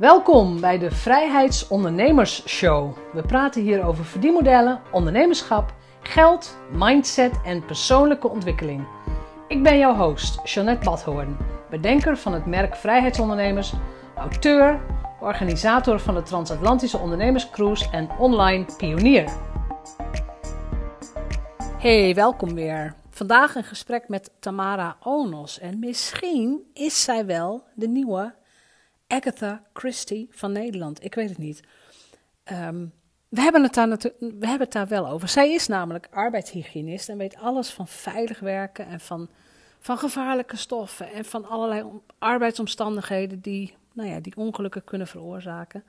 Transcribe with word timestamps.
Welkom 0.00 0.60
bij 0.60 0.78
de 0.78 0.90
Vrijheidsondernemers 0.90 2.48
Show. 2.48 2.96
We 3.12 3.22
praten 3.22 3.62
hier 3.62 3.84
over 3.84 4.04
verdienmodellen, 4.04 4.80
ondernemerschap, 4.92 5.74
geld, 6.00 6.58
mindset 6.72 7.40
en 7.44 7.64
persoonlijke 7.64 8.28
ontwikkeling. 8.28 8.86
Ik 9.48 9.62
ben 9.62 9.78
jouw 9.78 9.94
host, 9.94 10.40
Jeanette 10.44 10.84
Badhoorn, 10.84 11.36
bedenker 11.70 12.16
van 12.16 12.32
het 12.32 12.46
merk 12.46 12.76
Vrijheidsondernemers, 12.76 13.72
auteur, 14.16 14.80
organisator 15.20 16.00
van 16.00 16.14
de 16.14 16.22
Transatlantische 16.22 16.98
Ondernemerscruise 16.98 17.90
en 17.90 18.08
online 18.18 18.64
pionier. 18.76 19.32
Hey, 21.78 22.14
welkom 22.14 22.54
weer. 22.54 22.94
Vandaag 23.10 23.54
een 23.54 23.64
gesprek 23.64 24.08
met 24.08 24.30
Tamara 24.38 24.96
Onos. 25.02 25.58
En 25.58 25.78
misschien 25.78 26.70
is 26.74 27.02
zij 27.02 27.26
wel 27.26 27.64
de 27.74 27.88
nieuwe 27.88 28.38
Agatha 29.10 29.62
Christie 29.72 30.28
van 30.30 30.52
Nederland. 30.52 31.04
Ik 31.04 31.14
weet 31.14 31.28
het 31.28 31.38
niet. 31.38 31.60
Ehm, 32.44 32.86
we, 33.28 33.40
hebben 33.40 33.62
het 33.62 33.74
daar 33.74 33.88
we 34.18 34.46
hebben 34.46 34.70
daar 34.70 34.88
wel 34.88 35.08
over. 35.08 35.28
Zij 35.28 35.52
is 35.52 35.66
namelijk 35.66 36.08
arbeidshygiënist 36.10 37.08
en 37.08 37.18
weet 37.18 37.36
alles 37.36 37.70
van 37.70 37.88
veilig 37.88 38.40
werken 38.40 38.86
en 38.86 39.00
van, 39.00 39.28
van 39.78 39.98
gevaarlijke 39.98 40.56
stoffen 40.56 41.12
en 41.12 41.24
van 41.24 41.44
allerlei 41.44 41.84
arbeidsomstandigheden 42.18 43.40
die, 43.40 43.74
nou 43.92 44.08
ja, 44.08 44.20
die 44.20 44.36
ongelukken 44.36 44.84
kunnen 44.84 45.06
veroorzaken. 45.06 45.84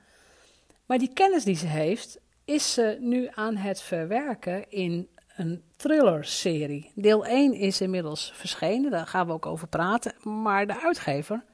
Maar 0.86 0.98
die 0.98 1.12
kennis 1.12 1.44
die 1.44 1.56
ze 1.56 1.66
heeft, 1.66 2.20
is 2.44 2.72
ze 2.72 2.96
nu 3.00 3.28
aan 3.34 3.56
het 3.56 3.82
verwerken 3.82 4.70
in 4.70 5.08
een 5.36 5.62
thriller-serie. 5.76 6.92
Deel 6.94 7.26
1 7.26 7.54
is 7.54 7.80
inmiddels 7.80 8.32
verschenen, 8.34 8.90
daar 8.90 9.06
gaan 9.06 9.26
we 9.26 9.32
ook 9.32 9.46
over 9.46 9.68
praten. 9.68 10.14
Maar 10.22 10.66
de 10.66 10.80
uitgever 10.80 11.44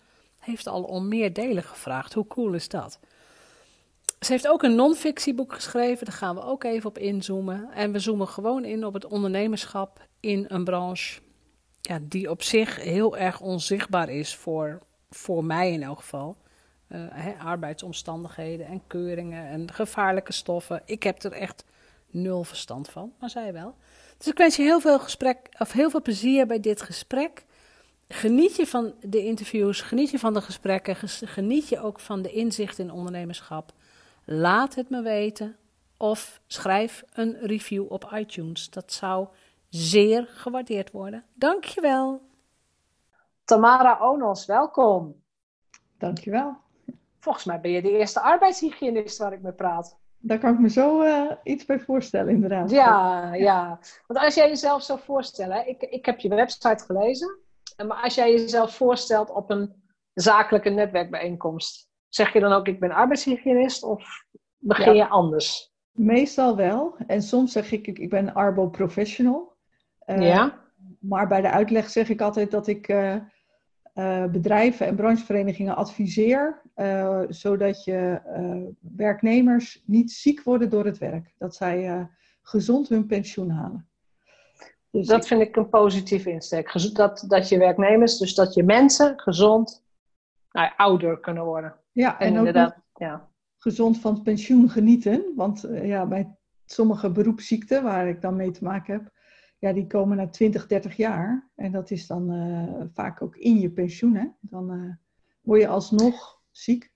heeft 0.49 0.67
al 0.67 0.83
om 0.83 1.09
meer 1.09 1.33
delen 1.33 1.63
gevraagd. 1.63 2.13
Hoe 2.13 2.27
cool 2.27 2.53
is 2.53 2.69
dat? 2.69 2.99
Ze 4.21 4.33
heeft 4.33 4.49
ook 4.49 4.63
een 4.63 4.75
non-fictieboek 4.75 5.53
geschreven, 5.53 6.07
daar 6.07 6.15
gaan 6.15 6.35
we 6.35 6.43
ook 6.43 6.65
even 6.65 6.89
op 6.89 6.99
inzoomen. 6.99 7.69
En 7.75 7.93
we 7.93 7.99
zoomen 7.99 8.29
gewoon 8.29 8.65
in 8.65 8.85
op 8.85 8.95
het 8.95 9.05
ondernemerschap 9.05 10.07
in 10.21 10.45
een 10.49 10.65
branche 10.65 11.21
ja, 11.81 11.99
die 12.03 12.31
op 12.31 12.43
zich 12.43 12.77
heel 12.77 13.17
erg 13.17 13.41
onzichtbaar 13.41 14.09
is 14.09 14.37
voor, 14.37 14.79
voor 15.11 15.45
mij 15.45 15.73
in 15.73 15.83
elk 15.83 15.99
geval. 15.99 16.37
Uh, 16.89 17.45
arbeidsomstandigheden 17.45 18.67
en 18.67 18.83
keuringen 18.87 19.49
en 19.49 19.73
gevaarlijke 19.73 20.33
stoffen. 20.33 20.83
Ik 20.85 21.03
heb 21.03 21.23
er 21.23 21.33
echt 21.33 21.65
nul 22.11 22.45
verstand 22.45 22.89
van, 22.89 23.13
maar 23.21 23.31
zij 23.31 23.53
wel. 23.53 23.75
Dus 24.19 24.27
ik 24.27 24.39
wens 24.39 24.57
je 24.57 24.63
heel 24.63 24.81
veel, 24.81 24.99
gesprek, 24.99 25.39
of 25.59 25.73
heel 25.73 25.91
veel 25.91 26.03
plezier 26.03 26.47
bij 26.47 26.61
dit 26.61 26.83
gesprek. 26.83 27.45
Geniet 28.09 28.57
je 28.57 28.67
van 28.67 28.95
de 29.01 29.25
interviews, 29.25 29.81
geniet 29.81 30.11
je 30.11 30.19
van 30.19 30.35
de 30.35 30.41
gesprekken, 30.41 30.97
geniet 31.29 31.69
je 31.69 31.81
ook 31.81 32.01
van 32.01 32.23
de 32.23 32.33
inzicht 32.33 32.79
in 32.79 32.91
ondernemerschap. 32.91 33.73
Laat 34.25 34.75
het 34.75 34.91
me 34.91 35.03
weten 35.03 35.57
of 35.97 36.41
schrijf 36.47 37.05
een 37.13 37.37
review 37.41 37.93
op 37.93 38.11
iTunes. 38.15 38.71
Dat 38.71 38.93
zou 38.93 39.29
zeer 39.69 40.27
gewaardeerd 40.29 40.91
worden. 40.91 41.25
Dankjewel. 41.35 42.21
Tamara 43.45 43.99
Onos, 44.01 44.47
welkom. 44.47 45.15
Dankjewel. 45.99 46.57
Volgens 47.19 47.45
mij 47.45 47.61
ben 47.61 47.71
je 47.71 47.83
de 47.83 47.91
eerste 47.91 48.21
arbeidshygiënist 48.21 49.19
waar 49.19 49.33
ik 49.33 49.43
mee 49.43 49.53
praat. 49.53 49.97
Daar 50.19 50.39
kan 50.39 50.53
ik 50.53 50.59
me 50.59 50.69
zo 50.69 51.03
uh, 51.03 51.31
iets 51.43 51.65
bij 51.65 51.81
voorstellen, 51.81 52.33
inderdaad. 52.33 52.71
Ja, 52.71 53.35
ja. 53.35 53.79
Want 54.07 54.21
als 54.21 54.35
jij 54.35 54.49
jezelf 54.49 54.83
zou 54.83 54.99
voorstellen, 54.99 55.69
ik, 55.69 55.83
ik 55.83 56.07
heb 56.07 56.19
je 56.19 56.29
website 56.29 56.85
gelezen, 56.85 57.39
maar 57.87 58.03
als 58.03 58.15
jij 58.15 58.33
jezelf 58.33 58.75
voorstelt 58.75 59.31
op 59.31 59.51
een 59.51 59.75
zakelijke 60.15 60.71
netwerkbijeenkomst, 60.71 61.89
zeg 62.09 62.33
je 62.33 62.41
dan 62.41 62.53
ook 62.53 62.67
ik 62.69 62.81
ben 62.81 62.91
arbeidshygiënist 62.91 63.83
of 63.83 64.25
begin 64.59 64.95
je 64.95 65.09
anders? 65.09 65.73
Meestal 65.93 66.57
wel. 66.57 66.97
En 67.07 67.23
soms 67.23 67.53
zeg 67.53 67.73
ik 67.73 67.87
ik 67.87 68.11
ben 68.11 68.35
arbo-professional. 68.35 69.57
Uh, 70.07 70.23
ja. 70.23 70.67
Maar 71.01 71.29
bij 71.29 71.41
de 71.41 71.51
uitleg 71.51 71.91
zeg 71.91 72.09
ik 72.09 72.21
altijd 72.21 72.51
dat 72.51 72.67
ik 72.67 72.89
uh, 72.89 73.17
uh, 73.95 74.25
bedrijven 74.25 74.87
en 74.87 74.97
brancheverenigingen 74.97 75.77
adviseer, 75.77 76.63
zodat 77.29 77.85
je 77.85 78.21
werknemers 78.97 79.83
niet 79.87 80.11
ziek 80.11 80.43
worden 80.43 80.71
door 80.71 80.85
het 80.85 80.99
werk. 80.99 81.35
Dat 81.39 81.55
zij 81.55 82.09
gezond 82.43 82.89
hun 82.89 83.07
pensioen 83.07 83.51
halen. 83.51 83.89
Dus 84.91 85.07
dat 85.07 85.27
vind 85.27 85.41
ik 85.41 85.57
een 85.57 85.69
positieve 85.69 86.31
insteek. 86.31 86.95
Dat, 86.95 87.25
dat 87.29 87.49
je 87.49 87.59
werknemers, 87.59 88.19
dus 88.19 88.35
dat 88.35 88.55
je 88.55 88.63
mensen 88.63 89.21
gezond 89.21 89.85
nou, 90.51 90.73
ouder 90.77 91.21
kunnen 91.21 91.45
worden. 91.45 91.75
Ja, 91.93 92.21
en, 92.21 92.35
inderdaad. 92.35 92.77
Ja. 92.95 93.29
Gezond 93.59 93.99
van 94.01 94.15
het 94.15 94.23
pensioen 94.23 94.71
genieten. 94.71 95.33
Want 95.37 95.65
uh, 95.65 95.87
ja, 95.87 96.07
bij 96.07 96.37
sommige 96.65 97.11
beroepsziekten 97.11 97.83
waar 97.83 98.09
ik 98.09 98.21
dan 98.21 98.37
mee 98.37 98.51
te 98.51 98.65
maken 98.65 98.93
heb, 98.95 99.11
ja, 99.59 99.73
die 99.73 99.87
komen 99.87 100.17
na 100.17 100.29
20, 100.29 100.67
30 100.67 100.97
jaar. 100.97 101.51
En 101.55 101.73
dat 101.73 101.91
is 101.91 102.07
dan 102.07 102.33
uh, 102.33 102.85
vaak 102.95 103.23
ook 103.23 103.37
in 103.37 103.61
je 103.61 103.71
pensioen. 103.71 104.15
Hè? 104.15 104.27
Dan 104.41 104.75
uh, 104.75 104.95
word 105.41 105.61
je 105.61 105.69
alsnog 105.69 106.41
ziek. 106.51 106.93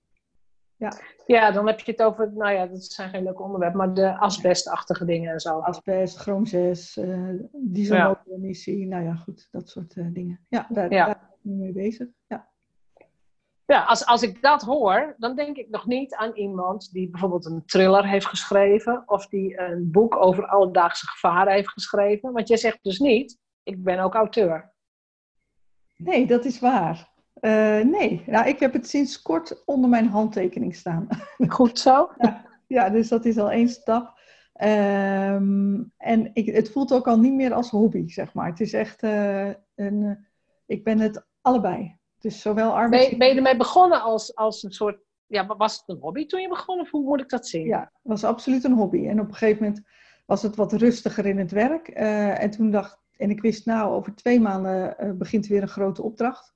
Ja. 0.83 0.93
ja, 1.27 1.51
dan 1.51 1.67
heb 1.67 1.81
je 1.81 1.91
het 1.91 2.03
over, 2.03 2.33
nou 2.33 2.53
ja, 2.53 2.67
dat 2.67 2.85
zijn 2.85 3.11
geen 3.11 3.23
leuke 3.23 3.43
onderwerpen, 3.43 3.79
maar 3.79 3.95
de 3.95 4.19
asbestachtige 4.19 5.05
dingen 5.05 5.33
en 5.33 5.41
zo. 5.41 5.59
Asbest, 5.59 6.17
chroom 6.17 6.47
6, 6.47 6.97
uh, 6.97 7.29
dieselmotoremissie, 7.53 8.79
ja. 8.79 8.87
nou 8.87 9.05
ja, 9.05 9.15
goed, 9.15 9.49
dat 9.51 9.69
soort 9.69 9.97
uh, 9.97 10.07
dingen. 10.13 10.47
Ja, 10.49 10.67
daar, 10.69 10.93
ja. 10.93 11.07
daar 11.07 11.21
ben 11.43 11.53
ik 11.53 11.59
mee 11.59 11.73
bezig. 11.73 12.09
Ja, 12.27 12.49
ja 13.67 13.85
als, 13.85 14.07
als 14.07 14.23
ik 14.23 14.43
dat 14.43 14.63
hoor, 14.63 15.15
dan 15.19 15.37
denk 15.37 15.57
ik 15.57 15.71
nog 15.71 15.87
niet 15.87 16.15
aan 16.15 16.33
iemand 16.35 16.93
die 16.93 17.11
bijvoorbeeld 17.11 17.47
een 17.47 17.65
thriller 17.67 18.07
heeft 18.07 18.27
geschreven 18.27 19.03
of 19.07 19.27
die 19.27 19.61
een 19.61 19.91
boek 19.91 20.17
over 20.17 20.47
alledaagse 20.47 21.07
gevaren 21.07 21.53
heeft 21.53 21.71
geschreven. 21.71 22.33
Want 22.33 22.49
jij 22.49 22.57
zegt 22.57 22.79
dus 22.83 22.99
niet, 22.99 23.39
ik 23.63 23.83
ben 23.83 23.99
ook 23.99 24.15
auteur. 24.15 24.73
Nee, 25.97 26.27
dat 26.27 26.45
is 26.45 26.61
waar. 26.61 27.12
Uh, 27.41 27.81
nee, 27.81 28.23
nou, 28.27 28.49
ik 28.49 28.59
heb 28.59 28.73
het 28.73 28.89
sinds 28.89 29.23
kort 29.23 29.65
onder 29.65 29.91
mijn 29.91 30.07
handtekening 30.07 30.75
staan. 30.75 31.07
Goed 31.49 31.79
zo. 31.79 32.11
ja, 32.19 32.45
ja, 32.67 32.91
dus 32.91 33.09
dat 33.09 33.25
is 33.25 33.39
al 33.39 33.51
één 33.51 33.69
stap. 33.69 34.21
Um, 34.63 35.93
en 35.97 36.31
ik, 36.33 36.47
het 36.55 36.71
voelt 36.71 36.93
ook 36.93 37.07
al 37.07 37.19
niet 37.19 37.33
meer 37.33 37.53
als 37.53 37.71
hobby, 37.71 38.09
zeg 38.09 38.35
maar. 38.35 38.47
Het 38.47 38.61
is 38.61 38.73
echt 38.73 39.03
uh, 39.03 39.51
een. 39.75 40.27
ik 40.67 40.85
ben 40.85 40.99
het 40.99 41.27
allebei. 41.41 41.97
Dus 42.19 42.41
zowel 42.41 42.75
arbeids... 42.75 43.09
Ben, 43.09 43.19
ben 43.19 43.29
je 43.29 43.35
ermee 43.35 43.57
begonnen 43.57 44.03
als, 44.03 44.35
als 44.37 44.63
een 44.63 44.73
soort. 44.73 45.01
Ja, 45.27 45.47
was 45.47 45.77
het 45.77 45.89
een 45.89 46.01
hobby 46.01 46.27
toen 46.27 46.41
je 46.41 46.49
begon, 46.49 46.81
of 46.81 46.91
hoe 46.91 47.03
moet 47.03 47.21
ik 47.21 47.29
dat 47.29 47.49
zien? 47.49 47.67
Ja, 47.67 47.81
het 47.81 47.91
was 48.03 48.25
absoluut 48.25 48.65
een 48.65 48.73
hobby. 48.73 49.07
En 49.07 49.21
op 49.21 49.29
een 49.29 49.35
gegeven 49.35 49.63
moment 49.63 49.83
was 50.27 50.43
het 50.43 50.57
wat 50.57 50.73
rustiger 50.73 51.27
in 51.27 51.39
het 51.39 51.51
werk. 51.51 51.89
Uh, 51.89 52.43
en 52.43 52.51
toen 52.51 52.71
dacht 52.71 53.03
en 53.17 53.31
ik 53.31 53.41
wist, 53.41 53.67
nou, 53.67 53.93
over 53.93 54.15
twee 54.15 54.41
maanden 54.41 54.97
uh, 55.01 55.11
begint 55.13 55.47
weer 55.47 55.63
een 55.63 55.69
grote 55.69 56.03
opdracht. 56.03 56.53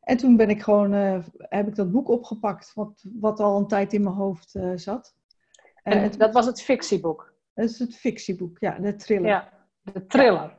En 0.00 0.16
toen 0.16 0.36
ben 0.36 0.50
ik 0.50 0.62
gewoon, 0.62 0.94
uh, 0.94 1.18
heb 1.38 1.68
ik 1.68 1.74
dat 1.74 1.90
boek 1.90 2.08
opgepakt, 2.08 2.72
wat, 2.74 3.04
wat 3.12 3.40
al 3.40 3.58
een 3.58 3.66
tijd 3.66 3.92
in 3.92 4.02
mijn 4.02 4.14
hoofd 4.14 4.54
uh, 4.54 4.72
zat. 4.74 5.14
En, 5.82 6.02
en 6.02 6.18
dat 6.18 6.32
was 6.32 6.46
het 6.46 6.62
fictieboek? 6.62 7.34
Dat 7.54 7.68
is 7.68 7.78
het 7.78 7.96
fictieboek, 7.96 8.58
ja, 8.58 8.78
de 8.78 8.96
thriller. 8.96 9.28
Ja, 9.28 9.48
de 9.80 10.06
thriller. 10.06 10.58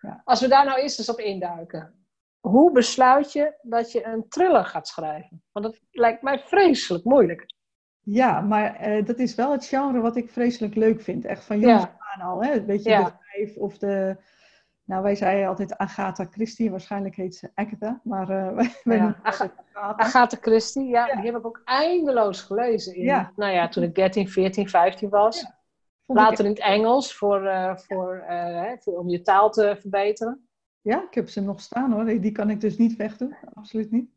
Ja. 0.00 0.22
Als 0.24 0.40
we 0.40 0.48
daar 0.48 0.64
nou 0.64 0.80
eerst 0.80 0.98
eens 0.98 1.10
op 1.10 1.18
induiken. 1.18 1.94
Hoe 2.40 2.72
besluit 2.72 3.32
je 3.32 3.54
dat 3.62 3.92
je 3.92 4.06
een 4.06 4.28
thriller 4.28 4.64
gaat 4.64 4.88
schrijven? 4.88 5.42
Want 5.52 5.66
dat 5.66 5.80
lijkt 5.90 6.22
mij 6.22 6.38
vreselijk 6.38 7.04
moeilijk. 7.04 7.54
Ja, 8.00 8.40
maar 8.40 8.88
uh, 8.88 9.06
dat 9.06 9.18
is 9.18 9.34
wel 9.34 9.52
het 9.52 9.66
genre 9.66 10.00
wat 10.00 10.16
ik 10.16 10.30
vreselijk 10.30 10.74
leuk 10.74 11.00
vind. 11.00 11.24
Echt 11.24 11.44
van 11.44 11.60
jongens 11.60 11.86
aan 11.98 12.26
al, 12.26 12.44
hè? 12.44 12.52
Een 12.52 12.66
beetje 12.66 12.90
ja. 12.90 13.04
de 13.04 13.12
vijf 13.18 13.56
of 13.56 13.78
de 13.78 14.16
nou, 14.84 15.02
wij 15.02 15.14
zeiden 15.14 15.48
altijd 15.48 15.76
Agatha 15.76 16.24
Christie, 16.30 16.70
waarschijnlijk 16.70 17.16
heet 17.16 17.34
ze 17.34 17.50
Agatha, 17.54 18.00
maar 18.04 18.30
uh, 18.30 18.56
wij 18.84 18.96
ja, 18.96 19.18
Agatha. 19.22 19.64
Agatha 19.96 20.36
Christie, 20.40 20.86
ja, 20.86 21.14
die 21.14 21.24
heb 21.24 21.36
ik 21.36 21.46
ook 21.46 21.62
eindeloos 21.64 22.42
gelezen. 22.42 22.94
In, 22.94 23.04
ja. 23.04 23.32
Nou 23.36 23.52
ja, 23.52 23.68
toen 23.68 23.82
ik 23.82 23.94
13, 23.94 24.28
14, 24.28 24.68
15 24.68 25.08
was. 25.08 25.46
Later 26.06 26.44
in 26.44 26.50
het 26.50 26.60
Engels, 26.60 27.14
voor, 27.14 27.42
uh, 27.42 27.76
voor, 27.76 28.24
uh, 28.28 28.72
voor, 28.78 28.98
om 28.98 29.08
je 29.08 29.22
taal 29.22 29.50
te 29.50 29.76
verbeteren. 29.80 30.48
Ja, 30.80 31.02
ik 31.02 31.14
heb 31.14 31.28
ze 31.28 31.40
nog 31.40 31.60
staan 31.60 31.92
hoor. 31.92 32.04
Die 32.04 32.32
kan 32.32 32.50
ik 32.50 32.60
dus 32.60 32.76
niet 32.76 32.96
wegdoen, 32.96 33.36
absoluut 33.54 33.90
niet. 33.90 34.10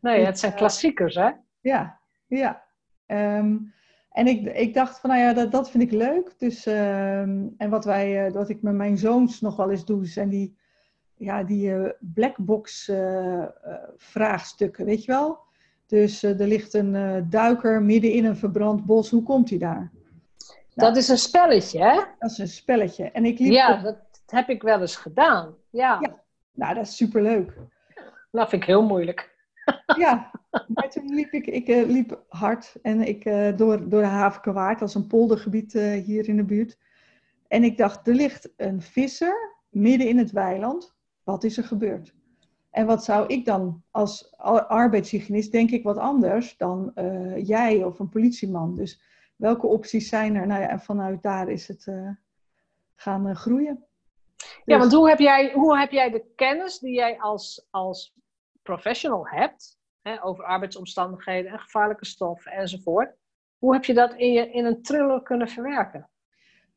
Nee, 0.00 0.24
het 0.24 0.38
zijn 0.38 0.54
klassiekers 0.54 1.14
hè? 1.14 1.30
Ja, 1.60 2.00
ja. 2.26 2.64
Um, 3.06 3.74
en 4.12 4.26
ik, 4.26 4.56
ik 4.56 4.74
dacht 4.74 5.00
van, 5.00 5.10
nou 5.10 5.22
ja, 5.22 5.32
dat, 5.32 5.50
dat 5.50 5.70
vind 5.70 5.82
ik 5.82 5.90
leuk. 5.90 6.34
Dus, 6.38 6.66
ehm, 6.66 7.46
en 7.56 7.70
wat, 7.70 7.84
wij, 7.84 8.26
uh, 8.26 8.32
wat 8.32 8.48
ik 8.48 8.62
met 8.62 8.74
mijn 8.74 8.98
zoons 8.98 9.40
nog 9.40 9.56
wel 9.56 9.70
eens 9.70 9.84
doe, 9.84 10.06
zijn 10.06 10.28
die, 10.28 10.56
ja, 11.16 11.42
die 11.42 11.70
uh, 11.70 11.88
blackbox 12.00 12.88
uh, 12.88 13.44
vraagstukken, 13.96 14.84
weet 14.84 15.04
je 15.04 15.12
wel? 15.12 15.38
Dus 15.86 16.22
er 16.22 16.46
ligt 16.46 16.74
een 16.74 17.26
duiker 17.30 17.82
midden 17.82 18.12
in 18.12 18.24
een 18.24 18.36
verbrand 18.36 18.84
bos, 18.84 19.10
hoe 19.10 19.22
komt 19.22 19.50
hij 19.50 19.58
daar? 19.58 19.90
Nou, 20.74 20.88
dat 20.88 20.96
is 20.96 21.08
een 21.08 21.18
spelletje, 21.18 21.78
hè? 21.78 21.94
Dat 22.18 22.30
is 22.30 22.38
een 22.38 22.48
spelletje. 22.48 23.10
En 23.10 23.24
ik 23.24 23.38
liep 23.38 23.52
ja, 23.52 23.82
dat 23.82 23.98
heb 24.26 24.48
ik 24.48 24.62
wel 24.62 24.80
eens 24.80 24.96
gedaan. 24.96 25.54
Ja. 25.70 25.98
ja. 26.00 26.20
Nou, 26.52 26.74
dat 26.74 26.86
is 26.86 26.96
superleuk. 26.96 27.52
Dat 28.30 28.48
vind 28.48 28.62
ik 28.62 28.68
heel 28.68 28.82
moeilijk. 28.82 29.31
Ja, 29.96 30.30
maar 30.50 30.90
toen 30.90 31.14
liep 31.14 31.32
ik, 31.32 31.46
ik 31.46 31.68
uh, 31.68 31.86
liep 31.86 32.24
hard 32.28 32.74
en 32.82 33.08
ik, 33.08 33.24
uh, 33.24 33.56
door, 33.56 33.88
door 33.88 34.00
de 34.00 34.06
Havenkewaard, 34.06 34.78
dat 34.78 34.88
is 34.88 34.94
een 34.94 35.06
poldergebied 35.06 35.74
uh, 35.74 36.04
hier 36.04 36.28
in 36.28 36.36
de 36.36 36.44
buurt. 36.44 36.78
En 37.48 37.64
ik 37.64 37.76
dacht, 37.76 38.08
er 38.08 38.14
ligt 38.14 38.52
een 38.56 38.82
visser 38.82 39.56
midden 39.68 40.08
in 40.08 40.18
het 40.18 40.30
weiland. 40.30 40.94
Wat 41.24 41.44
is 41.44 41.56
er 41.56 41.64
gebeurd? 41.64 42.14
En 42.70 42.86
wat 42.86 43.04
zou 43.04 43.26
ik 43.26 43.44
dan 43.44 43.82
als 43.90 44.36
arbeidshygiënist, 44.68 45.52
denk 45.52 45.70
ik 45.70 45.82
wat 45.82 45.96
anders 45.96 46.56
dan 46.56 46.92
jij 47.36 47.84
of 47.84 47.98
een 47.98 48.08
politieman. 48.08 48.74
Dus 48.74 49.00
welke 49.36 49.66
opties 49.66 50.08
zijn 50.08 50.34
er? 50.34 50.46
Nou 50.46 50.60
ja, 50.60 50.68
en 50.68 50.80
vanuit 50.80 51.22
daar 51.22 51.48
is 51.48 51.68
het 51.68 51.88
gaan 52.94 53.36
groeien. 53.36 53.84
Ja, 54.64 54.78
want 54.78 54.92
hoe 54.92 55.08
heb, 55.08 55.18
jij, 55.18 55.52
hoe 55.52 55.78
heb 55.78 55.90
jij 55.90 56.10
de 56.10 56.24
kennis 56.36 56.78
die 56.78 56.94
jij 56.94 57.18
als, 57.18 57.66
als 57.70 58.14
professional 58.62 59.28
hebt, 59.28 59.78
hè, 60.02 60.24
over 60.24 60.44
arbeidsomstandigheden 60.44 61.52
en 61.52 61.58
gevaarlijke 61.58 62.06
stoffen 62.06 62.52
enzovoort, 62.52 63.14
hoe 63.58 63.72
heb 63.72 63.84
je 63.84 63.94
dat 63.94 64.14
in, 64.14 64.32
je, 64.32 64.50
in 64.50 64.64
een 64.64 64.82
thriller 64.82 65.22
kunnen 65.22 65.48
verwerken? 65.48 66.10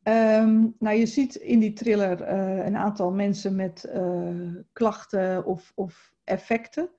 Um, 0.04 0.76
nou, 0.80 0.96
je 0.96 1.06
ziet 1.06 1.36
in 1.36 1.60
die 1.60 1.74
thriller 1.74 2.22
uh, 2.22 2.66
een 2.66 2.78
aantal 2.78 3.12
mensen 3.12 3.56
met 3.56 3.90
uh, 3.96 4.56
klachten 4.72 5.46
of, 5.46 5.72
of 5.76 6.14
effecten. 6.24 6.90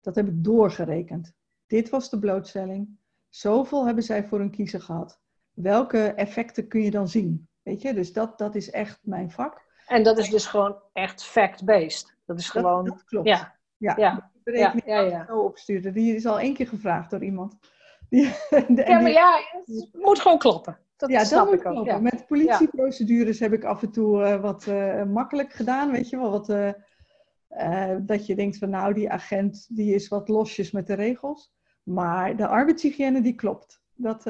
Dat 0.00 0.14
heb 0.14 0.28
ik 0.28 0.44
doorgerekend. 0.44 1.32
Dit 1.66 1.88
was 1.88 2.10
de 2.10 2.18
blootstelling. 2.18 2.98
Zoveel 3.28 3.86
hebben 3.86 4.04
zij 4.04 4.24
voor 4.24 4.38
hun 4.38 4.50
kiezer 4.50 4.80
gehad. 4.80 5.20
Welke 5.52 6.12
effecten 6.12 6.68
kun 6.68 6.82
je 6.82 6.90
dan 6.90 7.08
zien? 7.08 7.48
Weet 7.62 7.82
je, 7.82 7.94
dus 7.94 8.12
dat, 8.12 8.38
dat 8.38 8.54
is 8.54 8.70
echt 8.70 8.98
mijn 9.02 9.30
vak. 9.30 9.66
En 9.86 10.02
dat 10.02 10.18
is 10.18 10.30
dus 10.30 10.46
gewoon 10.46 10.76
echt 10.92 11.24
fact-based. 11.24 12.16
Dat 12.26 12.38
is 12.38 12.50
gewoon. 12.50 12.84
Dat, 12.84 12.94
dat 12.94 13.04
klopt. 13.04 13.28
Ja. 13.28 13.57
Ja, 13.78 13.94
ja. 13.96 14.14
de 14.14 14.40
berekening 14.44 14.86
ja, 14.86 15.00
ja, 15.00 15.08
ja. 15.08 15.26
zo 15.26 15.38
opstuurde. 15.38 15.90
Die 15.90 16.14
is 16.14 16.26
al 16.26 16.40
één 16.40 16.54
keer 16.54 16.68
gevraagd 16.68 17.10
door 17.10 17.24
iemand. 17.24 17.58
Die, 18.10 18.32
de, 18.50 18.84
ja, 18.86 19.00
maar 19.00 19.10
ja, 19.10 19.40
het 19.66 19.88
moet 19.92 20.20
gewoon 20.20 20.38
kloppen. 20.38 20.78
Dat 20.98 21.10
ja, 21.10 21.24
snap 21.24 21.44
dat 21.44 21.54
ik 21.54 21.66
ook. 21.66 21.86
Ja. 21.86 21.98
Met 21.98 22.26
politieprocedures 22.26 23.38
heb 23.40 23.52
ik 23.52 23.64
af 23.64 23.82
en 23.82 23.90
toe 23.90 24.20
uh, 24.20 24.40
wat 24.40 24.66
uh, 24.66 25.04
makkelijk 25.04 25.52
gedaan, 25.52 25.90
weet 25.90 26.08
je 26.08 26.16
wel. 26.16 26.30
Wat, 26.30 26.48
uh, 26.48 27.96
dat 28.00 28.26
je 28.26 28.34
denkt 28.34 28.58
van 28.58 28.70
nou, 28.70 28.94
die 28.94 29.10
agent 29.10 29.66
die 29.76 29.94
is 29.94 30.08
wat 30.08 30.28
losjes 30.28 30.70
met 30.70 30.86
de 30.86 30.94
regels. 30.94 31.52
Maar 31.82 32.36
de 32.36 32.46
arbeidshygiëne 32.46 33.20
die 33.20 33.34
klopt. 33.34 33.82
Dat 33.94 34.22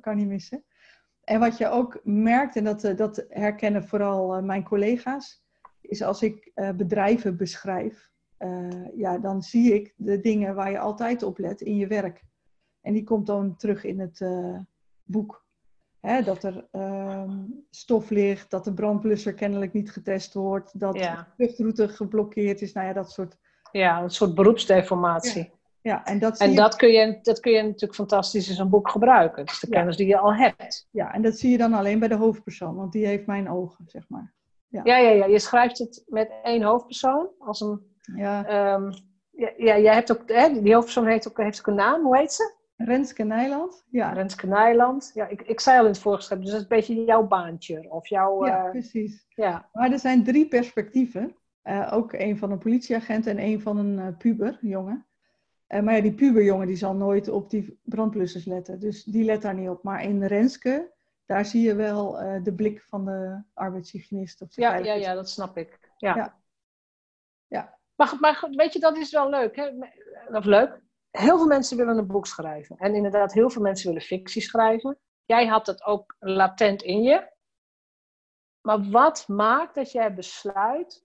kan 0.00 0.16
niet 0.16 0.26
missen. 0.26 0.64
En 1.24 1.40
wat 1.40 1.58
je 1.58 1.68
ook 1.68 2.00
merkt, 2.04 2.56
en 2.56 2.64
dat, 2.64 2.92
dat 2.96 3.24
herkennen 3.28 3.88
vooral 3.88 4.42
mijn 4.42 4.64
collega's, 4.64 5.44
is 5.80 6.02
als 6.02 6.22
ik 6.22 6.52
bedrijven 6.76 7.36
beschrijf, 7.36 8.10
uh, 8.38 8.96
ja, 8.96 9.18
dan 9.18 9.42
zie 9.42 9.74
ik 9.74 9.94
de 9.96 10.20
dingen 10.20 10.54
waar 10.54 10.70
je 10.70 10.78
altijd 10.78 11.22
op 11.22 11.38
let 11.38 11.60
in 11.60 11.76
je 11.76 11.86
werk. 11.86 12.24
En 12.80 12.92
die 12.92 13.04
komt 13.04 13.26
dan 13.26 13.56
terug 13.56 13.84
in 13.84 14.00
het 14.00 14.20
uh, 14.20 14.58
boek. 15.02 15.44
Hè, 16.00 16.22
dat 16.22 16.42
er 16.42 16.68
uh, 16.72 17.30
stof 17.70 18.10
ligt, 18.10 18.50
dat 18.50 18.64
de 18.64 18.74
brandblusser 18.74 19.34
kennelijk 19.34 19.72
niet 19.72 19.92
getest 19.92 20.34
wordt, 20.34 20.80
dat 20.80 20.98
ja. 20.98 21.14
de 21.14 21.24
vluchtroute 21.34 21.88
geblokkeerd 21.88 22.62
is, 22.62 22.72
nou 22.72 22.86
ja, 22.86 22.92
dat 22.92 23.10
soort... 23.10 23.36
Ja, 23.72 24.02
een 24.02 24.10
soort 24.10 24.34
beroepsdeformatie. 24.34 25.42
Ja. 25.42 25.52
Ja, 25.80 26.04
en 26.04 26.18
dat, 26.18 26.38
en 26.38 26.50
je... 26.50 26.56
dat, 26.56 26.76
kun 26.76 26.88
je, 26.88 27.18
dat 27.22 27.40
kun 27.40 27.52
je 27.52 27.62
natuurlijk 27.62 27.94
fantastisch 27.94 28.48
in 28.48 28.54
zo'n 28.54 28.68
boek 28.68 28.90
gebruiken. 28.90 29.44
Is 29.44 29.60
de 29.60 29.68
kennis 29.68 29.96
die 29.96 30.06
je 30.06 30.18
al 30.18 30.34
hebt. 30.34 30.88
Ja, 30.90 31.12
en 31.12 31.22
dat 31.22 31.38
zie 31.38 31.50
je 31.50 31.58
dan 31.58 31.72
alleen 31.72 31.98
bij 31.98 32.08
de 32.08 32.14
hoofdpersoon, 32.14 32.74
want 32.74 32.92
die 32.92 33.06
heeft 33.06 33.26
mijn 33.26 33.50
ogen, 33.50 33.84
zeg 33.88 34.08
maar. 34.08 34.34
Ja, 34.68 34.80
ja, 34.84 34.96
ja, 34.96 35.10
ja. 35.10 35.26
je 35.26 35.38
schrijft 35.38 35.78
het 35.78 36.02
met 36.06 36.32
één 36.42 36.62
hoofdpersoon 36.62 37.28
als 37.38 37.60
een 37.60 37.93
ja. 38.16 38.74
Um, 38.74 38.92
ja, 39.30 39.52
ja, 39.56 39.78
jij 39.78 39.94
hebt 39.94 40.12
ook, 40.12 40.22
hè, 40.26 40.60
die 40.62 40.74
hoofdpersoon 40.74 41.06
heeft 41.06 41.28
ook, 41.28 41.38
heeft 41.38 41.58
ook 41.58 41.66
een 41.66 41.74
naam, 41.74 42.04
hoe 42.04 42.16
heet 42.16 42.32
ze? 42.32 42.54
Renske 42.76 43.24
Nijland. 43.24 43.84
Ja. 43.90 44.12
Renske 44.12 44.46
Nijland. 44.46 45.10
Ja, 45.14 45.26
ik, 45.26 45.42
ik 45.42 45.60
zei 45.60 45.78
al 45.78 45.84
in 45.84 45.90
het 45.90 46.00
vorige 46.00 46.22
schep, 46.22 46.40
dus 46.40 46.46
dat 46.46 46.56
is 46.56 46.62
een 46.62 46.76
beetje 46.76 47.04
jouw 47.04 47.26
baantje. 47.26 47.90
Of 47.90 48.06
jouw, 48.06 48.46
ja, 48.46 48.64
uh, 48.64 48.70
precies. 48.70 49.26
Ja. 49.28 49.68
Maar 49.72 49.92
er 49.92 49.98
zijn 49.98 50.24
drie 50.24 50.48
perspectieven. 50.48 51.36
Uh, 51.64 51.90
ook 51.92 52.12
een 52.12 52.38
van 52.38 52.50
een 52.50 52.58
politieagent 52.58 53.26
en 53.26 53.38
een 53.38 53.60
van 53.60 53.76
een 53.76 53.98
uh, 53.98 54.16
puber, 54.18 54.58
jongen. 54.60 55.06
maar 55.66 55.94
ja, 55.94 56.00
die 56.00 56.14
puberjongen 56.14 56.66
die 56.66 56.76
zal 56.76 56.94
nooit 56.94 57.28
op 57.28 57.50
die 57.50 57.80
brandblussers 57.82 58.44
letten. 58.44 58.80
Dus 58.80 59.04
die 59.04 59.24
let 59.24 59.42
daar 59.42 59.54
niet 59.54 59.68
op. 59.68 59.82
Maar 59.82 60.02
in 60.02 60.24
Renske, 60.24 60.92
daar 61.26 61.44
zie 61.44 61.62
je 61.62 61.74
wel 61.74 62.12
de 62.42 62.54
blik 62.54 62.82
van 62.82 63.04
de 63.04 63.42
arbeidshygiënist. 63.54 64.42
Of 64.42 64.48
de 64.48 64.60
ja, 64.60 64.76
ja, 64.76 64.94
ja, 64.94 65.14
dat 65.14 65.30
snap 65.30 65.56
ik. 65.56 65.78
Ja. 65.96 66.16
ja. 66.16 66.36
ja. 67.46 67.78
Maar, 67.94 68.16
maar 68.20 68.48
weet 68.50 68.72
je, 68.72 68.78
dat 68.78 68.96
is 68.96 69.10
wel 69.10 69.30
leuk. 69.30 69.56
Hè? 69.56 69.70
Leuk. 70.28 70.80
Heel 71.10 71.36
veel 71.38 71.46
mensen 71.46 71.76
willen 71.76 71.98
een 71.98 72.06
boek 72.06 72.26
schrijven. 72.26 72.76
En 72.76 72.94
inderdaad, 72.94 73.32
heel 73.32 73.50
veel 73.50 73.62
mensen 73.62 73.86
willen 73.86 74.02
fictie 74.02 74.42
schrijven. 74.42 74.98
Jij 75.24 75.46
had 75.46 75.66
dat 75.66 75.84
ook 75.84 76.16
latent 76.18 76.82
in 76.82 77.02
je. 77.02 77.32
Maar 78.60 78.90
wat 78.90 79.28
maakt 79.28 79.74
dat 79.74 79.92
jij 79.92 80.14
besluit... 80.14 81.04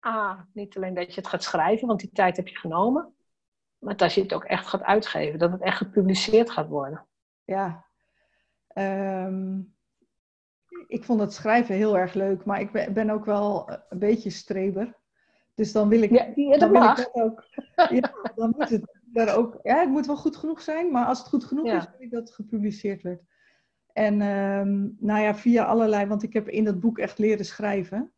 Ah, 0.00 0.40
niet 0.52 0.76
alleen 0.76 0.94
dat 0.94 1.14
je 1.14 1.20
het 1.20 1.30
gaat 1.30 1.42
schrijven, 1.42 1.86
want 1.86 2.00
die 2.00 2.12
tijd 2.12 2.36
heb 2.36 2.48
je 2.48 2.56
genomen. 2.56 3.14
Maar 3.78 3.96
dat 3.96 4.12
je 4.12 4.22
het 4.22 4.32
ook 4.32 4.44
echt 4.44 4.66
gaat 4.66 4.82
uitgeven. 4.82 5.38
Dat 5.38 5.52
het 5.52 5.62
echt 5.62 5.76
gepubliceerd 5.76 6.50
gaat 6.50 6.68
worden. 6.68 7.06
Ja. 7.44 7.86
Um, 8.74 9.76
ik 10.86 11.04
vond 11.04 11.20
het 11.20 11.32
schrijven 11.32 11.74
heel 11.74 11.98
erg 11.98 12.14
leuk. 12.14 12.44
Maar 12.44 12.60
ik 12.60 12.92
ben 12.92 13.10
ook 13.10 13.24
wel 13.24 13.70
een 13.88 13.98
beetje 13.98 14.30
streber. 14.30 14.97
Dus 15.58 15.72
dan 15.72 15.88
wil 15.88 16.02
ik, 16.02 16.34
ja, 16.34 16.58
dan 16.58 16.72
mag. 16.72 16.96
Wil 16.96 17.06
ik 17.06 17.12
dat 17.12 17.22
ook. 17.22 17.44
Ja, 18.00 18.12
dan 18.34 18.54
moet 18.56 18.68
het 18.68 18.98
daar 19.04 19.36
ook. 19.36 19.58
Ja, 19.62 19.80
het 19.80 19.88
moet 19.88 20.06
wel 20.06 20.16
goed 20.16 20.36
genoeg 20.36 20.60
zijn, 20.60 20.90
maar 20.90 21.06
als 21.06 21.18
het 21.18 21.28
goed 21.28 21.44
genoeg 21.44 21.66
is, 21.66 21.84
wil 21.90 22.06
ik 22.06 22.10
dat 22.10 22.20
het 22.20 22.34
gepubliceerd 22.34 23.02
werd. 23.02 23.22
En 23.92 24.20
ehm, 24.20 24.88
nou 24.98 25.20
ja, 25.20 25.34
via 25.34 25.64
allerlei, 25.64 26.06
want 26.06 26.22
ik 26.22 26.32
heb 26.32 26.48
in 26.48 26.64
dat 26.64 26.80
boek 26.80 26.98
echt 26.98 27.18
leren 27.18 27.44
schrijven. 27.44 28.12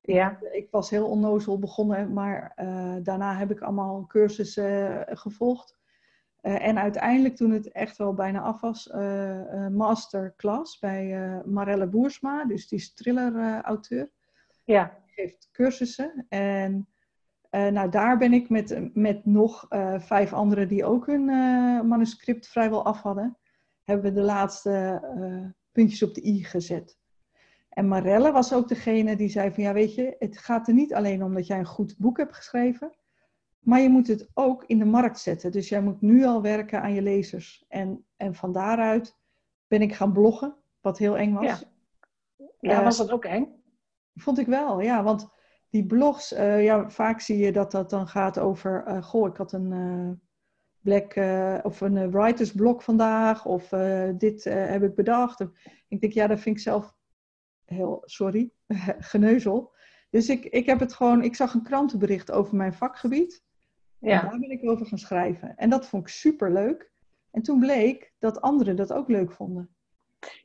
Ja. 0.00 0.38
ik 0.52 0.68
was 0.70 0.90
heel 0.90 1.06
onnozel 1.08 1.58
begonnen, 1.58 2.12
maar 2.12 2.52
eh, 2.54 2.96
daarna 3.02 3.36
heb 3.36 3.50
ik 3.50 3.60
allemaal 3.60 4.06
cursussen 4.06 5.06
eh, 5.06 5.16
gevolgd. 5.16 5.76
Eh, 6.40 6.66
en 6.66 6.78
uiteindelijk, 6.78 7.36
toen 7.36 7.50
het 7.50 7.72
echt 7.72 7.96
wel 7.96 8.14
bijna 8.14 8.40
af 8.40 8.60
was, 8.60 8.90
eh, 8.90 9.64
eh, 9.64 9.72
masterclass 9.72 10.78
bij 10.78 11.22
eh, 11.22 11.44
Marelle 11.44 11.86
Boersma, 11.86 12.44
dus 12.44 12.68
die 12.68 12.78
is 12.78 12.94
thriller-auteur 12.94 14.10
Ja. 14.64 15.02
Geeft 15.14 15.48
cursussen. 15.52 16.26
En 16.28 16.88
eh, 17.50 17.66
nou, 17.66 17.90
daar 17.90 18.18
ben 18.18 18.32
ik 18.32 18.48
met, 18.48 18.94
met 18.94 19.24
nog 19.26 19.66
eh, 19.68 20.00
vijf 20.00 20.32
anderen 20.32 20.68
die 20.68 20.84
ook 20.84 21.06
hun 21.06 21.28
eh, 21.28 21.80
manuscript 21.80 22.48
vrijwel 22.48 22.84
af 22.84 23.02
hadden, 23.02 23.38
hebben 23.84 24.04
we 24.04 24.12
de 24.12 24.26
laatste 24.26 25.02
puntjes 25.72 26.02
op 26.02 26.14
de 26.14 26.26
i 26.26 26.44
gezet. 26.44 26.98
En 27.68 27.88
Marelle 27.88 28.32
was 28.32 28.52
ook 28.52 28.68
degene 28.68 29.16
die 29.16 29.28
zei 29.28 29.52
van 29.52 29.62
ja 29.62 29.72
weet 29.72 29.94
je, 29.94 30.16
het 30.18 30.38
gaat 30.38 30.68
er 30.68 30.74
niet 30.74 30.94
alleen 30.94 31.24
om 31.24 31.34
dat 31.34 31.46
jij 31.46 31.58
een 31.58 31.66
goed 31.66 31.94
boek 31.98 32.16
hebt 32.16 32.36
geschreven, 32.36 32.92
maar 33.58 33.80
je 33.80 33.88
moet 33.88 34.06
het 34.06 34.30
ook 34.34 34.64
in 34.66 34.78
de 34.78 34.84
markt 34.84 35.18
zetten. 35.18 35.52
Dus 35.52 35.68
jij 35.68 35.82
moet 35.82 36.00
nu 36.00 36.24
al 36.24 36.42
werken 36.42 36.82
aan 36.82 36.94
je 36.94 37.02
lezers. 37.02 37.64
En, 37.68 38.06
en 38.16 38.34
van 38.34 38.52
daaruit 38.52 39.16
ben 39.66 39.82
ik 39.82 39.94
gaan 39.94 40.12
bloggen, 40.12 40.56
wat 40.80 40.98
heel 40.98 41.16
eng 41.16 41.32
was. 41.32 41.44
Ja. 41.44 41.58
Ja, 42.60 42.82
was 42.82 42.96
dat 42.96 43.10
ook 43.10 43.24
eng? 43.24 43.63
Vond 44.14 44.38
ik 44.38 44.46
wel, 44.46 44.80
ja. 44.80 45.02
Want 45.02 45.28
die 45.68 45.86
blogs, 45.86 46.32
eh, 46.32 46.64
ja, 46.64 46.90
vaak 46.90 47.20
zie 47.20 47.38
je 47.38 47.52
dat 47.52 47.70
dat 47.70 47.90
dan 47.90 48.08
gaat 48.08 48.38
over... 48.38 48.84
eh, 48.84 49.02
goh, 49.02 49.28
ik 49.28 49.36
had 49.36 49.52
een 49.52 49.72
eh, 49.72 50.10
black... 50.80 51.14
of 51.64 51.80
een 51.80 51.96
eh, 51.96 52.08
writersblog 52.08 52.84
vandaag. 52.84 53.46
Of 53.46 53.68
dit 54.18 54.44
heb 54.44 54.82
ik 54.82 54.94
bedacht. 54.94 55.40
Ik 55.88 56.00
denk, 56.00 56.12
ja, 56.12 56.26
dat 56.26 56.40
vind 56.40 56.56
ik 56.56 56.62
zelf 56.62 56.94
heel... 57.64 58.02
Sorry, 58.04 58.50
geneuzel. 59.12 59.72
Dus 60.10 60.28
ik, 60.28 60.44
ik 60.44 60.66
heb 60.66 60.80
het 60.80 60.94
gewoon... 60.94 61.22
Ik 61.22 61.34
zag 61.34 61.54
een 61.54 61.62
krantenbericht 61.62 62.30
over 62.30 62.56
mijn 62.56 62.74
vakgebied. 62.74 63.42
En 64.00 64.08
Ja. 64.10 64.20
daar 64.22 64.38
ben 64.38 64.50
ik 64.50 64.68
over 64.70 64.86
gaan 64.86 64.98
schrijven. 64.98 65.56
En 65.56 65.70
dat 65.70 65.86
vond 65.86 66.02
ik 66.02 66.08
super 66.14 66.52
leuk. 66.52 66.92
En 67.30 67.42
toen 67.42 67.58
bleek 67.60 68.12
dat 68.18 68.40
anderen 68.40 68.76
dat 68.76 68.92
ook 68.92 69.08
leuk 69.08 69.32
vonden. 69.32 69.74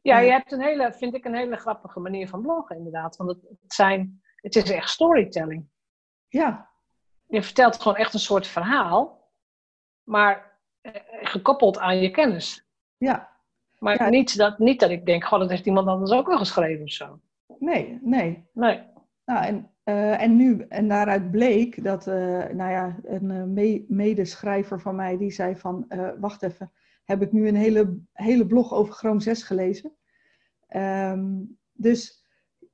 Ja, 0.01 0.19
je 0.19 0.31
hebt 0.31 0.51
een 0.51 0.62
hele, 0.62 0.93
vind 0.93 1.13
ik, 1.15 1.25
een 1.25 1.36
hele 1.36 1.55
grappige 1.57 2.00
manier 2.00 2.27
van 2.27 2.41
bloggen, 2.41 2.75
inderdaad. 2.75 3.15
Want 3.17 3.29
het, 3.29 3.74
zijn, 3.74 4.21
het 4.36 4.55
is 4.55 4.71
echt 4.71 4.89
storytelling. 4.89 5.67
Ja, 6.27 6.69
Je 7.27 7.43
vertelt 7.43 7.81
gewoon 7.81 7.98
echt 7.98 8.13
een 8.13 8.19
soort 8.19 8.48
verhaal, 8.48 9.31
maar 10.03 10.57
eh, 10.81 10.91
gekoppeld 11.12 11.77
aan 11.79 11.98
je 12.00 12.12
kennis. 12.12 12.67
ja. 12.98 13.38
Maar 13.79 14.03
Ja. 14.03 14.09
niet, 14.09 14.38
dat, 14.38 14.59
niet 14.59 14.79
dat 14.79 14.89
ik 14.89 15.05
denk, 15.05 15.24
goh, 15.25 15.39
dat 15.39 15.50
heeft 15.50 15.65
iemand 15.65 15.88
anders 15.88 16.12
ook 16.12 16.27
wel 16.27 16.38
geschreven 16.38 16.83
of 16.83 16.91
zo. 16.91 17.19
Nee, 17.59 18.00
nee. 18.01 18.48
Nee. 18.53 18.83
Nou, 19.25 19.45
en, 19.45 19.71
eh, 19.83 20.21
en 20.21 20.36
nu, 20.36 20.65
en 20.69 20.88
daaruit 20.88 21.31
bleek 21.31 21.83
dat, 21.83 22.07
eh, 22.07 22.13
nou 22.50 22.71
ja, 22.71 22.95
een 23.03 23.53
me- 23.53 23.86
medeschrijver 23.88 24.79
van 24.81 24.95
mij, 24.95 25.17
die 25.17 25.31
zei 25.31 25.55
van, 25.55 25.86
wacht 26.19 26.43
even, 26.43 26.71
heb 27.09 27.21
ik 27.21 27.31
nu 27.31 27.47
een 27.47 27.55
hele, 27.55 27.97
hele 28.13 28.45
blog 28.45 28.73
over 28.73 28.93
Chrome 28.93 29.21
6 29.21 29.43
gelezen. 29.43 29.91
Ehm, 30.67 31.27
dus 31.73 32.25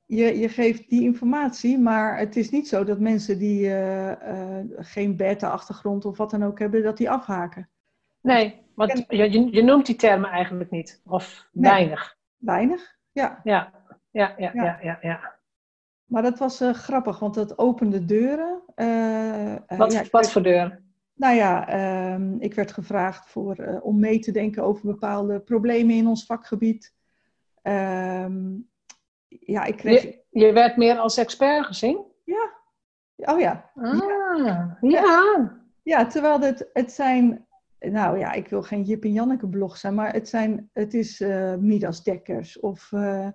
je, 0.04 0.38
je 0.38 0.48
geeft 0.48 0.88
die 0.88 1.02
informatie, 1.02 1.78
maar 1.78 2.18
het 2.18 2.36
is 2.36 2.50
niet 2.50 2.68
zo 2.68 2.84
dat 2.84 2.98
mensen 2.98 3.38
die 3.38 3.60
uh, 3.60 4.10
uh, 4.10 4.58
geen 4.76 5.16
beta-achtergrond 5.16 6.04
of 6.04 6.16
wat 6.16 6.30
dan 6.30 6.44
ook 6.44 6.58
hebben, 6.58 6.82
dat 6.82 6.96
die 6.96 7.10
afhaken. 7.10 7.70
Nee, 8.20 8.62
want 8.74 9.04
je, 9.08 9.52
je 9.52 9.62
noemt 9.62 9.86
die 9.86 9.96
termen 9.96 10.30
eigenlijk 10.30 10.70
niet, 10.70 11.00
of 11.04 11.48
weinig. 11.52 12.16
Weinig, 12.36 12.96
ja. 13.12 13.40
Ja, 13.44 13.72
ja, 14.10 14.34
ja, 14.36 14.52
ja, 14.54 14.78
ja. 14.82 14.98
ja, 15.00 15.38
Maar 16.04 16.22
dat 16.22 16.38
was 16.38 16.62
uh, 16.62 16.72
grappig, 16.72 17.18
want 17.18 17.34
dat 17.34 17.58
opende 17.58 18.04
deuren. 18.04 18.62
wat, 19.76 19.92
ja, 19.92 20.04
wat 20.10 20.30
voor 20.30 20.42
deuren? 20.42 20.85
Nou 21.16 21.34
ja, 21.34 21.68
ehm, 21.68 22.36
ik 22.38 22.54
werd 22.54 22.72
gevraagd 22.72 23.30
voor, 23.30 23.80
om 23.82 23.98
mee 23.98 24.18
te 24.18 24.32
denken 24.32 24.62
over 24.62 24.86
bepaalde 24.86 25.40
problemen 25.40 25.94
in 25.94 26.06
ons 26.06 26.26
vakgebied. 26.26 26.94
Um, 27.62 28.68
ja, 29.28 29.64
ik 29.64 29.76
kreeg... 29.76 30.02
Je, 30.02 30.22
je, 30.30 30.52
werd 30.52 30.76
meer 30.76 30.96
als 30.98 31.16
expert 31.16 31.66
gezien? 31.66 32.04
Ja. 32.24 32.52
Oh 33.16 33.40
ja. 33.40 33.70
Ah, 33.74 33.98
ja. 34.46 34.78
ja. 34.80 35.60
Ja, 35.82 36.06
terwijl 36.06 36.40
het, 36.40 36.70
het 36.72 36.92
zijn... 36.92 37.46
Nou 37.78 38.18
ja, 38.18 38.32
ik 38.32 38.48
wil 38.48 38.62
geen 38.62 38.82
Jip 38.82 39.04
en 39.04 39.12
Janneke 39.12 39.48
blog 39.48 39.76
zijn, 39.76 39.94
maar 39.94 40.12
het, 40.12 40.28
zijn, 40.28 40.70
het 40.72 40.94
is 40.94 41.20
uh, 41.20 41.54
Midas 41.54 42.02
Dekkers 42.02 42.60
of... 42.60 42.92
Uh, 42.92 43.28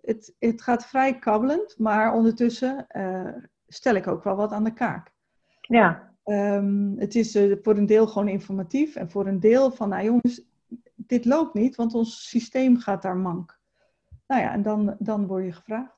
het, 0.00 0.34
het 0.38 0.62
gaat 0.62 0.86
vrij 0.86 1.18
kabbelend, 1.18 1.78
maar 1.78 2.14
ondertussen 2.14 2.86
stel 3.66 3.94
ik 3.94 4.06
ook 4.06 4.24
wel 4.24 4.36
wat 4.36 4.52
aan 4.52 4.64
de 4.64 4.72
kaak. 4.72 5.10
Ja. 5.60 6.13
Um, 6.24 6.98
het 6.98 7.14
is 7.14 7.38
voor 7.62 7.76
een 7.76 7.86
deel 7.86 8.06
gewoon 8.06 8.28
informatief 8.28 8.96
en 8.96 9.10
voor 9.10 9.26
een 9.26 9.40
deel 9.40 9.70
van, 9.70 9.88
nou 9.88 10.04
jongens, 10.04 10.42
dit 10.94 11.24
loopt 11.24 11.54
niet, 11.54 11.76
want 11.76 11.94
ons 11.94 12.28
systeem 12.28 12.78
gaat 12.78 13.02
daar 13.02 13.16
mank. 13.16 13.58
Nou 14.26 14.42
ja, 14.42 14.52
en 14.52 14.62
dan, 14.62 14.96
dan 14.98 15.26
word 15.26 15.44
je 15.44 15.52
gevraagd. 15.52 15.92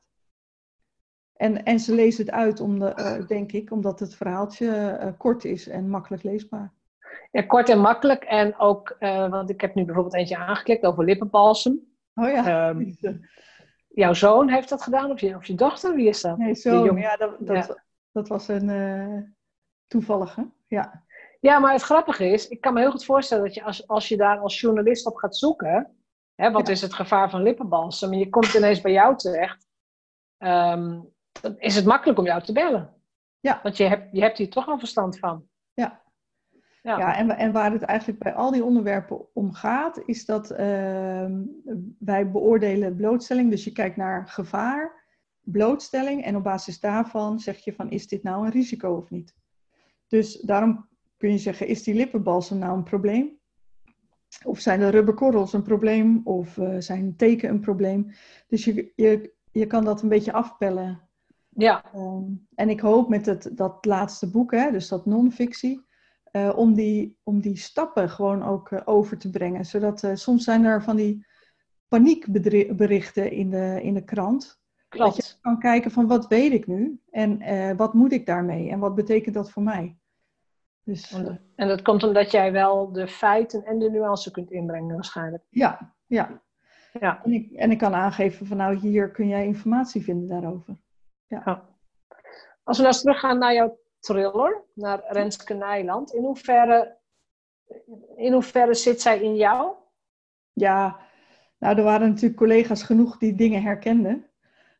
En, 1.36 1.64
en 1.64 1.80
ze 1.80 1.94
lezen 1.94 2.24
het 2.24 2.34
uit, 2.34 2.60
om 2.60 2.78
de, 2.78 2.92
uh, 2.96 3.26
denk 3.26 3.52
ik, 3.52 3.70
omdat 3.70 4.00
het 4.00 4.14
verhaaltje 4.14 4.98
uh, 5.02 5.08
kort 5.18 5.44
is 5.44 5.68
en 5.68 5.88
makkelijk 5.88 6.22
leesbaar. 6.22 6.72
Ja, 7.30 7.42
kort 7.42 7.68
en 7.68 7.80
makkelijk. 7.80 8.24
En 8.24 8.58
ook, 8.58 8.96
want 9.00 9.50
ik 9.50 9.60
heb 9.60 9.74
nu 9.74 9.84
bijvoorbeeld 9.84 10.14
eentje 10.14 10.36
aangeklikt 10.36 10.84
over 10.84 11.04
lippenbalsem. 11.04 11.80
Oh 12.14 12.28
ja. 12.28 12.68
Um, 12.68 12.96
jouw 13.88 14.12
zoon 14.12 14.48
heeft 14.48 14.68
dat 14.68 14.82
gedaan, 14.82 15.10
of 15.10 15.20
je, 15.20 15.36
of 15.36 15.44
je 15.44 15.54
dochter? 15.54 15.94
Wie 15.94 16.08
is 16.08 16.20
dat? 16.20 16.38
Nee, 16.38 16.54
zoon. 16.54 16.96
Ja, 16.96 17.16
dat, 17.16 17.36
dat, 17.38 17.66
ja. 17.66 17.82
dat 18.12 18.28
was 18.28 18.48
een 18.48 19.35
toevallige. 19.86 20.50
Ja. 20.66 21.04
ja, 21.40 21.58
maar 21.58 21.72
het 21.72 21.82
grappige 21.82 22.30
is, 22.30 22.48
ik 22.48 22.60
kan 22.60 22.74
me 22.74 22.80
heel 22.80 22.90
goed 22.90 23.04
voorstellen 23.04 23.44
dat 23.44 23.54
je 23.54 23.62
als, 23.62 23.88
als 23.88 24.08
je 24.08 24.16
daar 24.16 24.38
als 24.38 24.60
journalist 24.60 25.06
op 25.06 25.16
gaat 25.16 25.36
zoeken 25.36 25.96
Hè, 26.36 26.50
wat 26.50 26.66
ja. 26.66 26.72
is 26.72 26.80
het 26.80 26.94
gevaar 26.94 27.30
van 27.30 27.42
lippenbalsem? 27.42 28.12
Je 28.12 28.28
komt 28.28 28.54
ineens 28.54 28.80
bij 28.80 28.92
jou 28.92 29.16
terecht. 29.16 29.66
Um, 30.38 31.14
dan 31.40 31.54
is 31.58 31.76
het 31.76 31.84
makkelijk 31.84 32.18
om 32.18 32.24
jou 32.24 32.42
te 32.42 32.52
bellen. 32.52 32.94
Ja. 33.40 33.60
Want 33.62 33.76
je 33.76 33.84
hebt, 33.84 34.08
je 34.12 34.20
hebt 34.20 34.38
hier 34.38 34.50
toch 34.50 34.68
al 34.68 34.78
verstand 34.78 35.18
van. 35.18 35.48
Ja. 35.74 36.04
Ja, 36.82 36.98
ja 36.98 37.16
en, 37.16 37.30
en 37.30 37.52
waar 37.52 37.72
het 37.72 37.82
eigenlijk 37.82 38.18
bij 38.18 38.34
al 38.34 38.50
die 38.50 38.64
onderwerpen 38.64 39.34
om 39.34 39.52
gaat, 39.52 40.02
is 40.04 40.24
dat 40.24 40.50
uh, 40.50 40.58
wij 41.98 42.30
beoordelen 42.30 42.96
blootstelling. 42.96 43.50
Dus 43.50 43.64
je 43.64 43.72
kijkt 43.72 43.96
naar 43.96 44.28
gevaar, 44.28 45.04
blootstelling. 45.40 46.24
En 46.24 46.36
op 46.36 46.42
basis 46.42 46.80
daarvan 46.80 47.38
zeg 47.38 47.58
je 47.58 47.74
van, 47.74 47.90
is 47.90 48.08
dit 48.08 48.22
nou 48.22 48.44
een 48.44 48.52
risico 48.52 48.96
of 48.96 49.10
niet? 49.10 49.34
Dus 50.08 50.40
daarom 50.40 50.88
kun 51.16 51.30
je 51.30 51.38
zeggen, 51.38 51.66
is 51.66 51.82
die 51.82 51.94
lippenbalsem 51.94 52.58
nou 52.58 52.76
een 52.76 52.82
probleem? 52.82 53.38
Of 54.44 54.60
zijn 54.60 54.80
de 54.80 54.88
rubberkorrels 54.88 55.52
een 55.52 55.62
probleem? 55.62 56.20
Of 56.24 56.56
uh, 56.56 56.76
zijn 56.78 57.16
teken 57.16 57.50
een 57.50 57.60
probleem? 57.60 58.10
Dus 58.48 58.64
je, 58.64 58.92
je, 58.96 59.32
je 59.52 59.66
kan 59.66 59.84
dat 59.84 60.02
een 60.02 60.08
beetje 60.08 60.32
afpellen. 60.32 61.00
Ja. 61.48 61.84
Um, 61.94 62.46
en 62.54 62.68
ik 62.68 62.80
hoop 62.80 63.08
met 63.08 63.26
het, 63.26 63.50
dat 63.52 63.84
laatste 63.84 64.30
boek, 64.30 64.52
hè, 64.52 64.70
dus 64.70 64.88
dat 64.88 65.06
non-fictie, 65.06 65.84
uh, 66.32 66.52
om, 66.56 66.74
die, 66.74 67.18
om 67.22 67.40
die 67.40 67.56
stappen 67.56 68.10
gewoon 68.10 68.42
ook 68.42 68.70
uh, 68.70 68.80
over 68.84 69.18
te 69.18 69.30
brengen. 69.30 69.64
Zodat 69.64 70.08
soms 70.14 70.44
zijn 70.44 70.64
er 70.64 70.82
van 70.82 70.96
die 70.96 71.26
paniekberichten 71.88 73.30
in 73.30 73.50
de, 73.50 73.80
in 73.82 73.94
de 73.94 74.04
krant. 74.04 74.60
Klopt. 74.88 75.16
Dat 75.16 75.26
je 75.26 75.34
kan 75.40 75.58
kijken 75.58 75.90
van 75.90 76.06
wat 76.06 76.26
weet 76.26 76.52
ik 76.52 76.66
nu 76.66 77.00
en 77.10 77.76
wat 77.76 77.94
moet 77.94 78.12
ik 78.12 78.26
daarmee 78.26 78.70
en 78.70 78.78
wat 78.78 78.94
betekent 78.94 79.34
dat 79.34 79.50
voor 79.50 79.62
mij. 79.62 79.96
Dus, 80.82 81.12
en, 81.12 81.40
en 81.54 81.68
dat 81.68 81.82
komt 81.82 82.02
omdat 82.02 82.30
jij 82.30 82.52
wel 82.52 82.92
de 82.92 83.08
feiten 83.08 83.64
en 83.64 83.78
de 83.78 83.90
nuance 83.90 84.30
kunt 84.30 84.50
inbrengen 84.50 84.94
waarschijnlijk. 84.94 85.42
Ja, 85.48 85.94
ja. 86.06 86.42
ja. 87.00 87.24
En, 87.24 87.32
ik, 87.32 87.52
en 87.52 87.70
ik 87.70 87.78
kan 87.78 87.94
aangeven 87.94 88.46
van 88.46 88.56
nou 88.56 88.76
hier 88.76 89.10
kun 89.10 89.28
jij 89.28 89.46
informatie 89.46 90.02
vinden 90.02 90.28
daarover. 90.28 90.76
Ja. 91.26 91.42
ja. 91.44 91.68
Als 92.62 92.76
we 92.76 92.82
nou 92.82 92.94
eens 92.94 93.02
teruggaan 93.02 93.38
naar 93.38 93.54
jouw 93.54 93.78
thriller, 94.00 94.62
naar 94.74 95.02
Renske 95.08 95.54
Nijland. 95.54 96.12
In 96.12 96.22
hoeverre, 96.22 96.96
in 98.16 98.32
hoeverre 98.32 98.74
zit 98.74 99.00
zij 99.00 99.20
in 99.20 99.36
jou? 99.36 99.72
Ja, 100.52 101.00
nou 101.58 101.76
er 101.76 101.84
waren 101.84 102.08
natuurlijk 102.08 102.36
collega's 102.36 102.82
genoeg 102.82 103.18
die 103.18 103.34
dingen 103.34 103.62
herkenden. 103.62 104.26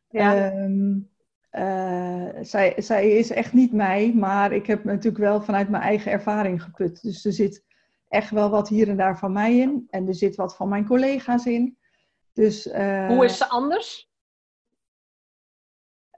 Ja. 0.09 0.53
Um, 0.53 1.09
uh, 1.51 2.29
zij, 2.41 2.73
zij 2.77 3.09
is 3.11 3.31
echt 3.31 3.53
niet 3.53 3.73
mij, 3.73 4.13
maar 4.15 4.51
ik 4.51 4.67
heb 4.67 4.83
natuurlijk 4.83 5.23
wel 5.23 5.41
vanuit 5.41 5.69
mijn 5.69 5.83
eigen 5.83 6.11
ervaring 6.11 6.63
geput. 6.63 7.01
Dus 7.01 7.25
er 7.25 7.33
zit 7.33 7.63
echt 8.07 8.29
wel 8.29 8.49
wat 8.49 8.69
hier 8.69 8.89
en 8.89 8.97
daar 8.97 9.17
van 9.17 9.31
mij 9.31 9.57
in. 9.57 9.87
En 9.89 10.07
er 10.07 10.15
zit 10.15 10.35
wat 10.35 10.55
van 10.55 10.69
mijn 10.69 10.85
collega's 10.85 11.45
in. 11.45 11.77
Dus, 12.33 12.67
uh, 12.67 13.07
Hoe 13.07 13.25
is 13.25 13.37
ze 13.37 13.49
anders? 13.49 14.11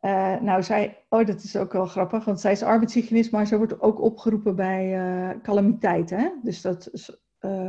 Uh, 0.02 0.40
nou, 0.40 0.64
zij, 0.64 1.06
oh, 1.10 1.26
dat 1.26 1.44
is 1.44 1.56
ook 1.56 1.74
wel 1.74 1.86
grappig, 1.86 2.26
want 2.26 2.40
zij 2.40 2.52
is 2.52 2.64
arbeidshygiënist, 2.64 3.32
maar 3.32 3.48
ze 3.48 3.58
wordt 3.58 3.82
ook 3.82 4.02
opgeroepen 4.02 4.56
bij 4.56 5.40
calamiteiten. 5.44 6.20
Hè? 6.20 6.30
Dus 6.44 6.62
dat 6.62 6.90
is, 6.92 7.18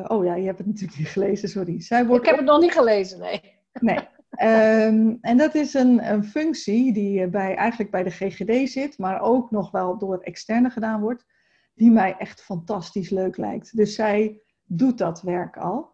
oh 0.07 0.25
ja, 0.25 0.35
je 0.35 0.47
hebt 0.47 0.59
het 0.59 0.67
natuurlijk 0.67 0.99
niet 0.99 1.09
gelezen, 1.09 1.49
sorry. 1.49 1.81
Zij 1.81 2.07
wordt 2.07 2.23
ik 2.23 2.29
heb 2.29 2.39
het 2.39 2.49
nog 2.49 2.61
niet 2.61 2.73
gelezen, 2.73 3.19
nee. 3.19 3.59
Nee, 3.73 4.09
Um, 4.43 5.19
en 5.21 5.37
dat 5.37 5.55
is 5.55 5.75
een, 5.75 6.11
een, 6.13 6.25
functie 6.25 6.93
die 6.93 7.29
bij, 7.29 7.55
eigenlijk 7.55 7.91
bij 7.91 8.03
de 8.03 8.11
GGD 8.11 8.71
zit, 8.71 8.99
maar 8.99 9.21
ook 9.21 9.51
nog 9.51 9.71
wel 9.71 9.99
door 9.99 10.19
externe 10.19 10.71
gedaan 10.71 11.01
wordt, 11.01 11.27
die 11.75 11.91
mij 11.91 12.17
echt 12.19 12.43
fantastisch 12.43 13.11
leuk 13.11 13.37
lijkt. 13.37 13.77
Dus 13.77 13.95
zij 13.95 14.41
doet 14.65 14.99
dat 14.99 15.23
werk 15.23 15.57
al. 15.57 15.91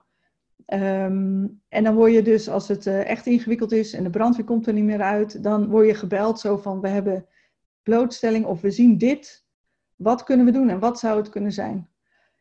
Um, 0.67 1.63
en 1.69 1.85
dan 1.85 1.95
word 1.95 2.13
je 2.13 2.23
dus, 2.23 2.49
als 2.49 2.69
het 2.69 2.87
uh, 2.87 3.09
echt 3.09 3.27
ingewikkeld 3.27 3.73
is 3.73 3.93
en 3.93 4.05
de 4.05 4.11
brandweer 4.11 4.45
komt 4.45 4.67
er 4.67 4.73
niet 4.73 4.85
meer 4.85 5.03
uit, 5.03 5.43
dan 5.43 5.69
word 5.69 5.87
je 5.87 5.95
gebeld 5.95 6.41
zo 6.41 6.57
van, 6.57 6.81
we 6.81 6.89
hebben 6.89 7.27
blootstelling 7.83 8.45
of 8.45 8.61
we 8.61 8.71
zien 8.71 8.99
dit. 8.99 9.45
Wat 9.97 10.25
kunnen 10.25 10.47
we 10.47 10.53
doen 10.53 10.69
en 10.69 10.79
wat 10.79 10.99
zou 10.99 11.17
het 11.17 11.29
kunnen 11.29 11.53
zijn? 11.53 11.89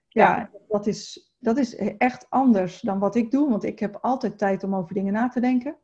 Ja, 0.07 0.37
ja 0.37 0.49
dat, 0.67 0.87
is, 0.87 1.31
dat 1.39 1.57
is 1.57 1.75
echt 1.97 2.25
anders 2.29 2.81
dan 2.81 2.99
wat 2.99 3.15
ik 3.15 3.31
doe, 3.31 3.49
want 3.49 3.63
ik 3.63 3.79
heb 3.79 3.97
altijd 4.01 4.37
tijd 4.37 4.63
om 4.63 4.75
over 4.75 4.93
dingen 4.93 5.13
na 5.13 5.27
te 5.27 5.39
denken. 5.39 5.75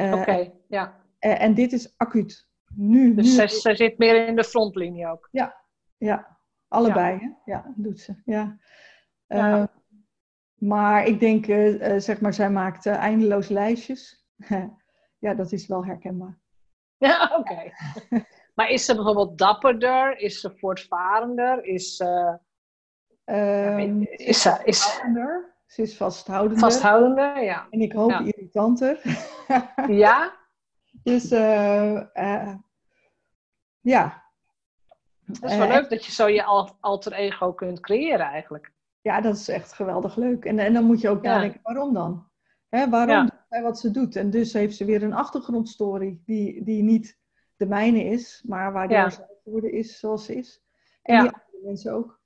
Uh, 0.00 0.12
Oké, 0.12 0.20
okay, 0.20 0.52
ja. 0.68 0.94
Uh, 1.20 1.42
en 1.42 1.54
dit 1.54 1.72
is 1.72 1.94
acuut. 1.96 2.48
Nu. 2.74 3.14
Dus 3.14 3.38
nu 3.38 3.48
zij 3.48 3.74
zit 3.76 3.98
meer 3.98 4.26
in 4.26 4.36
de 4.36 4.44
frontlinie 4.44 5.06
ook. 5.06 5.28
Ja, 5.30 5.64
ja. 5.96 6.38
Allebei, 6.68 7.12
ja. 7.12 7.18
Hè? 7.18 7.52
Ja, 7.52 7.72
doet 7.76 8.00
ze. 8.00 8.14
Ja. 8.24 8.58
ja. 9.26 9.58
Uh, 9.58 9.64
maar 10.54 11.06
ik 11.06 11.20
denk, 11.20 11.44
zeg 12.02 12.20
maar, 12.20 12.34
zij 12.34 12.50
maakt 12.50 12.86
eindeloos 12.86 13.48
lijstjes. 13.48 14.26
ja, 15.24 15.34
dat 15.34 15.52
is 15.52 15.66
wel 15.66 15.84
herkenbaar. 15.84 16.38
Ja, 17.00 17.30
oké. 17.38 17.52
Okay. 17.52 17.72
maar 18.54 18.68
is 18.68 18.84
ze 18.84 18.94
bijvoorbeeld 18.94 19.38
dapperder? 19.38 20.18
Is 20.18 20.40
ze 20.40 20.50
voortvarender? 20.56 21.64
Is 21.64 21.96
ze... 21.96 22.38
Um, 23.24 24.02
is 24.02 24.42
ze... 24.42 24.60
Is, 24.64 25.00
ze 25.66 25.82
is 25.82 25.96
vasthoudender. 25.96 26.58
Vasthoudender, 26.58 27.42
ja. 27.42 27.66
En 27.70 27.80
ik 27.80 27.92
hoop 27.92 28.10
ja. 28.10 28.20
irritanter. 28.20 29.00
Ja? 29.88 30.32
Dus 31.02 31.32
uh, 31.32 32.02
uh, 32.14 32.54
ja. 33.80 34.22
Dat 35.24 35.50
is 35.50 35.56
wel 35.56 35.66
uh, 35.66 35.72
leuk 35.72 35.90
dat 35.90 36.04
je 36.04 36.12
zo 36.12 36.28
je 36.28 36.44
alter 36.80 37.12
ego 37.12 37.52
kunt 37.52 37.80
creëren 37.80 38.26
eigenlijk. 38.26 38.72
Ja, 39.00 39.20
dat 39.20 39.36
is 39.36 39.48
echt 39.48 39.72
geweldig 39.72 40.16
leuk. 40.16 40.44
En, 40.44 40.58
en 40.58 40.72
dan 40.72 40.84
moet 40.84 41.00
je 41.00 41.08
ook 41.08 41.24
ja. 41.24 41.34
nadenken, 41.34 41.60
waarom 41.62 41.94
dan? 41.94 42.28
Hè, 42.68 42.88
waarom 42.88 43.14
ja. 43.14 43.20
doet 43.22 43.44
zij 43.48 43.62
wat 43.62 43.78
ze 43.78 43.90
doet? 43.90 44.16
En 44.16 44.30
dus 44.30 44.52
heeft 44.52 44.76
ze 44.76 44.84
weer 44.84 45.02
een 45.02 45.14
achtergrondstory 45.14 46.20
die, 46.24 46.64
die 46.64 46.82
niet 46.82 47.18
de 47.56 47.66
mijne 47.66 48.04
is, 48.04 48.42
maar 48.46 48.72
waardoor 48.72 48.96
ja. 48.96 49.10
ze 49.10 49.26
geworden 49.42 49.72
is 49.72 49.98
zoals 49.98 50.24
ze 50.24 50.34
is. 50.34 50.62
En 51.02 51.20
die 51.20 51.32
andere 51.32 51.58
mensen 51.64 51.92
ook. 51.92 52.18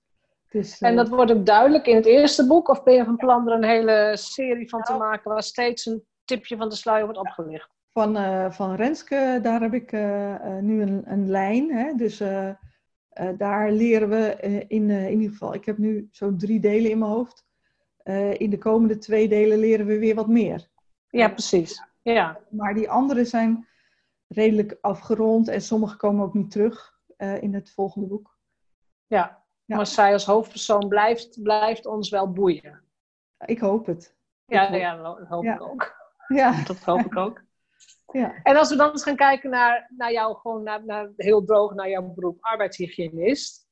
Dus, 0.48 0.80
en 0.80 0.96
dat 0.96 1.08
wordt 1.08 1.32
ook 1.32 1.46
duidelijk 1.46 1.86
in 1.86 1.96
het 1.96 2.06
eerste 2.06 2.46
boek? 2.46 2.68
Of 2.68 2.82
ben 2.82 2.94
je 2.94 3.04
van 3.04 3.16
plan 3.16 3.48
er 3.48 3.54
een 3.54 3.64
hele 3.64 4.12
serie 4.16 4.68
van 4.68 4.80
nou, 4.80 4.92
te 4.92 4.98
maken 5.04 5.30
waar 5.30 5.42
steeds 5.42 5.86
een 5.86 6.04
tipje 6.24 6.56
van 6.56 6.68
de 6.68 6.74
sluier 6.74 7.04
wordt 7.04 7.18
opgelicht? 7.18 7.70
Van, 7.92 8.16
uh, 8.16 8.50
van 8.50 8.74
Renske, 8.74 9.38
daar 9.42 9.60
heb 9.60 9.74
ik 9.74 9.92
uh, 9.92 10.28
uh, 10.30 10.58
nu 10.58 10.82
een, 10.82 11.02
een 11.12 11.30
lijn. 11.30 11.70
Hè? 11.72 11.94
Dus 11.94 12.18
daar 13.36 13.70
leren 13.70 14.08
we 14.08 14.36
in, 14.68 14.90
in 14.90 15.12
ieder 15.20 15.30
geval, 15.30 15.54
ik 15.54 15.64
heb 15.64 15.78
nu 15.78 16.08
zo'n 16.10 16.38
drie 16.38 16.60
delen 16.60 16.90
in 16.90 16.98
mijn 16.98 17.10
hoofd. 17.10 17.44
in 18.38 18.50
de 18.50 18.58
komende 18.58 18.98
twee 18.98 19.28
delen 19.28 19.58
leren 19.58 19.86
we 19.86 19.98
weer 19.98 20.14
wat 20.14 20.28
meer. 20.28 20.68
Ja, 21.08 21.28
precies. 21.28 21.82
Ja. 22.02 22.40
Maar 22.50 22.74
die 22.74 22.90
andere 22.90 23.24
zijn 23.24 23.68
redelijk 24.28 24.78
afgerond 24.80 25.48
en 25.48 25.60
sommige 25.60 25.96
komen 25.96 26.24
ook 26.24 26.34
niet 26.34 26.50
terug 26.50 26.98
eh, 27.16 27.42
in 27.42 27.54
het 27.54 27.70
volgende 27.70 28.06
boek. 28.06 28.38
Ja. 29.06 29.42
Ja. 29.64 29.76
maar 29.76 29.86
zij 29.86 30.12
als 30.12 30.24
hoofdpersoon 30.24 30.88
blijft, 30.88 31.42
blijft 31.42 31.86
ons 31.86 32.10
wel 32.10 32.32
boeien. 32.32 32.82
Ik 33.46 33.58
hoop 33.58 33.86
het. 33.86 34.16
Ja, 34.44 34.66
hoop- 34.70 34.78
ja 34.80 34.96
dat 34.96 35.26
hoop 35.28 35.44
Ja. 35.44 35.54
ik 35.54 35.62
ook. 35.62 36.03
Ja, 36.26 36.62
Dat 36.66 36.78
hoop 36.78 37.00
ik 37.00 37.16
ook. 37.16 37.42
ja. 38.12 38.34
En 38.42 38.56
als 38.56 38.68
we 38.68 38.76
dan 38.76 38.90
eens 38.90 39.02
gaan 39.02 39.16
kijken 39.16 39.50
naar, 39.50 39.90
naar 39.96 40.12
jou, 40.12 40.36
gewoon 40.36 40.62
naar, 40.62 40.84
naar, 40.84 41.10
heel 41.16 41.44
droog 41.44 41.74
naar 41.74 41.88
jouw 41.88 42.12
beroep, 42.14 42.38
arbeidshygiënist. 42.40 43.66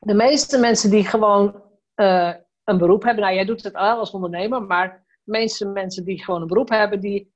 De 0.00 0.14
meeste 0.14 0.58
mensen 0.58 0.90
die 0.90 1.04
gewoon 1.04 1.62
eh, 1.94 2.34
een 2.64 2.78
beroep 2.78 3.02
hebben, 3.02 3.22
nou 3.22 3.34
jij 3.34 3.44
doet 3.44 3.62
het 3.62 3.72
wel 3.72 3.98
als 3.98 4.10
ondernemer, 4.10 4.62
maar 4.62 5.04
de 5.24 5.30
meeste 5.30 5.66
mensen 5.66 6.04
die 6.04 6.24
gewoon 6.24 6.40
een 6.40 6.46
beroep 6.46 6.68
hebben, 6.68 7.00
die, 7.00 7.34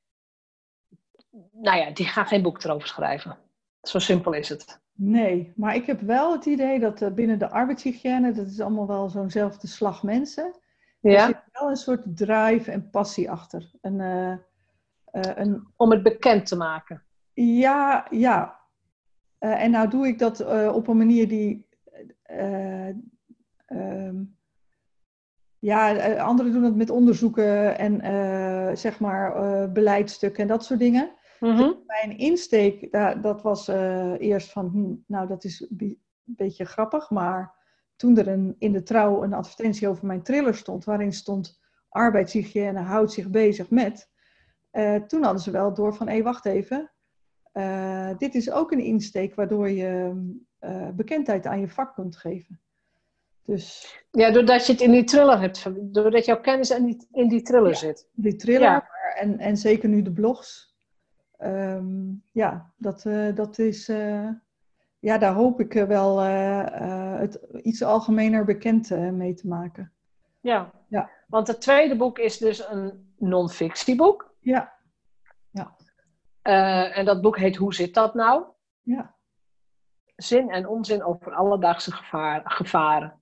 nou 1.52 1.78
ja, 1.78 1.90
die 1.90 2.06
gaan 2.06 2.26
geen 2.26 2.42
boek 2.42 2.62
erover 2.62 2.88
schrijven. 2.88 3.38
Zo 3.80 3.98
simpel 3.98 4.32
is 4.32 4.48
het. 4.48 4.80
Nee, 4.92 5.52
maar 5.56 5.74
ik 5.74 5.86
heb 5.86 6.00
wel 6.00 6.32
het 6.32 6.44
idee 6.44 6.80
dat 6.80 7.02
eh, 7.02 7.12
binnen 7.12 7.38
de 7.38 7.50
arbeidshygiëne, 7.50 8.32
dat 8.32 8.46
is 8.46 8.60
allemaal 8.60 8.86
wel 8.86 9.08
zo'nzelfde 9.08 9.66
slag 9.66 10.02
mensen. 10.02 10.60
Er 11.00 11.10
Ja? 11.10 11.35
Wel 11.60 11.68
een 11.70 11.76
soort 11.76 12.16
drive 12.16 12.70
en 12.70 12.90
passie 12.90 13.30
achter. 13.30 13.70
Een, 13.80 14.00
eh, 14.00 14.32
eh, 14.32 14.38
een, 15.36 15.66
Om 15.76 15.90
het 15.90 16.02
bekend 16.02 16.46
te 16.46 16.56
maken. 16.56 17.02
ja, 17.32 18.06
ja. 18.10 18.60
Eh, 19.38 19.62
en 19.62 19.70
nou 19.70 19.88
doe 19.88 20.06
ik 20.06 20.18
dat 20.18 20.40
op 20.72 20.88
een 20.88 20.96
manier 20.96 21.28
die. 21.28 21.68
eh, 22.22 22.88
ehm, 23.66 24.22
ja, 25.58 26.12
anderen 26.18 26.52
doen 26.52 26.62
het 26.62 26.76
met 26.76 26.90
onderzoeken 26.90 27.78
en 27.78 28.00
zeg 28.76 29.00
maar 29.00 29.32
beleidsstukken 29.72 30.42
en 30.42 30.48
dat 30.48 30.64
soort 30.64 30.78
dingen. 30.80 31.10
Mhm. 31.40 31.72
Mijn 31.86 32.18
insteek, 32.18 32.92
da- 32.92 33.14
dat 33.14 33.42
was 33.42 33.68
eerst 34.18 34.52
van, 34.52 34.66
hm, 34.68 35.12
nou 35.12 35.28
dat 35.28 35.44
is 35.44 35.66
een 35.78 35.98
beetje 36.24 36.64
grappig, 36.64 37.10
maar 37.10 37.54
toen 37.96 38.18
er 38.18 38.28
een, 38.28 38.56
in 38.58 38.72
de 38.72 38.82
trouw 38.82 39.22
een 39.22 39.32
advertentie 39.32 39.88
over 39.88 40.06
mijn 40.06 40.22
thriller 40.22 40.54
stond, 40.54 40.84
waarin 40.84 41.12
stond 41.12 41.60
arbeidshygiëne 41.88 42.80
houdt 42.80 43.12
zich 43.12 43.28
bezig 43.28 43.70
met, 43.70 44.10
eh, 44.70 44.94
toen 44.94 45.22
hadden 45.22 45.42
ze 45.42 45.50
wel 45.50 45.74
door 45.74 45.94
van, 45.94 46.08
hé 46.08 46.22
wacht 46.22 46.44
even, 46.46 46.90
eh, 47.52 48.10
dit 48.18 48.34
is 48.34 48.50
ook 48.50 48.72
een 48.72 48.80
insteek 48.84 49.34
waardoor 49.34 49.70
je 49.70 50.14
eh, 50.58 50.88
bekendheid 50.88 51.46
aan 51.46 51.60
je 51.60 51.68
vak 51.68 51.94
kunt 51.94 52.16
geven. 52.16 52.60
Dus 53.44 53.94
Ja, 54.10 54.30
doordat 54.30 54.66
je 54.66 54.72
het 54.72 54.80
in 54.80 54.90
die 54.90 55.04
thriller 55.04 55.40
hebt, 55.40 55.66
doordat 55.94 56.24
jouw 56.24 56.40
kennis 56.40 56.70
in 56.70 56.84
die, 56.84 57.06
in 57.12 57.28
die 57.28 57.42
thriller 57.42 57.70
Ja. 57.70 57.76
zit. 57.76 58.08
die 58.12 58.36
thriller 58.36 58.60
Ja. 58.62 58.88
en, 59.14 59.38
en 59.38 59.56
zeker 59.56 59.88
nu 59.88 60.02
de 60.02 60.12
blogs. 60.12 60.74
Ehm, 61.36 62.12
ja, 62.32 62.72
dat, 62.76 63.02
dat 63.34 63.58
is. 63.58 63.88
Ja, 65.06 65.18
daar 65.18 65.34
hoop 65.34 65.60
ik 65.60 65.72
wel 65.72 66.20
eh, 66.20 66.66
eh, 66.66 67.20
het 67.20 67.34
iets 67.62 67.82
algemener 67.82 68.44
bekend 68.44 68.90
eh, 68.90 69.10
mee 69.10 69.34
te 69.34 69.48
maken. 69.48 69.92
Ja. 70.40 70.70
Ja. 70.88 71.10
Want 71.28 71.46
het 71.46 71.60
tweede 71.60 71.96
boek 71.96 72.18
is 72.18 72.38
dus 72.38 72.68
een 72.68 73.14
non-fictieboek. 73.18 74.34
Ja, 74.40 74.74
Eh, 76.42 76.98
en 76.98 77.04
dat 77.04 77.20
boek 77.20 77.38
heet 77.38 77.56
Hoe 77.56 77.74
zit 77.74 77.94
dat 77.94 78.14
nou? 78.14 78.44
ja. 78.82 79.14
Zin 80.16 80.50
en 80.50 80.68
onzin 80.68 81.04
over 81.04 81.34
alledaagse 81.34 81.92
gevaar, 81.92 82.42
gevaren. 82.44 83.20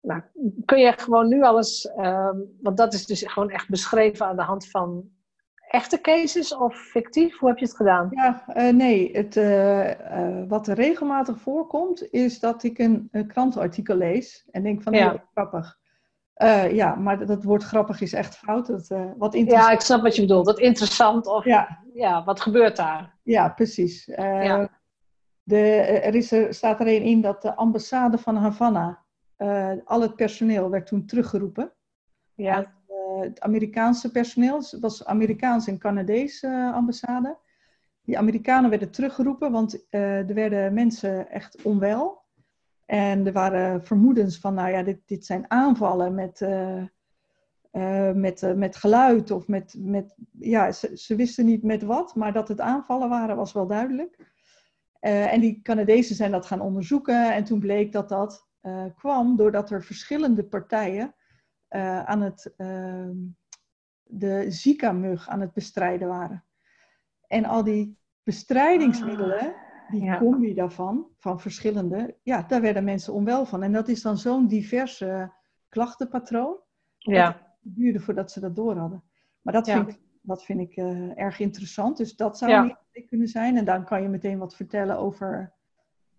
Nou, 0.00 0.22
kun 0.64 0.78
je 0.78 0.92
gewoon 0.92 1.28
nu 1.28 1.42
alles, 1.42 1.86
ehm, 1.86 2.38
want 2.60 2.76
dat 2.76 2.92
is 2.94 3.06
dus 3.06 3.22
gewoon 3.22 3.50
echt 3.50 3.68
beschreven 3.68 4.26
aan 4.26 4.36
de 4.36 4.42
hand 4.42 4.70
van 4.70 5.10
echte 5.74 6.00
cases 6.00 6.54
of 6.56 6.76
fictief? 6.76 7.38
Hoe 7.38 7.48
heb 7.48 7.58
je 7.58 7.64
het 7.64 7.76
gedaan? 7.76 8.08
ja 8.10 8.44
eh, 8.46 8.72
nee, 8.74 9.10
het, 9.16 9.36
eh, 9.36 9.90
eh, 9.90 10.48
wat 10.48 10.66
er 10.66 10.74
regelmatig 10.74 11.38
voorkomt, 11.40 12.12
is 12.12 12.40
dat 12.40 12.62
ik 12.62 12.78
een, 12.78 13.08
een 13.10 13.26
krantenartikel 13.26 13.96
lees 13.96 14.46
en 14.50 14.62
denk 14.62 14.82
van, 14.82 14.92
Ja. 14.92 15.12
ja. 15.12 15.24
grappig. 15.32 15.78
Eh, 16.34 16.72
ja, 16.72 16.94
maar 16.94 17.18
dat, 17.18 17.28
dat 17.28 17.44
woord 17.44 17.62
grappig 17.62 18.00
is 18.00 18.12
echt 18.12 18.36
fout. 18.36 18.66
Dat, 18.66 18.88
wat 19.16 19.32
Ja, 19.32 19.38
interessant. 19.38 19.72
ik 19.72 19.80
snap 19.80 20.02
wat 20.02 20.14
je 20.16 20.20
bedoelt. 20.20 20.46
Dat 20.46 20.58
interessant 20.58 21.26
of 21.26 21.44
ja, 21.44 21.78
Ja, 21.94 22.24
wat 22.24 22.40
gebeurt 22.40 22.76
daar? 22.76 23.14
Ja, 23.22 23.48
precies. 23.48 24.04
Ja. 24.04 24.68
de, 25.42 25.60
er, 26.02 26.14
is 26.14 26.32
er 26.32 26.54
staat 26.54 26.80
er 26.80 26.86
een 26.86 27.02
in 27.02 27.20
dat 27.20 27.42
de 27.42 27.54
ambassade 27.56 28.18
van 28.18 28.36
Havana, 28.36 29.02
al 29.84 30.00
het 30.00 30.16
personeel 30.16 30.70
werd 30.70 30.86
toen 30.86 31.06
teruggeroepen. 31.06 31.72
Ja, 32.34 32.72
het 33.24 33.40
Amerikaanse 33.40 34.10
personeel, 34.10 34.56
het 34.56 34.80
was 34.80 35.04
Amerikaans 35.04 35.66
en 35.66 35.78
Canadees 35.78 36.42
eh, 36.42 36.74
ambassade. 36.74 37.38
Die 38.02 38.18
Amerikanen 38.18 38.70
werden 38.70 38.90
teruggeroepen, 38.90 39.52
want 39.52 39.86
eh, 39.88 40.28
er 40.28 40.34
werden 40.34 40.74
mensen 40.74 41.30
echt 41.30 41.62
onwel. 41.62 42.22
En 42.86 43.26
er 43.26 43.32
waren 43.32 43.84
vermoedens 43.84 44.38
van, 44.38 44.54
nou 44.54 44.70
ja, 44.70 44.82
dit, 44.82 44.98
dit 45.06 45.26
zijn 45.26 45.50
aanvallen 45.50 46.14
met, 46.14 46.40
eh, 46.40 46.82
met, 48.12 48.52
met 48.56 48.76
geluid 48.76 49.30
of 49.30 49.48
met, 49.48 49.74
met 49.78 50.14
ja, 50.38 50.72
ze, 50.72 50.96
ze 50.96 51.16
wisten 51.16 51.44
niet 51.44 51.62
met 51.62 51.82
wat, 51.82 52.14
maar 52.14 52.32
dat 52.32 52.48
het 52.48 52.60
aanvallen 52.60 53.08
waren 53.08 53.36
was 53.36 53.52
wel 53.52 53.66
duidelijk. 53.66 54.32
En 55.00 55.40
die 55.40 55.60
Canadezen 55.62 56.16
zijn 56.16 56.30
dat 56.30 56.46
gaan 56.46 56.60
onderzoeken 56.60 57.34
en 57.34 57.44
toen 57.44 57.60
bleek 57.60 57.92
dat 57.92 58.08
dat 58.08 58.46
kwam 58.96 59.36
doordat 59.36 59.70
er 59.70 59.84
verschillende 59.84 60.44
partijen 60.44 61.14
eh, 61.74 62.04
aan 62.04 62.20
het, 62.20 62.54
ehm, 62.56 63.16
de 64.02 64.50
Zika-mug 64.50 65.28
aan 65.28 65.40
het 65.40 65.52
bestrijden 65.52 66.08
waren. 66.08 66.44
En 67.26 67.44
al 67.44 67.64
die 67.64 67.98
bestrijdingsmiddelen, 68.22 69.54
die 69.90 70.02
ja. 70.02 70.18
combi 70.18 70.54
daarvan, 70.54 71.06
van 71.18 71.40
verschillende, 71.40 72.16
ja, 72.22 72.42
daar 72.42 72.60
werden 72.60 72.84
mensen 72.84 73.12
onwel 73.12 73.44
van. 73.46 73.62
En 73.62 73.72
dat 73.72 73.88
is 73.88 74.02
dan 74.02 74.18
zo'n 74.18 74.46
diverse 74.46 75.32
klachtenpatroon. 75.68 76.56
ja, 76.98 77.26
Het 77.62 77.74
duurde 77.76 78.00
voordat 78.00 78.30
ze 78.30 78.40
dat 78.40 78.56
door 78.56 78.76
hadden. 78.76 79.02
Maar 79.42 79.52
dat 79.54 79.66
Ja. 79.66 79.74
vind 79.74 79.88
ik, 79.88 80.00
dat 80.20 80.44
vind 80.44 80.60
ik 80.60 80.76
eh, 80.76 81.18
erg 81.18 81.38
interessant. 81.38 81.96
Dus 81.96 82.16
dat 82.16 82.38
zou 82.38 82.50
Ja. 82.50 82.62
een 82.62 82.68
insteek 82.68 83.06
kunnen 83.06 83.28
zijn. 83.28 83.56
En 83.56 83.64
dan 83.64 83.84
kan 83.84 84.02
je 84.02 84.08
meteen 84.08 84.38
wat 84.38 84.56
vertellen 84.56 84.98
over 84.98 85.52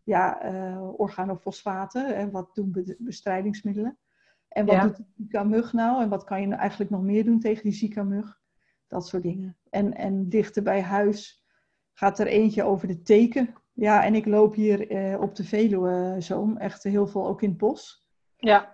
ja, 0.03 0.41
eh, 0.41 0.99
organofosfaten. 0.99 2.15
En 2.15 2.31
wat 2.31 2.55
doen 2.55 2.71
be- 2.71 2.95
bestrijdingsmiddelen? 2.99 3.97
En 4.49 4.65
wat 4.65 4.75
Ja. 4.75 4.81
doet 4.81 4.97
de 4.97 5.03
Zika-mug 5.17 5.73
nou? 5.73 6.01
En 6.01 6.09
wat 6.09 6.23
kan 6.23 6.41
je 6.41 6.47
nou 6.47 6.59
eigenlijk 6.59 6.91
nog 6.91 7.01
meer 7.01 7.23
doen 7.25 7.39
tegen 7.39 7.63
die 7.63 7.73
Zika-mug? 7.73 8.39
Dat 8.87 9.07
soort 9.07 9.23
dingen. 9.23 9.57
En, 9.69 9.93
en 9.95 10.29
dichter 10.29 10.63
bij 10.63 10.81
huis 10.81 11.45
gaat 11.93 12.19
er 12.19 12.27
eentje 12.27 12.63
over 12.63 12.87
de 12.87 13.01
teken. 13.01 13.55
Ja, 13.73 14.03
en 14.03 14.15
ik 14.15 14.25
loop 14.25 14.53
hier 14.53 14.89
eh, 14.89 15.21
op 15.21 15.35
de 15.35 15.43
Veluwe 15.43 16.15
zoom. 16.19 16.57
Echt 16.57 16.83
heel 16.83 17.07
veel 17.07 17.27
ook 17.27 17.41
in 17.41 17.49
het 17.49 17.57
bos. 17.57 18.07
ja. 18.37 18.73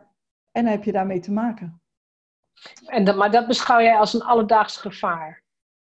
En 0.51 0.63
dan 0.63 0.71
heb 0.71 0.83
je 0.83 0.91
daarmee 0.91 1.19
te 1.19 1.31
maken. 1.31 1.81
En 2.85 3.03
dat, 3.03 3.15
maar 3.15 3.31
dat 3.31 3.47
beschouw 3.47 3.81
jij 3.81 3.97
als 3.97 4.13
een 4.13 4.21
alledaags 4.21 4.77
gevaar. 4.77 5.43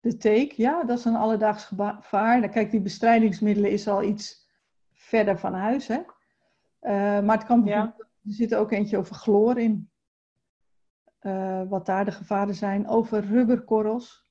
De 0.00 0.16
teek, 0.16 0.52
ja, 0.52 0.84
dat 0.84 0.98
is 0.98 1.04
een 1.04 1.16
alledaags 1.16 1.64
gevaar. 1.64 2.40
Dan 2.40 2.50
kijk, 2.50 2.70
die 2.70 2.80
bestrijdingsmiddelen 2.80 3.70
is 3.70 3.88
al 3.88 4.02
iets 4.02 4.48
verder 4.92 5.38
van 5.38 5.54
huis, 5.54 5.86
hè. 5.86 6.00
Eh, 6.78 7.20
maar 7.20 7.36
het 7.36 7.46
kan 7.46 7.64
bijvoorbeeld, 7.64 8.05
er 8.26 8.32
zit 8.32 8.54
ook 8.54 8.72
eentje 8.72 8.98
over 8.98 9.14
chloor 9.14 9.58
in. 9.58 9.90
Eh, 11.18 11.62
wat 11.68 11.86
daar 11.86 12.04
de 12.04 12.10
gevaren 12.12 12.54
zijn. 12.54 12.88
Over 12.88 13.24
rubberkorrels. 13.24 14.24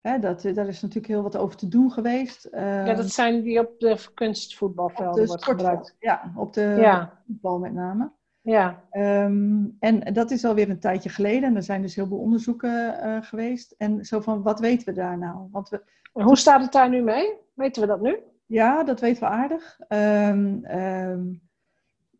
Hè, 0.00 0.18
dat, 0.18 0.42
daar 0.42 0.66
is 0.68 0.80
natuurlijk 0.80 1.12
heel 1.12 1.22
wat 1.22 1.36
over 1.36 1.56
te 1.56 1.68
doen 1.68 1.90
geweest. 1.90 2.44
Eh, 2.44 2.86
ja, 2.86 2.94
dat 2.94 3.10
zijn 3.10 3.42
die 3.42 3.58
op 3.58 3.80
de 3.80 4.04
kunstvoetbalvelden 4.14 5.20
de 5.22 5.26
wordt 5.26 5.44
gebruikt. 5.44 5.96
Ja, 5.98 6.32
op 6.36 6.52
de 6.52 6.60
Ja, 6.80 7.22
voetbal 7.26 7.58
met 7.58 7.72
name. 7.72 8.12
ja, 8.40 8.84
Ehm, 8.90 9.64
en 9.78 10.12
dat 10.12 10.30
is 10.30 10.44
alweer 10.44 10.70
een 10.70 10.80
tijdje 10.80 11.08
geleden. 11.08 11.42
En 11.48 11.56
er 11.56 11.62
zijn 11.62 11.82
dus 11.82 11.94
heel 11.94 12.06
veel 12.06 12.18
onderzoeken 12.18 13.00
eh, 13.00 13.22
geweest. 13.22 13.74
En 13.78 14.04
zo 14.04 14.20
van, 14.20 14.42
wat 14.42 14.60
weten 14.60 14.86
we 14.86 14.92
daar 14.92 15.18
nou? 15.18 15.48
Want 15.50 15.68
we, 15.68 15.82
En 16.12 16.24
hoe 16.24 16.36
staat 16.36 16.62
het 16.62 16.72
daar 16.72 16.88
nu 16.88 17.02
mee? 17.02 17.32
Weten 17.54 17.82
we 17.82 17.88
dat 17.88 18.00
nu? 18.00 18.18
Ja, 18.46 18.84
dat 18.84 19.00
weten 19.00 19.22
we 19.22 19.28
aardig. 19.28 19.80
Ehm, 19.88 20.64
ehm, 20.64 21.22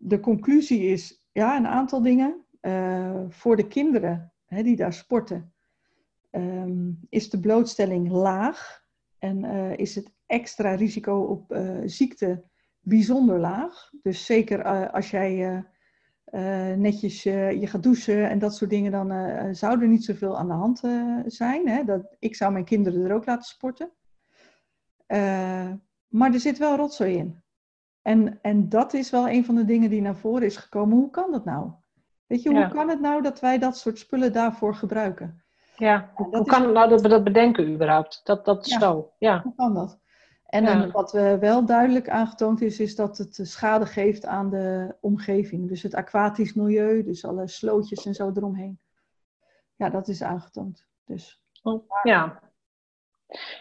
de 0.04 0.20
conclusie 0.20 0.80
is, 0.80 1.28
ja, 1.32 1.56
een 1.56 1.66
aantal 1.66 2.02
dingen. 2.02 2.44
Eh, 2.60 3.20
voor 3.28 3.56
de 3.56 3.68
kinderen 3.68 4.32
hè, 4.44 4.62
die 4.62 4.76
daar 4.76 4.92
sporten, 4.92 5.52
ehm, 6.30 6.90
is 7.08 7.30
de 7.30 7.40
blootstelling 7.40 8.10
laag. 8.10 8.84
En 9.18 9.44
eh, 9.44 9.76
is 9.76 9.94
het 9.94 10.12
extra 10.26 10.74
risico 10.74 11.20
op 11.20 11.52
eh, 11.52 11.78
ziekte 11.84 12.44
bijzonder 12.80 13.38
laag. 13.38 13.90
Dus 14.02 14.26
zeker 14.26 14.90
als 14.92 15.10
jij 15.10 15.64
netjes 16.76 17.22
je 17.22 17.66
gaat 17.66 17.82
douchen 17.82 18.28
en 18.28 18.38
dat 18.38 18.54
soort 18.54 18.70
dingen, 18.70 18.92
dan 18.92 19.54
zou 19.54 19.80
er 19.80 19.88
niet 19.88 20.04
zoveel 20.04 20.38
aan 20.38 20.46
de 20.48 20.52
hand 20.52 20.78
zijn. 21.26 21.68
Hè? 21.68 21.84
Dat, 21.84 22.16
ik 22.18 22.36
zou 22.36 22.52
mijn 22.52 22.64
kinderen 22.64 23.04
er 23.04 23.14
ook 23.14 23.26
laten 23.26 23.44
sporten. 23.44 23.90
Maar 26.08 26.32
er 26.32 26.40
zit 26.40 26.58
wel 26.58 26.76
rotzooi 26.76 27.16
in. 27.16 27.41
En, 28.02 28.38
en 28.42 28.68
dat 28.68 28.92
is 28.94 29.10
wel 29.10 29.28
een 29.28 29.44
van 29.44 29.54
de 29.54 29.64
dingen 29.64 29.90
die 29.90 30.00
naar 30.02 30.16
voren 30.16 30.42
is 30.46 30.56
gekomen. 30.56 30.96
Hoe 30.96 31.10
kan 31.10 31.30
dat 31.30 31.44
nou? 31.44 31.70
Weet 32.26 32.42
je, 32.42 32.48
hoe 32.48 32.58
Ja. 32.58 32.68
kan 32.68 32.88
het 32.88 33.00
nou 33.00 33.22
dat 33.22 33.40
wij 33.40 33.58
dat 33.58 33.76
soort 33.76 33.98
spullen 33.98 34.32
daarvoor 34.32 34.74
gebruiken? 34.74 35.42
Ja, 35.76 36.10
hoe, 36.14 36.44
kan 36.44 36.62
het 36.62 36.72
nou 36.72 36.88
dat 36.88 37.00
we 37.02 37.08
dat 37.08 37.24
bedenken 37.24 37.72
überhaupt? 37.72 38.20
Dat, 38.24 38.44
dat 38.44 38.68
Ja. 38.68 38.78
zo, 38.78 39.12
ja. 39.18 39.40
Hoe 39.42 39.54
kan 39.54 39.74
dat? 39.74 40.00
En 40.46 40.64
Ja. 40.64 40.90
wat 40.90 41.14
eh, 41.14 41.34
wel 41.34 41.64
duidelijk 41.64 42.08
aangetoond 42.08 42.60
is, 42.60 42.80
is 42.80 42.96
dat 42.96 43.18
het 43.18 43.38
schade 43.42 43.86
geeft 43.86 44.26
aan 44.26 44.50
de 44.50 44.96
omgeving. 45.00 45.68
Dus 45.68 45.82
het 45.82 45.94
aquatisch 45.94 46.52
milieu, 46.54 47.02
dus 47.02 47.24
alle 47.24 47.48
slootjes 47.48 48.06
en 48.06 48.14
zo 48.14 48.30
eromheen. 48.34 48.80
Ja, 49.76 49.90
dat 49.90 50.08
is 50.08 50.22
aangetoond. 50.22 50.86
Dus 51.04 51.42
ja. 52.02 52.40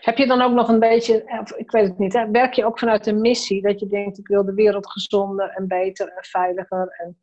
Heb 0.02 0.18
je 0.18 0.28
dan 0.28 0.42
ook 0.42 0.54
nog 0.54 0.70
een 0.70 0.80
beetje, 0.80 1.40
of 1.42 1.52
ik 1.52 1.72
weet 1.72 1.88
het 1.88 1.98
niet, 1.98 2.14
hè, 2.14 2.32
werk 2.32 2.54
je 2.54 2.66
ook 2.66 2.80
vanuit 2.80 3.08
een 3.08 3.22
missie 3.22 3.62
dat 3.62 3.80
je 3.80 3.88
denkt, 3.88 4.18
ik 4.18 4.28
wil 4.28 4.46
de 4.46 4.54
wereld 4.54 4.92
gezonder 4.92 5.50
en 5.50 5.68
beter 5.68 6.08
en 6.08 6.24
veiliger? 6.24 6.96
En 6.98 7.18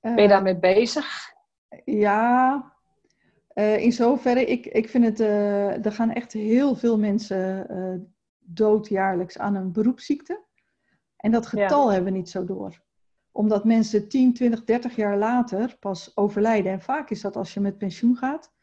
ben 0.00 0.14
je 0.14 0.22
eh, 0.22 0.28
daarmee 0.28 0.58
bezig? 0.58 1.34
Ja, 1.84 2.72
eh, 3.48 3.82
in 3.82 3.92
zoverre, 3.92 4.44
ik, 4.44 4.66
ik 4.66 4.88
vind 4.88 5.04
het, 5.04 5.20
eh, 5.20 5.84
er 5.84 5.92
gaan 5.92 6.12
echt 6.12 6.32
heel 6.32 6.74
veel 6.74 6.98
mensen 6.98 8.14
dood 8.38 8.88
jaarlijks 8.88 9.38
aan 9.38 9.54
een 9.54 9.72
beroepsziekte. 9.72 10.44
En 11.16 11.30
dat 11.30 11.50
Ja. 11.50 11.62
getal 11.62 11.92
hebben 11.92 12.12
we 12.12 12.18
niet 12.18 12.30
zo 12.30 12.44
door. 12.44 12.84
Omdat 13.32 13.64
mensen 13.64 14.08
10, 14.08 14.34
20, 14.34 14.64
30 14.64 14.96
jaar 14.96 15.16
later 15.18 15.76
pas 15.78 16.16
overlijden. 16.16 16.72
En 16.72 16.80
vaak 16.80 17.10
is 17.10 17.20
dat 17.20 17.36
als 17.36 17.54
je 17.54 17.60
met 17.60 17.78
pensioen 17.78 18.16
gaat. 18.16 18.54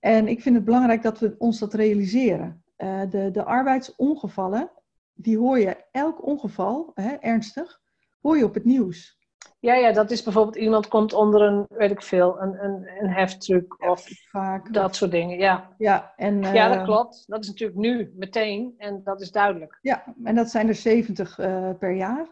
En 0.00 0.28
ik 0.28 0.40
vind 0.40 0.54
het 0.54 0.64
belangrijk 0.64 1.02
dat 1.02 1.18
we 1.18 1.34
ons 1.38 1.58
dat 1.58 1.74
realiseren. 1.74 2.64
Eh, 2.76 3.00
de, 3.10 3.30
de 3.30 3.44
arbeidsongevallen, 3.44 4.70
die 5.14 5.38
hoor 5.38 5.58
je, 5.58 5.84
elk 5.90 6.26
ongeval, 6.26 6.90
hè, 6.94 7.12
ernstig, 7.12 7.80
hoor 8.20 8.36
je 8.36 8.44
op 8.44 8.54
het 8.54 8.64
nieuws. 8.64 9.18
Ja, 9.58 9.74
ja, 9.74 9.92
dat 9.92 10.10
is 10.10 10.22
bijvoorbeeld 10.22 10.56
iemand 10.56 10.88
komt 10.88 11.12
onder 11.12 11.42
een, 11.42 11.66
weet 11.68 11.90
ik 11.90 12.02
veel, 12.02 12.40
een, 12.40 12.64
een, 12.64 12.88
een 13.00 13.10
heftruck 13.10 13.88
of 13.88 14.08
Vaak. 14.30 14.72
dat 14.72 14.96
soort 14.96 15.10
dingen. 15.10 15.38
Ja. 15.38 15.74
Ja, 15.78 16.12
en, 16.16 16.42
ja, 16.42 16.68
dat 16.68 16.78
eh, 16.78 16.84
klopt. 16.84 17.24
Dat 17.26 17.42
is 17.42 17.48
natuurlijk 17.48 17.78
nu, 17.78 18.12
meteen. 18.16 18.74
En 18.76 19.00
dat 19.04 19.20
is 19.20 19.30
duidelijk. 19.30 19.78
Ja, 19.80 20.04
en 20.24 20.34
dat 20.34 20.50
zijn 20.50 20.68
er 20.68 20.74
70 20.74 21.38
eh, 21.38 21.70
per 21.78 21.92
jaar. 21.92 22.26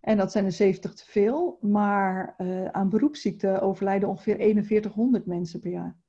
En 0.00 0.16
dat 0.16 0.32
zijn 0.32 0.44
er 0.44 0.52
70 0.52 0.94
te 0.94 1.04
veel. 1.06 1.58
Maar 1.60 2.34
aan 2.72 2.88
beroepsziekten 2.88 3.60
overlijden 3.60 4.08
ongeveer 4.08 4.36
4100 4.36 5.26
mensen 5.26 5.60
per 5.60 5.70
jaar. 5.70 6.01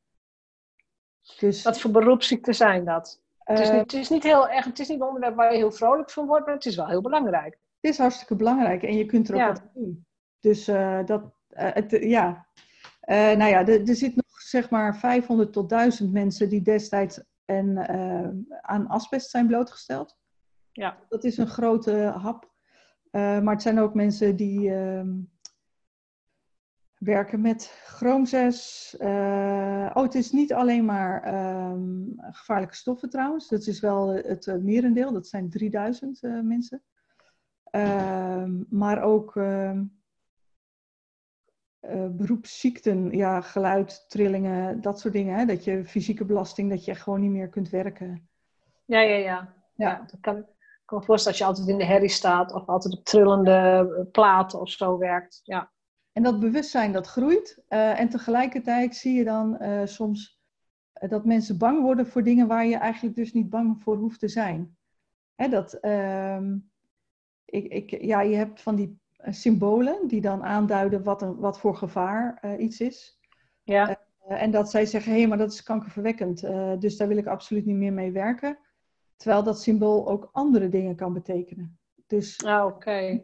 Dus 1.40 1.64
Wat 1.64 1.80
voor 1.80 1.92
beroepsziekten 1.92 2.56
zijn 2.56 2.86
dat? 2.86 3.22
Het 3.44 3.60
is, 3.60 3.68
eh, 3.68 3.74
niet, 3.74 3.82
het 3.92 3.94
is 3.94 4.10
niet 4.10 4.24
heel 4.24 4.50
erg, 4.50 4.66
het 4.66 4.80
is 4.80 4.88
niet 4.88 5.00
een 5.00 5.06
onderwerp 5.06 5.36
waar 5.36 5.52
je 5.52 5.58
heel 5.58 5.72
vrolijk 5.72 6.10
van 6.10 6.28
wordt, 6.28 6.46
maar 6.46 6.56
het 6.56 6.66
is 6.66 6.76
wel 6.76 6.88
heel 6.88 7.02
belangrijk. 7.02 7.60
het 7.82 7.92
is 7.92 7.98
hartstikke 7.98 8.36
belangrijk 8.36 8.84
en 8.84 8.98
je 8.98 9.06
kunt 9.06 9.28
er 9.30 9.34
ook 9.34 9.40
Ja. 9.40 9.48
wat 9.48 9.60
aan 9.60 9.70
doen. 9.74 10.06
Dus 10.40 10.68
eh, 10.68 11.00
dat, 11.06 11.24
eh, 11.48 11.70
het, 11.74 11.92
ja. 11.92 12.48
Nou 13.08 13.46
ja, 13.46 13.68
er, 13.68 13.88
er 13.88 13.96
zit 13.96 14.16
nog 14.16 14.26
zeg 14.42 14.70
maar 14.70 14.98
500 14.98 15.54
tot 15.54 15.70
1000 15.70 16.12
mensen 16.12 16.50
die 16.50 16.62
destijds 16.62 17.24
en, 17.46 17.88
aan 18.62 18.88
asbest 18.88 19.30
zijn 19.30 19.48
blootgesteld. 19.48 20.18
Ja. 20.72 20.98
Dat 21.10 21.24
is 21.24 21.38
een 21.38 21.48
grote 21.48 21.92
hap. 22.18 22.52
Maar 23.12 23.54
het 23.54 23.62
zijn 23.62 23.80
ook 23.80 23.94
mensen 23.94 24.36
die 24.36 24.74
ehm, 24.74 25.10
werken 27.04 27.42
met 27.42 27.82
chroom 27.86 28.26
6. 28.26 28.96
Eh, 29.00 29.92
oh, 29.94 30.04
het 30.04 30.16
is 30.16 30.32
niet 30.32 30.54
alleen 30.54 30.86
maar 30.86 31.24
ehm, 31.24 31.82
gevaarlijke 32.18 32.76
stoffen 32.76 33.10
trouwens. 33.10 33.48
Dat 33.48 33.68
is 33.68 33.80
wel 33.80 34.08
het 34.08 34.48
eh, 34.48 34.56
merendeel. 34.56 35.12
Dat 35.12 35.28
zijn 35.28 35.50
3000 35.50 36.24
eh, 36.24 36.40
mensen. 36.40 36.84
Ehm, 37.64 38.64
maar 38.70 39.04
ook 39.04 39.36
ehm, 39.36 39.84
eh, 41.80 42.08
beroepsziekten, 42.10 43.12
ja, 43.12 43.42
geluid, 43.42 44.06
trillingen, 44.08 44.82
dat 44.82 45.00
soort 45.00 45.14
dingen. 45.14 45.38
Hè? 45.38 45.46
Dat 45.46 45.64
je 45.64 45.86
fysieke 45.86 46.26
belasting, 46.26 46.70
dat 46.70 46.86
je 46.86 46.92
echt 46.92 47.02
gewoon 47.02 47.22
niet 47.22 47.32
meer 47.32 47.50
kunt 47.50 47.70
werken. 47.70 48.30
Ja, 48.86 49.00
ja, 49.00 49.16
ja. 49.16 49.54
Ja. 49.76 49.88
ja 49.90 50.06
dat 50.08 50.20
kan, 50.20 50.38
ik 50.38 50.46
kan 50.86 50.98
me 50.98 51.04
voorstellen 51.04 51.40
dat 51.40 51.48
je 51.48 51.54
altijd 51.54 51.68
in 51.68 51.78
de 51.78 51.94
herrie 51.94 52.10
staat 52.10 52.54
of 52.54 52.68
altijd 52.68 52.98
op 52.98 53.04
trillende 53.04 54.08
platen 54.12 54.60
of 54.60 54.70
zo 54.70 54.98
werkt. 54.98 55.42
Ja, 55.44 55.72
En 56.14 56.24
dat 56.24 56.40
bewustzijn 56.40 56.92
dat 56.92 57.08
groeit. 57.08 57.64
Eh, 57.68 58.00
en 58.00 58.10
tegelijkertijd 58.10 58.96
zie 58.96 59.14
je 59.14 59.24
dan 59.24 59.58
eh, 59.58 59.86
soms 59.86 60.42
eh, 60.94 61.10
dat 61.10 61.26
mensen 61.26 61.58
bang 61.58 61.82
worden 61.82 62.08
voor 62.08 62.24
dingen 62.24 62.48
waar 62.48 62.66
je 62.66 62.78
eigenlijk 62.78 63.16
dus 63.16 63.34
niet 63.34 63.50
bang 63.50 63.82
voor 63.82 63.98
hoeft 63.98 64.20
te 64.20 64.28
zijn. 64.28 64.78
Hè, 65.36 65.48
dat, 65.48 65.74
ehm, 65.74 66.58
ik, 67.46 67.66
ik, 67.66 68.02
ja, 68.02 68.22
je 68.22 68.36
hebt 68.36 68.62
van 68.62 68.76
die 68.76 69.02
symbolen 69.26 70.08
die 70.08 70.22
dan 70.22 70.44
aanduiden 70.44 71.04
wat, 71.04 71.22
een, 71.22 71.36
wat 71.36 71.60
voor 71.60 71.76
gevaar 71.76 72.56
iets 72.58 72.80
is. 72.80 73.20
ja. 73.64 74.02
En 74.28 74.52
dat 74.52 74.70
zij 74.70 74.86
zeggen, 74.86 75.12
hé, 75.12 75.18
hey, 75.18 75.28
maar 75.28 75.38
dat 75.38 75.52
is 75.52 75.64
kankerverwekkend, 75.64 76.42
dus 76.82 76.98
daar 76.98 77.08
wil 77.08 77.18
ik 77.18 77.28
absoluut 77.28 77.66
niet 77.66 77.76
meer 77.76 77.94
mee 77.94 78.12
werken. 78.12 78.58
Terwijl 79.16 79.44
dat 79.44 79.62
symbool 79.62 80.08
ook 80.10 80.30
andere 80.32 80.70
dingen 80.70 80.96
kan 80.96 81.14
betekenen. 81.14 81.80
Dus 82.08 82.44
Ah, 82.44 82.78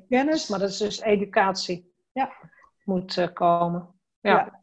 kennis, 0.10 0.50
Maar 0.50 0.60
dat 0.60 0.70
is 0.70 0.78
dus 0.78 1.02
educatie. 1.02 1.94
Ja. 2.12 2.32
Moet 2.90 3.18
eh, 3.18 3.34
komen. 3.34 3.88
Ja. 4.20 4.32
Ja. 4.32 4.62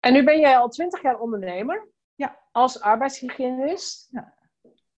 En 0.00 0.12
nu 0.12 0.24
ben 0.24 0.40
jij 0.40 0.58
al 0.58 0.68
twintig 0.68 1.02
jaar 1.02 1.18
ondernemer. 1.18 1.88
Ja. 2.14 2.38
Als 2.52 2.80
arbeidshygiënist. 2.80 4.08
Ja. 4.10 4.34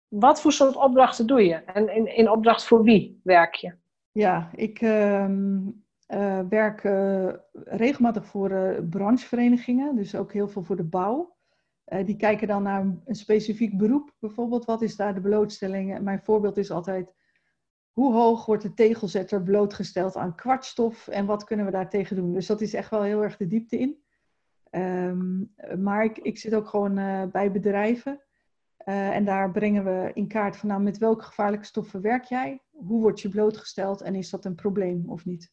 Wat 0.08 0.40
voor 0.40 0.52
soort 0.52 0.76
opdrachten 0.76 1.26
doe 1.26 1.44
je? 1.44 1.54
En 1.54 1.94
in, 1.94 2.16
in 2.16 2.30
opdracht 2.30 2.64
voor 2.64 2.82
wie 2.82 3.20
werk 3.22 3.54
je? 3.54 3.74
Ja, 4.12 4.50
ik 4.54 4.80
ehm, 4.80 5.58
eh, 6.06 6.40
werk 6.48 6.84
eh, 6.84 7.32
regelmatig 7.52 8.26
voor 8.26 8.82
brancheverenigingen, 8.90 9.96
dus 9.96 10.14
ook 10.14 10.32
heel 10.32 10.48
veel 10.48 10.62
voor 10.62 10.76
de 10.76 10.84
bouw. 10.84 11.38
Die 12.04 12.16
kijken 12.16 12.48
dan 12.48 12.62
naar 12.62 12.80
een, 12.80 13.14
specifiek 13.14 13.78
beroep, 13.78 14.14
bijvoorbeeld. 14.18 14.64
Wat 14.64 14.82
is 14.82 14.96
daar 14.96 15.14
de 15.14 15.20
blootstelling? 15.20 16.00
Mijn 16.00 16.20
voorbeeld 16.22 16.56
is 16.56 16.70
altijd, 16.70 17.14
hoe 17.92 18.12
hoog 18.14 18.46
wordt 18.46 18.62
de 18.62 18.74
tegelzetter 18.74 19.42
blootgesteld 19.42 20.16
aan 20.16 20.34
kwartstof 20.34 21.08
en 21.08 21.26
wat 21.26 21.44
kunnen 21.44 21.66
we 21.66 21.72
daartegen 21.72 22.16
doen? 22.16 22.32
Dus 22.32 22.46
dat 22.46 22.60
is 22.60 22.74
echt 22.74 22.90
wel 22.90 23.02
heel 23.02 23.22
erg 23.22 23.36
de 23.36 23.46
diepte 23.46 23.78
in. 23.78 24.02
Ehm, 24.70 25.42
maar 25.82 26.04
ik, 26.04 26.18
ik 26.18 26.38
zit 26.38 26.54
ook 26.54 26.68
gewoon 26.68 26.98
eh, 26.98 27.22
bij 27.32 27.52
bedrijven. 27.52 28.20
Eh, 28.76 29.16
en 29.16 29.24
daar 29.24 29.50
brengen 29.50 29.84
we 29.84 30.10
in 30.14 30.28
kaart 30.28 30.56
van 30.56 30.68
nou, 30.68 30.82
met 30.82 30.98
welke 30.98 31.24
gevaarlijke 31.24 31.66
stoffen 31.66 32.00
werk 32.00 32.24
jij? 32.24 32.62
Hoe 32.70 33.00
word 33.00 33.20
je 33.20 33.28
blootgesteld 33.28 34.00
en 34.00 34.14
is 34.14 34.30
dat 34.30 34.44
een 34.44 34.54
probleem 34.54 35.04
of 35.06 35.24
niet? 35.24 35.52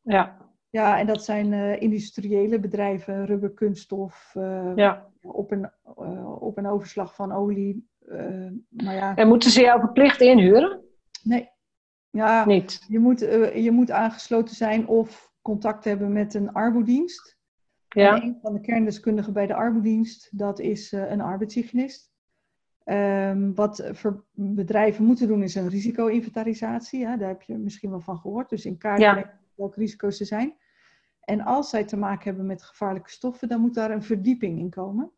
Ja. 0.00 0.46
Ja, 0.70 0.98
en 0.98 1.06
dat 1.06 1.24
zijn 1.24 1.52
eh, 1.52 1.82
industriële 1.82 2.60
bedrijven, 2.60 3.26
rubber, 3.26 3.50
kunststof, 3.50 4.30
ja. 4.74 5.10
op, 5.20 5.50
een, 5.50 5.70
op 6.40 6.56
een 6.56 6.66
overslag 6.66 7.14
van 7.14 7.32
olie. 7.32 7.88
maar 8.68 8.94
ja, 8.94 9.16
En 9.16 9.28
moeten 9.28 9.50
ze 9.50 9.60
jou 9.60 9.80
verplicht 9.80 10.20
inhuren? 10.20 10.80
nee. 11.22 11.56
Ja, 12.10 12.44
Niet. 12.46 12.84
je 12.88 12.98
moet, 12.98 13.22
eh, 13.22 13.56
je 13.64 13.70
moet 13.70 13.90
aangesloten 13.90 14.54
zijn 14.56 14.86
of 14.86 15.32
contact 15.42 15.84
hebben 15.84 16.12
met 16.12 16.34
een 16.34 16.52
arbodienst. 16.52 17.36
En 17.88 18.02
Ja. 18.02 18.22
een 18.22 18.38
van 18.42 18.52
de 18.52 18.60
kerndeskundigen 18.60 19.32
bij 19.32 19.46
de 19.46 19.54
arbodienst, 19.54 20.38
dat 20.38 20.58
is 20.60 20.92
eh, 20.92 21.10
een 21.10 21.20
arbeidshygiënist. 21.20 22.10
Ehm, 22.84 23.52
wat 23.54 23.88
voor 23.92 24.24
bedrijven 24.32 25.04
moeten 25.04 25.26
doen 25.26 25.42
is 25.42 25.54
een 25.54 25.68
risico-inventarisatie. 25.68 27.00
Ja, 27.00 27.16
daar 27.16 27.28
heb 27.28 27.42
je 27.42 27.58
misschien 27.58 27.90
wel 27.90 28.00
van 28.00 28.18
gehoord. 28.18 28.48
Dus 28.48 28.64
in 28.64 28.78
kaart 28.78 29.00
Ja. 29.00 29.12
brengen 29.12 29.40
welke 29.54 29.80
risico's 29.80 30.20
er 30.20 30.26
zijn. 30.26 30.56
En 31.20 31.40
als 31.40 31.70
zij 31.70 31.84
te 31.84 31.96
maken 31.96 32.24
hebben 32.24 32.46
met 32.46 32.62
gevaarlijke 32.62 33.10
stoffen, 33.10 33.48
dan 33.48 33.60
moet 33.60 33.74
daar 33.74 33.90
een 33.90 34.02
verdieping 34.02 34.58
in 34.58 34.70
komen. 34.70 35.10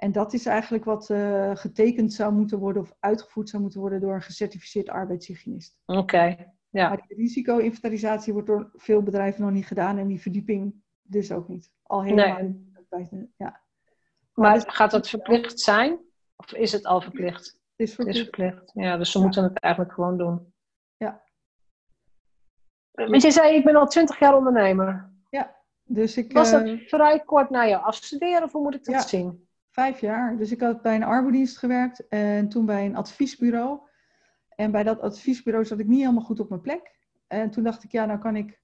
En 0.00 0.12
dat 0.12 0.32
is 0.32 0.46
eigenlijk 0.46 0.84
wat 0.84 1.10
eh, 1.10 1.50
getekend 1.56 2.12
zou 2.12 2.32
moeten 2.32 2.58
worden 2.58 2.82
of 2.82 2.92
uitgevoerd 3.00 3.48
zou 3.48 3.62
moeten 3.62 3.80
worden 3.80 4.00
door 4.00 4.14
een 4.14 4.22
gecertificeerd 4.22 4.88
arbeidshygiënist. 4.88 5.78
Oké. 5.86 6.36
Ja. 6.68 6.88
Maar 6.88 7.04
die 7.06 7.16
risico-inventarisatie 7.16 8.32
wordt 8.32 8.48
door 8.48 8.70
veel 8.74 9.02
bedrijven 9.02 9.42
nog 9.42 9.50
niet 9.50 9.66
gedaan 9.66 9.98
en 9.98 10.06
die 10.06 10.20
verdieping 10.20 10.74
dus 11.02 11.32
ook 11.32 11.48
niet. 11.48 11.72
Al 11.82 12.02
helemaal 12.02 12.42
Nee. 12.42 12.72
bij 12.88 13.08
de- 13.10 13.28
ja. 13.36 13.60
Maar 14.34 14.54
dus- 14.54 14.64
gaat 14.66 14.90
dat 14.90 15.08
verplicht 15.08 15.60
zijn? 15.60 15.98
Of 16.36 16.52
is 16.52 16.72
het 16.72 16.84
al 16.84 17.00
verplicht? 17.00 17.46
Het 17.76 17.88
is 17.88 17.96
Het 17.96 18.06
is 18.06 18.18
verplicht. 18.20 18.70
Ja, 18.74 18.96
dus 18.96 19.10
ze 19.10 19.18
Ja. 19.18 19.24
moeten 19.24 19.42
het 19.42 19.58
eigenlijk 19.58 19.94
gewoon 19.94 20.18
doen. 20.18 20.52
Ja. 20.96 21.22
Want 22.92 23.22
je 23.22 23.30
zei, 23.30 23.54
ik 23.56 23.64
ben 23.64 23.76
al 23.76 23.86
twintig 23.86 24.18
jaar 24.18 24.36
ondernemer. 24.36 25.08
Dus 25.92 26.16
ik, 26.16 26.32
Was 26.32 26.52
eh, 26.52 26.64
dat 26.64 26.78
vrij 26.86 27.20
kort 27.20 27.50
na 27.50 27.62
je 27.62 27.78
afstuderen 27.78 28.42
of 28.42 28.52
hoe 28.52 28.62
moet 28.62 28.74
ik 28.74 28.84
dat 28.84 28.94
Ja. 28.94 29.00
zien? 29.00 29.48
Vijf 29.80 30.00
jaar. 30.00 30.36
Dus 30.36 30.50
ik 30.52 30.60
had 30.60 30.82
bij 30.82 30.94
een 30.94 31.02
arbodienst 31.02 31.58
gewerkt 31.58 32.08
en 32.08 32.48
toen 32.48 32.66
bij 32.66 32.84
een 32.86 32.96
adviesbureau. 32.96 33.78
En 34.56 34.70
bij 34.70 34.82
dat 34.82 35.00
adviesbureau 35.00 35.64
zat 35.64 35.78
ik 35.78 35.86
niet 35.86 36.00
helemaal 36.00 36.22
goed 36.24 36.40
op 36.40 36.48
mijn 36.48 36.60
plek. 36.60 36.98
En 37.26 37.50
toen 37.50 37.64
dacht 37.64 37.84
ik, 37.84 37.92
ja, 37.92 38.04
nou 38.04 38.18
kan 38.18 38.36
ik 38.36 38.60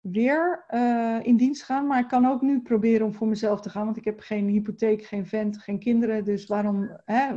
weer 0.00 0.64
eh, 0.68 1.18
in 1.22 1.36
dienst 1.36 1.62
gaan. 1.62 1.86
Maar 1.86 1.98
ik 2.00 2.08
kan 2.08 2.26
ook 2.26 2.40
nu 2.42 2.60
proberen 2.62 3.06
om 3.06 3.14
voor 3.14 3.26
mezelf 3.28 3.60
te 3.60 3.70
gaan. 3.70 3.84
Want 3.84 3.96
ik 3.96 4.04
heb 4.04 4.20
geen 4.20 4.46
hypotheek, 4.48 5.02
geen 5.04 5.26
vent, 5.26 5.58
geen 5.58 5.78
kinderen. 5.78 6.24
Dus 6.24 6.46
waarom, 6.46 6.90
hè? 7.04 7.32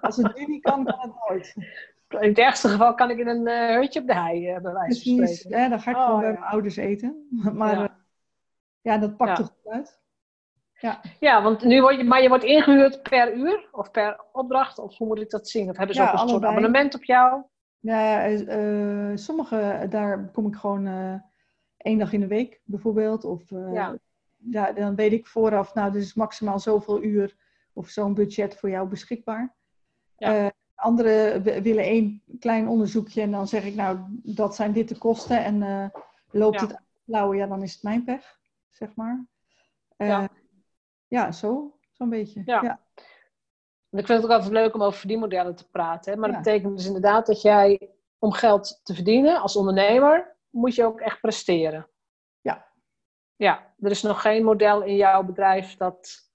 als 0.00 0.16
het 0.16 0.36
nu 0.36 0.44
niet 0.44 0.62
kan, 0.62 0.84
kan 0.84 0.98
het 1.00 1.12
nooit. 1.28 1.54
In 2.22 2.28
het 2.28 2.38
ergste 2.38 2.68
geval 2.68 2.94
kan 2.94 3.10
ik 3.10 3.18
in 3.18 3.28
een 3.28 3.46
eh, 3.46 3.74
hutje 3.76 4.00
op 4.00 4.06
de 4.06 4.14
hei, 4.14 4.48
eh, 4.48 4.60
bij 4.60 4.72
wijze 4.72 5.02
van 5.08 5.16
Precies, 5.16 5.38
spreken. 5.40 5.62
hè, 5.62 5.68
dan 5.68 5.80
ga 5.80 5.90
ik 5.90 5.96
Oh, 5.96 6.04
gewoon 6.04 6.20
bij 6.20 6.28
ja. 6.32 6.38
mijn 6.38 6.50
ouders 6.50 6.76
eten. 6.76 7.26
Maar 7.60 7.98
Ja. 8.82 8.98
dat 8.98 9.16
pakt 9.16 9.38
Ja. 9.38 9.44
er 9.44 9.50
goed 9.50 9.72
uit. 9.72 10.00
Ja, 10.80 11.00
Ja, 11.20 11.42
want 11.42 11.62
nu 11.64 11.80
word 11.80 11.96
je, 11.96 12.04
maar 12.04 12.22
je 12.22 12.28
wordt 12.28 12.44
ingehuurd 12.44 13.02
per 13.02 13.34
uur 13.36 13.68
of 13.72 13.90
per 13.90 14.20
opdracht, 14.32 14.78
of 14.78 14.96
hoe 14.96 15.06
moet 15.06 15.20
ik 15.20 15.30
dat 15.30 15.48
zien? 15.48 15.68
Of 15.70 15.76
hebben 15.76 15.94
ze 15.96 16.02
Ja, 16.02 16.12
ook 16.12 16.20
een 16.22 16.28
soort 16.28 16.44
abonnement 16.44 16.94
op 16.94 17.04
jou? 17.04 17.42
ja 17.80 18.24
eh, 18.26 19.10
sommige, 19.16 19.86
daar 19.90 20.30
kom 20.32 20.46
ik 20.46 20.54
gewoon 20.56 20.86
eh, 20.86 21.14
één 21.76 21.98
dag 21.98 22.12
in 22.12 22.20
de 22.20 22.26
week 22.26 22.60
bijvoorbeeld. 22.64 23.24
Of 23.24 23.50
eh, 23.52 23.72
Ja. 23.72 23.96
ja, 24.36 24.72
dan 24.72 24.94
weet 24.94 25.12
ik 25.12 25.26
vooraf, 25.26 25.74
nou, 25.74 25.92
dus 25.92 26.14
maximaal 26.14 26.58
zoveel 26.58 27.02
uur 27.02 27.36
of 27.72 27.88
zo'n 27.88 28.14
budget 28.14 28.56
voor 28.56 28.70
jou 28.70 28.88
beschikbaar. 28.88 29.54
Ja. 30.16 30.34
Eh, 30.36 30.50
anderen 30.74 31.42
willen 31.42 31.84
één 31.84 32.22
klein 32.38 32.68
onderzoekje 32.68 33.20
en 33.22 33.30
dan 33.30 33.48
zeg 33.48 33.64
ik, 33.64 33.74
nou, 33.74 33.98
dat 34.22 34.54
zijn 34.54 34.72
dit 34.72 34.88
de 34.88 34.98
kosten. 34.98 35.44
En 35.44 35.62
eh, 35.62 35.86
loopt 36.30 36.60
Ja. 36.60 36.66
het 36.66 36.80
blauwe, 37.04 37.36
ja, 37.36 37.46
dan 37.46 37.62
is 37.62 37.72
het 37.72 37.82
mijn 37.82 38.04
pech, 38.04 38.38
zeg 38.68 38.94
maar. 38.94 39.24
Eh, 39.96 40.08
Ja. 40.08 40.28
Ja, 41.10 41.32
zo, 41.32 41.78
zo'n 41.92 42.08
beetje. 42.08 42.42
Ja. 42.44 42.80
ik 43.90 44.06
vind 44.06 44.08
het 44.08 44.24
ook 44.24 44.30
altijd 44.30 44.52
leuk 44.52 44.74
om 44.74 44.82
over 44.82 44.98
verdienmodellen 44.98 45.54
te 45.56 45.70
praten. 45.70 46.12
Hè? 46.12 46.18
Maar 46.18 46.28
Ja. 46.28 46.34
dat 46.34 46.44
betekent 46.44 46.76
dus 46.76 46.86
inderdaad 46.86 47.26
dat 47.26 47.42
jij, 47.42 47.90
om 48.18 48.32
geld 48.32 48.80
te 48.82 48.94
verdienen 48.94 49.40
als 49.40 49.56
ondernemer, 49.56 50.36
moet 50.50 50.74
je 50.74 50.84
ook 50.84 51.00
echt 51.00 51.20
presteren. 51.20 51.88
Ja. 52.40 52.66
Ja, 53.36 53.74
er 53.78 53.90
is 53.90 54.02
nog 54.02 54.20
geen 54.22 54.44
model 54.44 54.82
in 54.82 54.96
jouw 54.96 55.22
bedrijf 55.24 55.76
dat, 55.76 56.30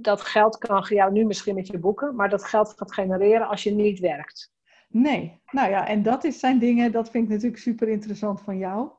dat 0.00 0.20
geld 0.20 0.58
kan 0.58 0.84
jou 0.88 1.12
nu 1.12 1.24
misschien 1.24 1.54
met 1.54 1.66
je 1.66 1.78
boeken, 1.78 2.14
maar 2.14 2.28
dat 2.28 2.44
geld 2.44 2.74
gaat 2.76 2.92
genereren 2.92 3.48
als 3.48 3.62
je 3.62 3.70
niet 3.70 3.98
werkt. 3.98 4.52
Nee, 4.88 5.42
nou 5.50 5.70
ja, 5.70 5.86
en 5.86 6.02
dat 6.02 6.24
is, 6.24 6.38
zijn 6.38 6.58
dingen, 6.58 6.92
dat 6.92 7.10
vind 7.10 7.24
ik 7.24 7.30
natuurlijk 7.30 7.62
super 7.62 7.88
interessant 7.88 8.40
van 8.40 8.58
jou. 8.58 8.90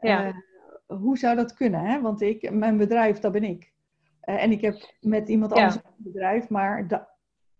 Ja. 0.00 0.26
Eh, 0.26 0.34
hoe 0.86 1.18
zou 1.18 1.36
dat 1.36 1.54
kunnen? 1.54 1.80
Hè? 1.80 2.00
Want 2.00 2.20
ik, 2.20 2.50
mijn 2.50 2.76
bedrijf, 2.76 3.18
dat 3.18 3.32
ben 3.32 3.44
ik. 3.44 3.72
Eh, 4.28 4.42
en 4.42 4.50
ik 4.50 4.60
heb 4.60 4.94
met 5.00 5.28
iemand 5.28 5.54
Ja. 5.54 5.56
anders 5.64 5.84
een 5.84 5.94
bedrijf, 5.96 6.48
maar 6.48 6.88
da- 6.88 7.08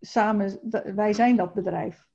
samen, 0.01 0.59
da- 0.63 0.95
wij 0.95 1.13
zijn 1.13 1.37
dat 1.37 1.55
bedrijf. 1.55 2.07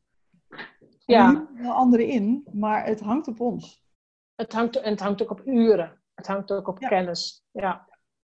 Ja. 1.05 1.47
Er 1.55 1.61
wel 1.63 1.73
anderen 1.73 2.07
in, 2.07 2.47
maar 2.51 2.85
het 2.85 2.99
hangt 2.99 3.27
op 3.27 3.39
ons. 3.39 3.83
Het 4.35 4.53
hangt, 4.53 4.75
en 4.75 4.91
het 4.91 4.99
hangt 4.99 5.21
ook 5.21 5.31
op 5.31 5.41
uren. 5.45 6.01
Het 6.13 6.27
hangt 6.27 6.51
ook 6.51 6.67
op 6.67 6.79
Ja. 6.81 6.87
kennis. 6.87 7.45
Ja. 7.51 7.87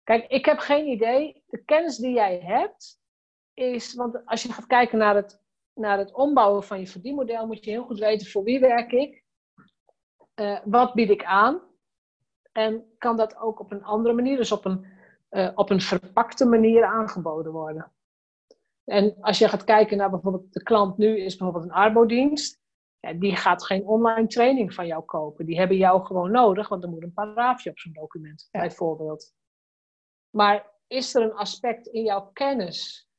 Kijk, 0.03 0.27
ik 0.27 0.45
heb 0.45 0.57
geen 0.57 0.87
idee. 0.87 1.43
De 1.47 1.63
kennis 1.63 1.97
die 1.97 2.13
jij 2.13 2.39
hebt, 2.39 2.99
is. 3.53 3.93
Want 3.93 4.25
als 4.25 4.43
je 4.43 4.53
gaat 4.53 4.67
kijken 4.67 4.97
naar 4.97 5.15
het, 5.15 5.41
naar 5.73 5.97
het 5.97 6.13
ombouwen 6.13 6.63
van 6.63 6.79
je 6.79 6.87
verdienmodel, 6.87 7.47
moet 7.47 7.63
je 7.65 7.71
heel 7.71 7.85
goed 7.85 7.99
weten 7.99 8.27
voor 8.27 8.43
wie 8.43 8.59
werk 8.59 8.91
ik. 8.91 9.23
Eh, 10.33 10.59
wat 10.65 10.93
bied 10.93 11.09
ik 11.09 11.23
aan? 11.23 11.61
En 12.51 12.93
kan 12.97 13.17
dat 13.17 13.37
ook 13.37 13.59
op 13.59 13.71
een 13.71 13.83
andere 13.83 14.15
manier, 14.15 14.37
dus 14.37 14.51
op 14.51 14.65
een, 14.65 14.93
eh, 15.35 15.51
op 15.55 15.69
een 15.69 15.81
verpakte 15.81 16.45
manier 16.45 16.85
aangeboden 16.85 17.51
worden? 17.51 17.91
En 18.83 19.15
als 19.21 19.37
je 19.37 19.47
gaat 19.49 19.63
kijken 19.63 19.97
naar 19.97 20.09
bijvoorbeeld 20.09 20.53
de 20.53 20.63
klant 20.63 20.97
nu, 20.97 21.19
is 21.19 21.35
bijvoorbeeld 21.35 21.65
een 21.71 21.77
arbodienst. 21.77 22.59
Ja, 22.99 23.13
die 23.13 23.35
gaat 23.35 23.65
geen 23.65 23.85
online 23.85 24.27
training 24.27 24.73
van 24.73 24.87
jou 24.87 25.03
kopen. 25.03 25.45
Die 25.45 25.57
hebben 25.57 25.77
jou 25.77 26.05
gewoon 26.05 26.31
nodig, 26.31 26.69
want 26.69 26.83
er 26.83 26.89
moet 26.89 27.03
een 27.03 27.13
paragraafje 27.13 27.69
op 27.69 27.79
zo'n 27.79 27.93
document, 27.93 28.47
Ja. 28.51 28.59
bijvoorbeeld. 28.59 29.33
Maar 30.29 30.73
is 30.87 31.15
er 31.15 31.21
een 31.21 31.33
aspect 31.33 31.87
in 31.87 32.03
jouw 32.03 32.29
kennis, 32.33 33.09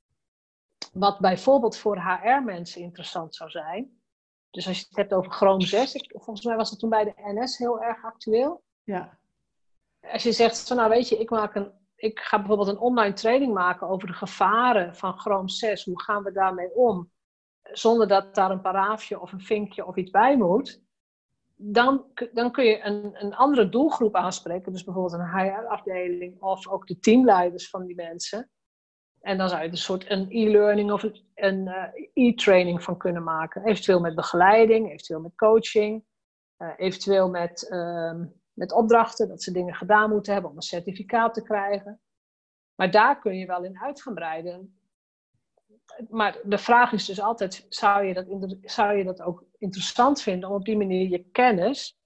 wat 0.93 1.19
bijvoorbeeld 1.19 1.77
voor 1.77 1.97
HR-mensen 2.01 2.81
interessant 2.83 3.35
zou 3.35 3.51
zijn? 3.51 4.01
Dus 4.51 4.67
als 4.67 4.79
je 4.79 4.85
het 4.89 4.97
hebt 4.97 5.13
over 5.13 5.33
Chrome 5.33 5.67
6, 5.67 5.95
ik, 5.95 6.11
volgens 6.11 6.47
mij 6.47 6.57
was 6.57 6.71
dat 6.71 6.79
toen 6.79 6.91
bij 6.91 7.05
de 7.05 7.15
NS 7.17 7.59
heel 7.59 7.83
erg 7.83 8.05
actueel. 8.05 8.63
Ja, 8.85 9.19
Als 10.01 10.23
je 10.23 10.33
zegt 10.33 10.67
van 10.69 10.77
nou 10.77 10.89
weet 10.89 11.09
je, 11.09 11.17
ik, 11.19 11.31
maak 11.31 11.55
een, 11.55 11.73
ik 11.97 12.21
ga 12.21 12.39
bijvoorbeeld 12.39 12.69
een 12.69 12.79
online 12.79 13.15
training 13.15 13.55
maken 13.55 13.89
over 13.89 14.09
de 14.09 14.15
gevaren 14.15 14.97
van 14.97 15.19
Chrome 15.19 15.51
6. 15.51 15.85
Hoe 15.85 16.03
gaan 16.03 16.23
we 16.23 16.33
daarmee 16.33 16.75
om? 16.75 17.11
Zonder 17.63 18.09
dat 18.09 18.35
daar 18.35 18.51
een 18.51 18.61
paraafje 18.61 19.21
of 19.21 19.33
een 19.33 19.41
vinkje 19.41 19.87
of 19.87 19.97
iets 19.97 20.11
bij 20.11 20.37
moet. 20.37 20.85
Dan, 21.55 22.05
dan 22.33 22.53
kun 22.53 22.65
je 22.65 22.85
een, 22.85 23.25
een 23.25 23.35
andere 23.35 23.69
doelgroep 23.69 24.15
aanspreken. 24.15 24.73
Dus 24.73 24.85
bijvoorbeeld 24.85 25.21
een 25.21 25.39
HR-afdeling 25.39 26.41
of 26.43 26.69
ook 26.69 26.87
de 26.87 26.99
teamleiders 26.99 27.71
van 27.71 27.87
die 27.87 27.97
mensen. 27.97 28.51
En 29.21 29.39
dan 29.39 29.49
zou 29.49 29.63
je 29.63 29.69
een 29.69 29.77
soort 29.77 30.11
een 30.11 30.27
e-learning 30.31 30.93
of 30.93 31.03
een, 31.03 31.25
een 31.35 31.69
eh, 31.69 32.09
e-training 32.13 32.83
van 32.83 32.97
kunnen 32.97 33.23
maken. 33.23 33.65
Eventueel 33.65 34.01
met 34.01 34.15
begeleiding, 34.15 34.87
eventueel 34.87 35.21
met 35.21 35.35
coaching. 35.35 36.05
eh, 36.57 36.73
eventueel 36.77 37.31
met, 37.31 37.69
ehm, 37.69 38.25
met 38.57 38.73
opdrachten, 38.73 39.29
dat 39.29 39.43
ze 39.43 39.53
dingen 39.53 39.75
gedaan 39.75 40.11
moeten 40.11 40.33
hebben 40.33 40.51
om 40.51 40.57
een 40.57 40.63
certificaat 40.63 41.35
te 41.35 41.43
krijgen. 41.43 42.01
Maar 42.75 42.91
daar 42.91 43.19
kun 43.19 43.39
je 43.39 43.47
wel 43.47 43.65
in 43.65 43.79
uit 43.81 44.03
gaan 44.03 44.15
breiden. 44.15 44.79
Maar 46.11 46.39
de 46.45 46.59
vraag 46.59 46.93
is 46.93 47.05
dus 47.07 47.21
altijd, 47.21 47.67
zou 47.69 48.05
je, 48.05 48.15
dat, 48.15 48.57
zou 48.63 48.97
je 48.97 49.05
dat 49.05 49.23
ook 49.23 49.45
interessant 49.59 50.23
vinden 50.23 50.49
om 50.49 50.55
op 50.55 50.65
die 50.65 50.77
manier 50.77 51.09
je 51.09 51.25
kennis 51.33 51.99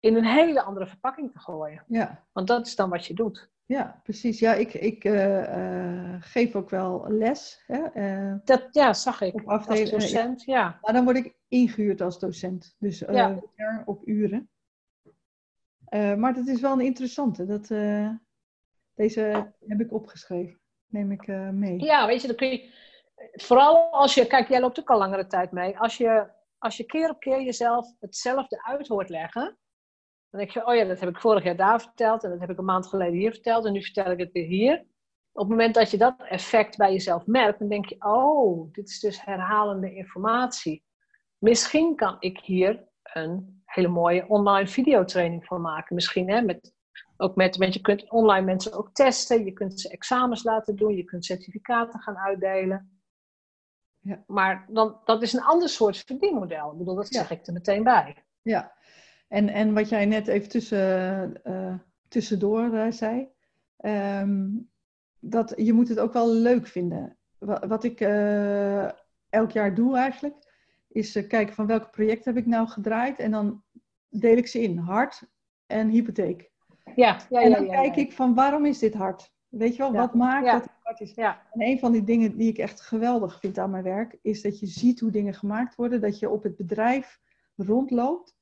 in 0.00 0.16
een 0.16 0.24
hele 0.24 0.62
andere 0.62 0.86
verpakking 0.86 1.32
te 1.32 1.38
gooien? 1.38 1.84
ja. 1.88 2.24
Want 2.32 2.46
dat 2.46 2.66
is 2.66 2.76
dan 2.76 2.90
wat 2.90 3.06
je 3.06 3.14
doet. 3.14 3.50
Ja, 3.64 4.00
precies. 4.02 4.38
Ja, 4.38 4.54
ik, 4.54 4.74
ik 4.74 5.04
eh, 5.04 6.12
eh, 6.14 6.22
geef 6.22 6.54
ook 6.56 6.70
wel 6.70 7.04
les. 7.08 7.62
Hè? 7.66 7.82
eh, 7.82 8.34
Dat 8.44 8.68
ja, 8.70 8.92
zag 8.92 9.20
ik. 9.20 9.34
Op 9.34 9.48
Als 9.48 9.60
afdeling- 9.60 9.90
docent, 9.90 10.42
ja. 10.44 10.78
maar 10.82 10.92
dan 10.92 11.04
word 11.04 11.16
ik 11.16 11.34
ingehuurd 11.48 12.00
als 12.00 12.18
docent. 12.18 12.76
Dus 12.78 12.98
Ja. 12.98 13.40
op 13.84 14.06
uren. 14.08 14.50
Eh, 15.86 16.14
maar 16.14 16.34
dat 16.34 16.46
is 16.46 16.60
wel 16.60 16.72
een 16.72 16.80
interessante. 16.80 17.46
Dat, 17.46 17.70
eh, 17.70 18.10
deze 18.94 19.52
heb 19.66 19.80
ik 19.80 19.92
opgeschreven. 19.92 20.60
Neem 20.86 21.12
ik 21.12 21.26
eh, 21.26 21.48
mee. 21.48 21.78
Ja, 21.78 22.06
weet 22.06 22.20
je, 22.20 22.26
dan 22.26 22.36
kun 22.36 22.50
je. 22.50 22.70
Vooral 23.32 23.92
als 23.92 24.14
je. 24.14 24.26
Kijk, 24.26 24.48
jij 24.48 24.60
loopt 24.60 24.80
ook 24.80 24.90
al 24.90 24.98
langere 24.98 25.26
tijd 25.26 25.52
mee. 25.52 25.78
Als 25.78 25.96
je, 25.96 26.30
als 26.58 26.76
je 26.76 26.84
keer 26.84 27.10
op 27.10 27.20
keer 27.20 27.42
jezelf 27.42 27.86
hetzelfde 28.00 28.64
uit 28.64 28.88
hoort 28.88 29.08
leggen. 29.08 29.58
Dan 30.30 30.40
denk 30.40 30.50
je, 30.50 30.66
oh 30.66 30.74
ja, 30.74 30.84
dat 30.84 31.00
heb 31.00 31.08
ik 31.08 31.20
vorig 31.20 31.44
jaar 31.44 31.56
daar 31.56 31.80
verteld. 31.80 32.24
En 32.24 32.30
dat 32.30 32.40
heb 32.40 32.50
ik 32.50 32.58
een 32.58 32.64
maand 32.64 32.86
geleden 32.86 33.18
hier 33.18 33.32
verteld. 33.32 33.64
En 33.64 33.72
nu 33.72 33.82
vertel 33.82 34.10
ik 34.10 34.18
het 34.18 34.32
weer 34.32 34.46
hier. 34.46 34.84
Op 35.32 35.42
het 35.42 35.48
moment 35.48 35.74
dat 35.74 35.90
je 35.90 35.96
dat 35.96 36.14
effect 36.28 36.76
bij 36.76 36.92
jezelf 36.92 37.26
merkt, 37.26 37.58
dan 37.58 37.68
denk 37.68 37.86
je, 37.86 37.96
oh, 37.98 38.72
dit 38.72 38.88
is 38.88 39.00
dus 39.00 39.24
herhalende 39.24 39.94
informatie. 39.94 40.84
Misschien 41.38 41.96
kan 41.96 42.16
ik 42.18 42.40
hier 42.40 42.88
een 43.02 43.55
hele 43.66 43.88
mooie 43.88 44.28
online 44.28 44.68
videotraining 44.68 45.44
van 45.44 45.60
maken. 45.60 45.94
Misschien 45.94 46.30
hè, 46.30 46.42
met, 46.42 46.72
ook 47.16 47.36
met, 47.36 47.56
want 47.56 47.74
je 47.74 47.80
kunt 47.80 48.10
online 48.10 48.44
mensen 48.44 48.72
ook 48.72 48.90
testen. 48.92 49.44
Je 49.44 49.52
kunt 49.52 49.80
ze 49.80 49.88
examens 49.88 50.44
laten 50.44 50.76
doen. 50.76 50.96
Je 50.96 51.04
kunt 51.04 51.24
certificaten 51.24 52.00
gaan 52.00 52.16
uitdelen. 52.18 53.00
Ja. 54.00 54.24
Maar 54.26 54.66
dan, 54.68 55.00
dat 55.04 55.22
is 55.22 55.32
een 55.32 55.42
ander 55.42 55.68
soort 55.68 55.96
verdienmodel. 55.96 56.72
Ik 56.72 56.78
bedoel, 56.78 56.94
dat 56.94 57.14
Ja. 57.14 57.18
zeg 57.20 57.30
ik 57.30 57.46
er 57.46 57.52
meteen 57.52 57.82
bij. 57.82 58.24
Ja, 58.42 58.72
en, 59.28 59.48
en 59.48 59.74
wat 59.74 59.88
jij 59.88 60.06
net 60.06 60.28
even 60.28 60.48
tussen, 60.48 61.44
eh, 61.44 61.74
tussendoor 62.08 62.74
eh, 62.74 62.90
zei, 62.90 63.28
ehm, 63.76 64.48
dat 65.18 65.52
je 65.56 65.72
moet 65.72 65.88
het 65.88 65.98
ook 65.98 66.12
wel 66.12 66.32
leuk 66.32 66.66
vinden. 66.66 67.16
Wat, 67.38 67.64
wat 67.64 67.84
ik 67.84 68.00
eh, 68.00 68.84
elk 69.30 69.50
jaar 69.50 69.74
doe 69.74 69.96
eigenlijk, 69.96 70.45
is 70.96 71.16
eh, 71.16 71.28
kijken 71.28 71.54
van 71.54 71.66
welke 71.66 71.88
projecten 71.88 72.34
heb 72.34 72.42
ik 72.42 72.48
nou 72.48 72.68
gedraaid 72.68 73.18
en 73.18 73.30
dan 73.30 73.62
deel 74.08 74.36
ik 74.36 74.46
ze 74.46 74.62
in, 74.62 74.78
hard 74.78 75.22
en 75.66 75.88
hypotheek. 75.88 76.50
Ja, 76.94 77.20
ja, 77.28 77.40
en 77.40 77.50
dan 77.50 77.64
ja, 77.64 77.72
kijk 77.72 77.96
ik 77.96 78.12
van 78.12 78.34
waarom 78.34 78.66
is 78.66 78.78
dit 78.78 78.94
hard? 78.94 79.34
Weet 79.48 79.76
je 79.76 79.82
wel, 79.82 79.92
wat 79.92 80.14
maakt 80.14 80.46
dat 80.46 80.62
het 80.62 80.72
hard 80.82 81.00
is? 81.00 81.14
Ja, 81.14 81.42
En 81.52 81.62
een 81.62 81.78
van 81.78 81.92
die 81.92 82.04
dingen 82.04 82.36
die 82.36 82.48
ik 82.48 82.58
echt 82.58 82.80
geweldig 82.80 83.40
vind 83.40 83.58
aan 83.58 83.70
mijn 83.70 83.82
werk, 83.82 84.18
is 84.22 84.42
dat 84.42 84.58
je 84.60 84.66
ziet 84.66 85.00
hoe 85.00 85.10
dingen 85.10 85.34
gemaakt 85.34 85.74
worden. 85.74 86.00
Dat 86.00 86.18
je 86.18 86.30
op 86.30 86.42
het 86.42 86.56
bedrijf 86.56 87.20
rondloopt 87.56 88.36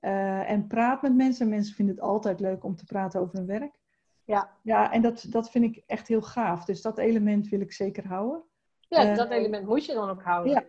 eh, 0.00 0.50
en 0.50 0.66
praat 0.66 1.02
met 1.02 1.14
mensen. 1.14 1.48
Mensen 1.48 1.74
vinden 1.74 1.94
het 1.94 2.04
altijd 2.04 2.40
leuk 2.40 2.64
om 2.64 2.76
te 2.76 2.84
praten 2.84 3.20
over 3.20 3.36
hun 3.36 3.46
werk. 3.46 3.78
ja. 4.24 4.56
Ja, 4.62 4.92
en 4.92 5.02
dat, 5.02 5.26
dat 5.28 5.50
vind 5.50 5.64
ik 5.64 5.82
echt 5.86 6.08
heel 6.08 6.22
gaaf. 6.22 6.64
Dus 6.64 6.82
dat 6.82 6.98
element 6.98 7.48
wil 7.48 7.60
ik 7.60 7.72
zeker 7.72 8.06
houden. 8.06 8.42
ja 8.88 9.10
Eh, 9.10 9.16
dat 9.16 9.30
element 9.30 9.66
moet 9.66 9.84
je 9.84 9.94
dan 9.94 10.10
ook 10.10 10.22
houden. 10.22 10.52
ja. 10.52 10.64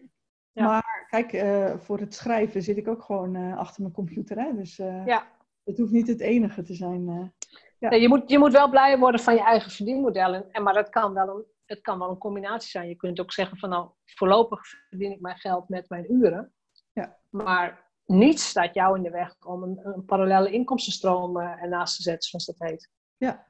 Ja. 0.52 0.66
Maar 0.66 0.99
kijk, 1.10 1.34
eh, 1.34 1.78
voor 1.78 2.00
het 2.00 2.14
schrijven 2.14 2.62
zit 2.62 2.78
ik 2.78 2.88
ook 2.88 3.02
gewoon 3.04 3.36
eh, 3.36 3.58
achter 3.58 3.82
mijn 3.82 3.94
computer. 3.94 4.38
Hè? 4.38 4.56
Dus 4.56 4.80
eh, 4.80 5.06
Ja. 5.06 5.28
het 5.64 5.78
hoeft 5.78 5.92
niet 5.92 6.08
het 6.08 6.20
enige 6.22 6.64
te 6.64 6.74
zijn. 6.74 7.32
Ja. 7.80 7.90
Nee, 7.90 8.02
je, 8.02 8.08
moet, 8.08 8.30
je 8.30 8.40
moet 8.40 8.52
wel 8.52 8.70
blij 8.70 8.98
worden 9.00 9.22
van 9.22 9.34
je 9.34 9.44
eigen 9.44 9.72
verdienmodel. 9.72 10.34
En, 10.52 10.64
maar 10.64 10.74
dat 10.74 10.90
kan 10.90 11.14
wel 11.14 11.28
een, 11.30 11.44
het 11.66 11.82
kan 11.82 12.00
wel 12.00 12.10
een 12.10 12.18
combinatie 12.18 12.70
zijn. 12.70 12.88
Je 12.88 12.96
kunt 12.96 13.20
ook 13.20 13.32
zeggen 13.32 13.58
van 13.58 13.70
nou, 13.70 13.90
voorlopig 14.06 14.62
verdien 14.90 15.12
ik 15.12 15.20
mijn 15.20 15.38
geld 15.38 15.70
met 15.70 15.90
mijn 15.90 16.14
uren. 16.14 16.54
Ja. 16.94 17.18
Maar 17.30 17.92
niets 18.06 18.50
staat 18.50 18.74
jou 18.74 18.98
in 18.98 19.04
de 19.04 19.10
weg 19.10 19.36
om 19.46 19.64
een, 19.64 19.80
een 19.84 20.06
parallele 20.06 20.52
inkomstenstroom 20.52 21.38
ernaast 21.40 21.96
te 21.96 22.02
zetten, 22.02 22.30
zoals 22.30 22.46
dat 22.46 22.70
heet. 22.70 22.90
Ja. 23.18 23.48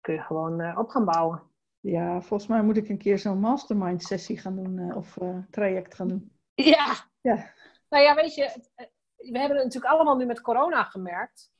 Kun 0.00 0.14
je 0.14 0.20
gewoon 0.20 0.78
op 0.78 0.88
gaan 0.88 1.04
bouwen. 1.04 1.42
ja, 1.80 2.20
volgens 2.20 2.48
mij 2.48 2.62
moet 2.62 2.76
ik 2.76 2.88
een 2.88 2.98
keer 2.98 3.18
zo'n 3.18 3.40
mastermind 3.40 4.02
sessie 4.02 4.38
gaan 4.38 4.56
doen. 4.56 4.94
of 4.94 5.18
traject 5.50 5.94
gaan 5.94 6.08
doen. 6.08 6.32
Ja. 6.64 6.94
Ja. 7.20 7.52
Nou 7.88 8.04
ja, 8.04 8.14
weet 8.14 8.34
je, 8.34 8.44
eh, 8.44 8.86
we 9.16 9.38
hebben 9.38 9.56
het 9.56 9.64
natuurlijk 9.64 9.92
allemaal 9.92 10.16
nu 10.16 10.26
met 10.26 10.40
corona 10.40 10.84
gemerkt. 10.84 11.52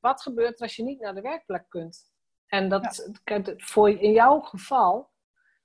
Wat 0.00 0.22
gebeurt 0.22 0.60
als 0.60 0.76
je 0.76 0.82
niet 0.82 1.00
naar 1.00 1.14
de 1.14 1.20
werkplek 1.20 1.64
kunt? 1.68 2.10
En 2.46 2.68
dat, 2.68 3.10
kijk, 3.24 3.54
voor 3.56 3.90
in 3.90 4.12
jouw 4.12 4.40
geval, 4.40 5.10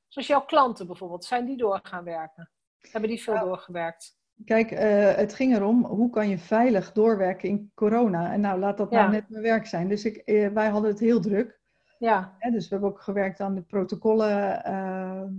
zoals 0.07 0.27
jouw 0.27 0.45
klanten 0.45 0.87
bijvoorbeeld, 0.87 1.25
zijn 1.25 1.45
die 1.45 1.57
door 1.57 1.79
gaan 1.83 2.03
werken? 2.03 2.51
Hebben 2.91 3.09
die 3.09 3.23
veel 3.23 3.39
doorgewerkt? 3.39 4.17
Kijk, 4.45 4.71
uh, 4.71 4.79
het 5.15 5.33
ging 5.33 5.55
erom, 5.55 5.85
hoe 5.85 6.09
kan 6.09 6.29
je 6.29 6.37
veilig 6.37 6.91
doorwerken 6.91 7.49
in 7.49 7.71
corona? 7.75 8.31
En 8.31 8.41
nou, 8.41 8.59
laat 8.59 8.77
dat 8.77 8.91
nou 8.91 9.11
net 9.11 9.29
mijn 9.29 9.43
werk 9.43 9.65
zijn. 9.65 9.87
Dus 9.87 10.05
ik, 10.05 10.21
uh, 10.25 10.47
wij 10.47 10.67
hadden 10.67 10.89
het 10.89 10.99
heel 10.99 11.21
druk. 11.21 11.59
Ja. 11.99 12.37
dus 12.51 12.63
we 12.63 12.69
hebben 12.69 12.89
ook 12.89 13.01
gewerkt 13.01 13.39
aan 13.39 13.55
de 13.55 13.61
protocollen 13.61 14.63
ehm, 14.63 15.33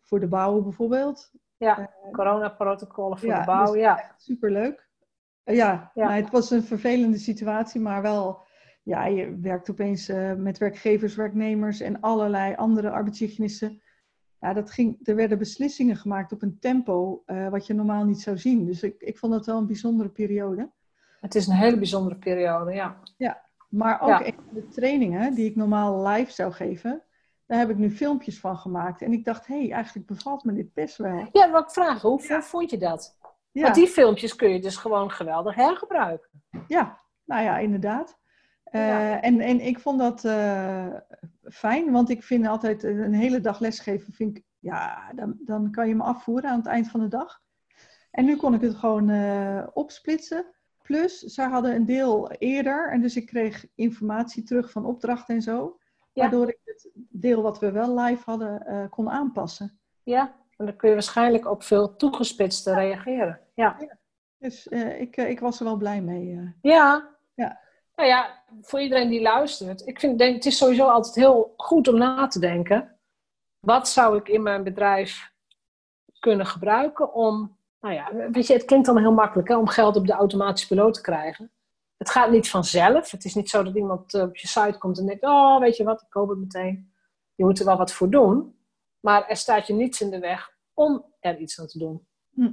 voor 0.00 0.20
de 0.20 0.28
bouw 0.28 0.62
bijvoorbeeld. 0.62 1.32
Ja, 1.60 1.78
uh, 1.78 2.12
coronaprotocollen 2.12 3.18
voor 3.18 3.34
de 3.34 3.42
bouw, 3.44 3.72
dus 3.72 3.80
ja. 3.80 4.14
Superleuk. 4.16 4.88
ja, 5.44 5.90
ja. 5.94 6.04
Nou, 6.04 6.12
het 6.12 6.30
was 6.30 6.50
een 6.50 6.62
vervelende 6.62 7.18
situatie, 7.18 7.80
maar 7.80 8.02
wel... 8.02 8.48
Ja, 8.82 9.06
je 9.06 9.38
werkt 9.40 9.70
opeens 9.70 10.12
met 10.36 10.58
werkgevers, 10.58 11.14
werknemers 11.14 11.80
en 11.80 12.00
allerlei 12.00 12.54
andere 12.54 12.90
arbeidshygiënisten 12.90 13.82
ja, 14.40 14.52
dat 14.52 14.70
ging, 14.70 14.98
er 15.02 15.14
werden 15.14 15.38
beslissingen 15.38 15.96
gemaakt 15.96 16.32
op 16.32 16.42
een 16.42 16.58
tempo 16.58 17.22
uh, 17.26 17.48
wat 17.48 17.66
je 17.66 17.74
normaal 17.74 18.04
niet 18.04 18.20
zou 18.20 18.38
zien. 18.38 18.64
Dus 18.66 18.82
ik, 18.82 19.00
ik 19.02 19.18
vond 19.18 19.32
dat 19.32 19.46
wel 19.46 19.58
een 19.58 19.66
bijzondere 19.66 20.08
periode. 20.08 20.70
Het 21.20 21.34
is 21.34 21.46
een 21.46 21.54
hele 21.54 21.76
bijzondere 21.76 22.16
periode, 22.16 22.72
ja. 22.72 23.00
Ja, 23.16 23.48
maar 23.68 24.00
ook 24.00 24.08
ja. 24.08 24.26
een 24.26 24.34
van 24.34 24.54
de 24.54 24.68
trainingen 24.68 25.34
die 25.34 25.50
ik 25.50 25.56
normaal 25.56 26.06
live 26.06 26.32
zou 26.32 26.52
geven, 26.52 27.02
daar 27.50 27.58
heb 27.58 27.70
ik 27.70 27.76
nu 27.76 27.90
filmpjes 27.90 28.40
van 28.40 28.56
gemaakt. 28.56 29.02
En 29.02 29.12
ik 29.12 29.24
dacht, 29.24 29.46
hé, 29.46 29.60
hey, 29.60 29.72
eigenlijk 29.72 30.06
bevalt 30.06 30.44
me 30.44 30.52
dit 30.52 30.74
best 30.74 30.96
wel. 30.96 31.28
Ja, 31.32 31.50
wat 31.50 31.62
ik 31.62 31.70
vragen, 31.70 32.08
hoe 32.08 32.22
ja. 32.22 32.42
vond 32.42 32.70
je 32.70 32.78
dat? 32.78 33.16
Ja. 33.50 33.62
Want 33.62 33.74
die 33.74 33.86
filmpjes 33.86 34.36
kun 34.36 34.50
je 34.50 34.60
dus 34.60 34.76
gewoon 34.76 35.10
geweldig 35.10 35.54
hergebruiken. 35.54 36.28
Ja, 36.66 37.00
nou 37.24 37.42
ja, 37.42 37.58
inderdaad. 37.58 38.18
Uh, 38.72 39.24
en, 39.24 39.40
en 39.40 39.60
ik 39.60 39.78
vond 39.78 39.98
dat 39.98 40.24
uh, 40.24 40.86
fijn, 41.42 41.90
want 41.90 42.10
ik 42.10 42.22
vind 42.22 42.46
altijd 42.46 42.82
een 42.82 43.14
hele 43.14 43.40
dag 43.40 43.58
lesgeven, 43.60 44.12
vind 44.12 44.36
ik, 44.36 44.44
ja, 44.58 45.12
dan, 45.14 45.36
dan 45.38 45.70
kan 45.70 45.88
je 45.88 45.94
me 45.94 46.02
afvoeren 46.02 46.50
aan 46.50 46.58
het 46.58 46.66
eind 46.66 46.88
van 46.88 47.00
de 47.00 47.08
dag. 47.08 47.40
En 48.10 48.24
nu 48.24 48.36
kon 48.36 48.54
ik 48.54 48.60
het 48.60 48.74
gewoon 48.74 49.08
uh, 49.08 49.66
opsplitsen. 49.72 50.46
Plus, 50.82 51.18
zij 51.18 51.48
hadden 51.48 51.74
een 51.74 51.86
deel 51.86 52.30
eerder, 52.30 52.90
en 52.90 53.00
dus 53.00 53.16
ik 53.16 53.26
kreeg 53.26 53.66
informatie 53.74 54.42
terug 54.42 54.70
van 54.70 54.84
opdrachten 54.84 55.34
en 55.34 55.42
zo. 55.42 55.78
Ja. 56.12 56.22
Waardoor 56.22 56.48
ik 56.48 56.69
het 56.82 56.92
deel 57.22 57.42
wat 57.42 57.58
we 57.58 57.70
wel 57.70 57.98
live 57.98 58.22
hadden 58.24 58.88
kon 58.90 59.10
aanpassen. 59.10 59.80
Ja, 60.02 60.34
en 60.56 60.66
dan 60.66 60.76
kun 60.76 60.88
je 60.88 60.94
waarschijnlijk 60.94 61.46
ook 61.46 61.62
veel 61.62 61.96
toegespitster 61.96 62.74
reageren. 62.74 63.40
Ja. 63.54 63.76
ja. 63.80 63.98
Dus 64.38 64.66
ik, 64.98 65.16
ik 65.16 65.40
was 65.40 65.58
er 65.58 65.64
wel 65.64 65.76
blij 65.76 66.00
mee. 66.00 66.54
Ja. 66.62 67.08
Ja. 67.34 67.60
Nou 67.94 68.08
ja, 68.08 68.42
voor 68.62 68.80
iedereen 68.80 69.08
die 69.08 69.22
luistert. 69.22 69.86
Ik 69.86 70.00
vind, 70.00 70.18
denk, 70.18 70.34
het 70.34 70.46
is 70.46 70.56
sowieso 70.56 70.86
altijd 70.86 71.14
heel 71.14 71.54
goed 71.56 71.88
om 71.88 71.98
na 71.98 72.26
te 72.26 72.38
denken. 72.38 72.98
Wat 73.58 73.88
zou 73.88 74.16
ik 74.16 74.28
in 74.28 74.42
mijn 74.42 74.62
bedrijf 74.62 75.32
kunnen 76.18 76.46
gebruiken 76.46 77.14
om... 77.14 77.58
Nou 77.80 77.94
ja, 77.94 78.30
weet 78.30 78.46
je, 78.46 78.52
het 78.52 78.64
klinkt 78.64 78.86
dan 78.86 78.98
heel 78.98 79.12
makkelijk 79.12 79.48
hè, 79.48 79.56
om 79.56 79.68
geld 79.68 79.96
op 79.96 80.06
de 80.06 80.12
automatische 80.12 80.68
piloot 80.68 80.94
te 80.94 81.00
krijgen. 81.00 81.50
Het 82.00 82.10
gaat 82.10 82.30
niet 82.30 82.50
vanzelf. 82.50 83.10
Het 83.10 83.24
is 83.24 83.34
niet 83.34 83.50
zo 83.50 83.62
dat 83.62 83.74
iemand 83.74 84.14
op 84.14 84.36
je 84.36 84.48
site 84.48 84.78
komt 84.78 84.98
en 84.98 85.06
denkt... 85.06 85.24
Oh, 85.24 85.60
weet 85.60 85.76
je 85.76 85.84
wat, 85.84 86.02
ik 86.02 86.10
koop 86.10 86.28
het 86.28 86.38
meteen. 86.38 86.92
Je 87.34 87.44
moet 87.44 87.58
er 87.58 87.64
wel 87.64 87.76
wat 87.76 87.92
voor 87.92 88.10
doen. 88.10 88.58
Maar 89.00 89.28
er 89.28 89.36
staat 89.36 89.66
je 89.66 89.72
niets 89.72 90.00
in 90.00 90.10
de 90.10 90.18
weg 90.18 90.56
om 90.74 91.04
er 91.20 91.38
iets 91.38 91.60
aan 91.60 91.66
te 91.66 91.78
doen. 91.78 92.06
Hm. 92.34 92.52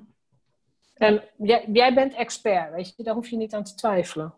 En 0.93 1.23
jij, 1.37 1.65
jij 1.73 1.93
bent 1.93 2.13
expert, 2.13 2.73
weet 2.73 2.93
je. 2.95 3.03
Daar 3.03 3.13
hoef 3.13 3.27
je 3.27 3.37
niet 3.37 3.53
aan 3.53 3.63
te 3.63 3.75
twijfelen 3.75 4.33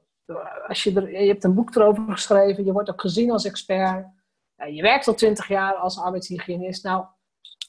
als 0.67 0.83
je, 0.83 0.93
er, 0.93 1.21
je 1.21 1.27
hebt 1.27 1.43
een 1.43 1.53
boek 1.53 1.75
erover 1.75 2.03
geschreven, 2.11 2.65
je 2.65 2.71
wordt 2.71 2.89
ook 2.89 3.01
gezien 3.01 3.31
als 3.31 3.45
expert. 3.45 4.07
Ja, 4.55 4.65
je 4.65 4.81
werkt 4.81 5.07
al 5.07 5.13
twintig 5.13 5.47
jaar 5.47 5.73
als 5.73 5.99
arbeidshygiënist. 5.99 6.83
Nou, 6.83 7.05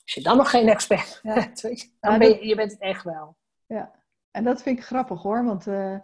als 0.02 0.14
je 0.14 0.22
dan 0.22 0.36
nog 0.36 0.50
geen 0.50 0.68
expert 0.68 1.20
bent, 1.22 1.62
dan 2.00 2.18
ben 2.18 2.28
je, 2.28 2.46
je 2.46 2.54
bent 2.54 2.72
het 2.72 2.80
echt 2.80 3.04
wel. 3.04 3.36
Ja, 3.66 3.90
en 4.30 4.44
dat 4.44 4.62
vind 4.62 4.78
ik 4.78 4.84
grappig 4.84 5.22
hoor, 5.22 5.44
want 5.44 5.66
uh, 5.66 5.98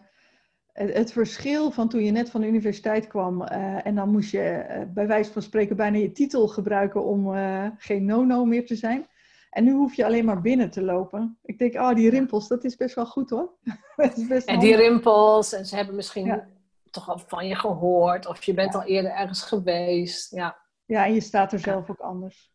het, 0.77 1.13
verschil 1.13 1.71
van 1.71 1.89
toen 1.89 2.05
je 2.05 2.11
net 2.11 2.31
van 2.31 2.41
de 2.41 2.47
universiteit 2.47 3.07
kwam 3.07 3.43
uh, 3.43 3.87
en 3.87 3.95
dan 3.95 4.11
moest 4.11 4.31
je 4.31 4.67
uh, 4.71 4.83
bij 4.95 5.07
wijze 5.07 5.33
van 5.33 5.43
spreken 5.43 5.77
bijna 5.77 5.99
je 5.99 6.13
titel 6.13 6.49
gebruiken 6.49 7.05
om 7.05 7.35
geen 7.79 8.05
no-no 8.05 8.45
meer 8.45 8.67
te 8.67 8.77
zijn. 8.77 9.07
En 9.51 9.65
nu 9.65 9.73
hoef 9.73 9.95
je 9.95 10.05
alleen 10.05 10.25
maar 10.25 10.41
binnen 10.41 10.71
te 10.71 10.83
lopen. 10.83 11.39
Ik 11.43 11.59
denk, 11.59 11.75
oh, 11.75 11.95
die 11.95 12.11
rimpels, 12.11 12.49
dat 12.49 12.65
is 12.65 12.77
best 12.77 12.95
wel 12.95 13.07
goed 13.07 13.31
hoor. 13.31 13.53
best 14.29 14.49
en 14.49 14.59
die 14.59 14.77
rimpels, 14.77 15.53
en 15.53 15.67
ze 15.67 15.77
hebben 15.77 15.95
misschien 15.95 16.43
toch 16.91 17.09
al 17.09 17.19
van 17.19 17.47
je 17.47 17.55
gehoord, 17.55 18.27
of 18.27 18.43
je 18.43 18.55
bent 18.55 18.75
al 18.75 18.83
eerder 18.83 19.11
ergens 19.11 19.43
geweest. 19.43 20.31
Ja. 20.31 20.57
ja, 20.85 21.07
en 21.07 21.15
je 21.15 21.21
staat 21.21 21.53
er 21.53 21.59
zelf 21.59 21.91
ook 21.91 22.01
anders. 22.01 22.53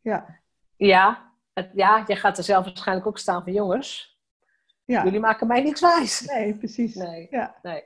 Ja, 0.00 0.40
ja, 0.76 1.32
het, 1.52 1.70
ja 1.74 2.04
je 2.06 2.16
gaat 2.16 2.38
er 2.38 2.44
zelf 2.44 2.64
waarschijnlijk 2.64 3.06
ook 3.06 3.18
staan 3.18 3.42
van 3.42 3.52
jongens. 3.52 4.13
Ja. 4.84 5.04
Jullie 5.04 5.20
maken 5.20 5.46
mij 5.46 5.62
niks 5.62 5.80
wijs. 5.80 6.20
Nee, 6.20 6.54
precies. 6.54 6.94
Nee, 6.94 7.26
ja. 7.30 7.58
nee. 7.62 7.82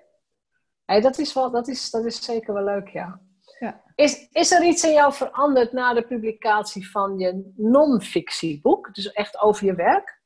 Hey, 0.84 1.00
dat, 1.00 1.18
is 1.18 1.34
wel, 1.34 1.50
dat, 1.50 1.68
is, 1.68 1.90
dat 1.90 2.04
is 2.04 2.24
zeker 2.24 2.54
wel 2.54 2.64
leuk, 2.64 2.88
ja. 2.88 3.20
Ja. 3.58 3.82
Is, 3.94 4.28
is 4.30 4.52
er 4.52 4.64
iets 4.64 4.84
in 4.84 4.92
jou 4.92 5.12
veranderd 5.12 5.72
na 5.72 5.94
de 5.94 6.06
publicatie 6.06 6.90
van 6.90 7.18
je 7.18 7.52
non-fictieboek? 7.56 8.94
Dus 8.94 9.12
echt 9.12 9.40
over 9.40 9.66
je 9.66 9.74
werk? 9.74 10.22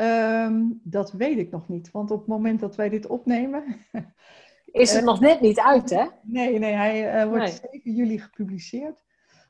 Um, 0.00 0.80
dat 0.84 1.12
weet 1.12 1.38
ik 1.38 1.50
nog 1.50 1.68
niet. 1.68 1.90
Want 1.90 2.10
op 2.10 2.18
het 2.18 2.28
moment 2.28 2.60
dat 2.60 2.76
wij 2.76 2.88
dit 2.88 3.06
opnemen. 3.06 3.64
is 4.64 4.90
het 4.92 5.00
uh, 5.00 5.06
nog 5.06 5.20
net 5.20 5.40
niet 5.40 5.60
uit, 5.60 5.90
hè? 5.90 6.06
Nee, 6.22 6.58
nee 6.58 6.74
hij 6.74 7.22
uh, 7.22 7.28
wordt 7.28 7.62
nee. 7.62 7.80
7 7.82 7.92
juli 7.92 8.18
gepubliceerd. 8.18 9.04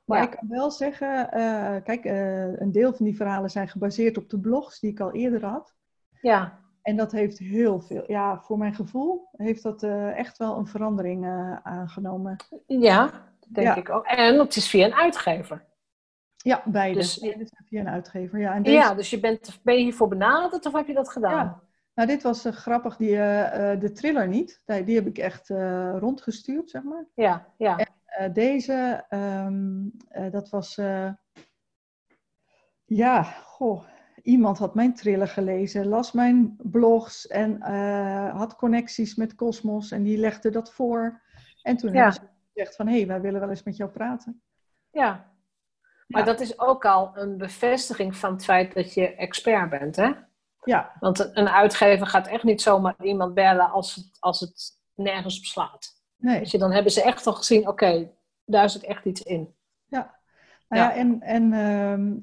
Maar 0.05 0.19
ja. 0.19 0.25
ik 0.25 0.31
kan 0.31 0.49
wel 0.49 0.71
zeggen, 0.71 1.29
uh, 1.39 1.77
kijk, 1.85 2.05
een 2.61 2.73
deel 2.73 2.95
van 2.95 3.05
die 3.05 3.17
verhalen 3.17 3.51
zijn 3.51 3.69
gebaseerd 3.69 4.17
op 4.17 4.31
de 4.31 4.41
blogs 4.41 4.81
die 4.81 4.91
ik 4.91 5.01
al 5.01 5.13
eerder 5.13 5.45
had. 5.45 5.75
Ja. 6.23 6.61
En 6.83 6.97
dat 6.97 7.13
heeft 7.13 7.39
heel 7.39 7.81
veel, 7.81 8.05
ja, 8.07 8.41
voor 8.41 8.59
mijn 8.59 8.75
gevoel 8.75 9.29
heeft 9.33 9.63
dat 9.63 9.83
echt 10.15 10.39
wel 10.39 10.57
een 10.57 10.67
verandering 10.67 11.27
aangenomen. 11.63 12.37
Ja, 12.67 13.11
denk 13.49 13.67
ja. 13.67 13.77
ik 13.77 13.91
ook. 13.91 14.07
En 14.07 14.39
het 14.39 14.57
is 14.57 14.69
via 14.69 14.87
een 14.87 14.95
uitgever. 14.95 15.65
Ja, 16.37 16.63
beide. 16.65 16.99
Dus, 16.99 17.19
via 17.69 17.81
een 17.81 17.89
uitgever. 17.89 18.39
Ja, 18.39 18.55
en 18.55 18.63
deze... 18.63 18.77
ja 18.77 18.95
dus 18.95 19.11
je 19.11 19.21
bent, 19.21 19.61
ben 19.63 19.75
je 19.75 19.83
hiervoor 19.83 20.09
benaderd 20.09 20.67
of 20.67 20.73
heb 20.73 20.87
je 20.87 20.95
dat 20.95 21.11
gedaan? 21.11 21.47
Ja. 21.47 21.63
Nou, 21.95 22.09
dit 22.09 22.23
was 22.23 22.47
uh, 22.47 22.53
grappig, 22.53 22.97
die, 22.97 23.11
uh, 23.11 23.81
de 23.81 23.93
thriller 23.95 24.29
niet. 24.29 24.63
Die, 24.65 24.85
die 24.85 24.95
heb 24.95 25.07
ik 25.07 25.19
echt 25.19 25.49
uh, 25.49 25.97
rondgestuurd, 25.99 26.71
zeg 26.71 26.83
maar. 26.83 27.05
Ja, 27.15 27.47
ja. 27.57 27.79
En 28.05 28.33
deze, 28.33 29.05
um, 29.11 29.93
dat 30.31 30.51
was... 30.51 30.81
ja, 32.85 33.23
goh. 33.23 33.85
Iemand 34.23 34.59
had 34.59 34.75
mijn 34.75 34.95
thriller 34.95 35.29
gelezen, 35.29 35.87
las 35.87 36.13
mijn 36.13 36.57
blogs 36.63 37.27
en 37.27 37.61
had 38.31 38.57
connecties 38.57 39.15
met 39.15 39.35
Cosmos 39.35 39.91
en 39.91 40.03
die 40.03 40.19
legde 40.19 40.51
dat 40.51 40.73
voor. 40.73 41.23
En 41.63 41.77
toen 41.77 41.93
ja. 41.93 41.97
hebben 41.97 42.21
ze 42.21 42.29
gezegd 42.53 42.77
van, 42.77 42.87
hé, 42.87 42.97
hey, 42.97 43.07
wij 43.07 43.21
willen 43.21 43.41
wel 43.41 43.51
eens 43.51 43.63
met 43.63 43.77
jou 43.77 43.91
praten. 43.91 44.43
Ja, 44.91 45.33
maar 46.13 46.21
ja. 46.21 46.27
dat 46.27 46.41
is 46.41 46.59
ook 46.59 46.85
al 46.85 47.11
een 47.15 47.39
bevestiging 47.39 48.17
van 48.17 48.33
het 48.33 48.45
feit 48.45 48.75
dat 48.75 48.95
je 48.95 49.15
expert 49.15 49.71
bent, 49.71 49.97
hè? 49.97 50.13
Ja. 50.65 50.93
Want 51.01 51.37
een 51.37 51.49
uitgever 51.49 52.07
gaat 52.07 52.27
echt 52.27 52.43
niet 52.43 52.63
zomaar 52.63 52.95
iemand 53.03 53.35
bellen 53.35 53.71
als 53.71 53.95
het, 53.95 54.17
als 54.21 54.41
het 54.41 54.79
nergens 54.95 55.39
op 55.39 55.45
slaat. 55.45 56.03
Nee. 56.17 56.41
Je, 56.45 56.59
dan 56.59 56.73
hebben 56.73 56.93
ze 56.93 57.03
echt 57.03 57.27
al 57.27 57.33
gezien, 57.33 57.61
oké, 57.61 57.71
okay, 57.71 58.13
daar 58.45 58.71
zit 58.71 58.85
echt 58.85 59.05
iets 59.05 59.23
in. 59.23 59.55
Ja. 59.87 60.21
Nou 60.73 60.85
ja, 60.85 60.95
en, 60.95 61.21
en 61.21 61.53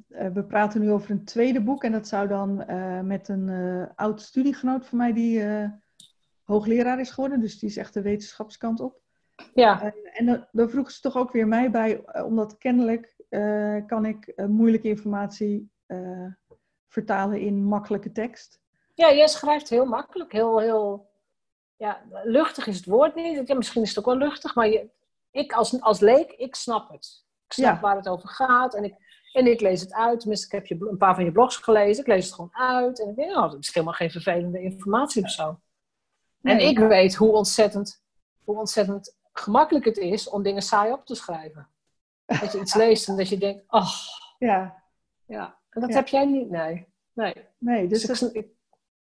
uh, 0.10 0.28
we 0.34 0.44
praten 0.44 0.82
nu 0.82 0.92
over 0.92 1.12
een 1.12 1.26
tweede 1.26 1.62
boek. 1.62 1.84
En 1.84 1.92
dat 1.92 2.08
zou 2.08 2.28
dan 2.28 2.64
uh, 2.70 3.00
met 3.00 3.28
een 3.28 3.48
uh, 3.48 3.86
oud 3.96 4.22
studiegenoot 4.22 4.86
van 4.86 4.98
mij 4.98 5.14
die 5.14 5.44
hoogleraar 6.44 7.00
is 7.00 7.12
geworden. 7.12 7.40
Dus 7.40 7.60
die 7.60 7.70
is 7.70 7.78
echt 7.78 7.94
de 7.94 8.02
wetenschapskant 8.02 8.80
op. 8.80 9.02
Ja. 9.54 9.94
en 10.14 10.48
dan 10.52 10.70
vroegen 10.70 10.94
ze 10.94 11.02
toch 11.02 11.18
ook 11.18 11.32
weer 11.32 11.48
mij 11.48 11.72
bij, 11.72 12.22
omdat 12.24 12.58
kennelijk 12.58 13.16
kan 13.88 14.06
ik 14.06 14.34
moeilijke 14.48 14.88
informatie 14.88 15.72
vertalen 16.88 17.40
in 17.40 17.64
makkelijke 17.64 18.12
tekst. 18.12 18.60
Ja, 18.94 19.14
jij 19.14 19.28
schrijft 19.28 19.70
heel 19.70 19.86
makkelijk, 19.86 20.32
heel, 20.32 20.60
heel 20.60 21.10
ja, 21.76 22.02
luchtig 22.24 22.68
is 22.68 22.76
het 22.78 22.86
woord 22.86 23.16
niet. 23.16 23.48
Ja, 23.48 23.56
misschien 23.56 23.82
is 23.82 23.90
het 23.90 24.00
ook 24.00 24.06
wel 24.06 24.28
luchtig, 24.28 24.56
maar 24.56 24.68
je, 24.68 24.90
ik 25.32 25.54
als, 25.54 25.82
als 25.82 26.00
leek, 26.00 26.32
ik 26.32 26.56
snap 26.56 26.90
het. 26.90 27.28
Ik 27.50 27.56
snap 27.56 27.76
ja. 27.76 27.80
waar 27.80 27.96
het 27.96 28.08
over 28.08 28.30
gaat 28.30 28.76
en 28.76 28.84
ik, 28.84 28.96
en 29.34 29.48
ik 29.48 29.62
lees 29.62 29.82
het 29.82 29.94
uit. 29.94 30.20
Tenminste, 30.20 30.46
ik 30.46 30.52
heb 30.52 30.66
je, 30.66 30.88
een 30.90 30.98
paar 30.98 31.16
van 31.16 31.24
je 31.24 31.32
blogs 31.32 31.58
gelezen, 31.58 32.04
ik 32.04 32.10
lees 32.10 32.26
het 32.26 32.34
gewoon 32.34 32.56
uit. 32.56 33.02
En 33.02 33.10
ik 33.10 33.16
denk, 33.16 33.36
oh, 33.36 33.52
dat 33.52 33.60
is 33.60 33.74
helemaal 33.74 33.96
geen 33.96 34.12
vervelende 34.12 34.62
informatie 34.62 35.24
of 35.24 35.30
zo. 35.30 35.60
Nee, 36.42 36.54
en 36.54 36.68
ik 36.68 36.80
weet 36.80 37.16
hoe 37.16 37.32
ontzettend, 37.32 38.04
hoe 38.44 38.58
ontzettend 38.58 39.18
gemakkelijk 39.34 39.86
het 39.86 39.98
is 39.98 40.30
om 40.30 40.44
dingen 40.44 40.62
saai 40.62 40.92
op 40.92 41.06
te 41.06 41.16
schrijven. 41.16 41.68
Dat 42.26 42.52
je 42.52 42.60
iets 42.60 42.74
leest 42.84 43.08
en 43.08 43.18
dat 43.18 43.30
je 43.30 43.38
denkt, 43.38 43.64
oh. 43.68 43.92
Ja. 44.38 44.84
Ja, 45.26 45.58
en 45.70 45.82
dat 45.82 45.90
ja. 45.90 45.96
heb 45.96 46.08
jij 46.08 46.26
niet, 46.26 46.50
nee. 46.50 46.88
Nee, 47.14 47.36
nee 47.58 47.88
dus, 47.88 48.04
dus 48.04 48.32
ik, 48.32 48.48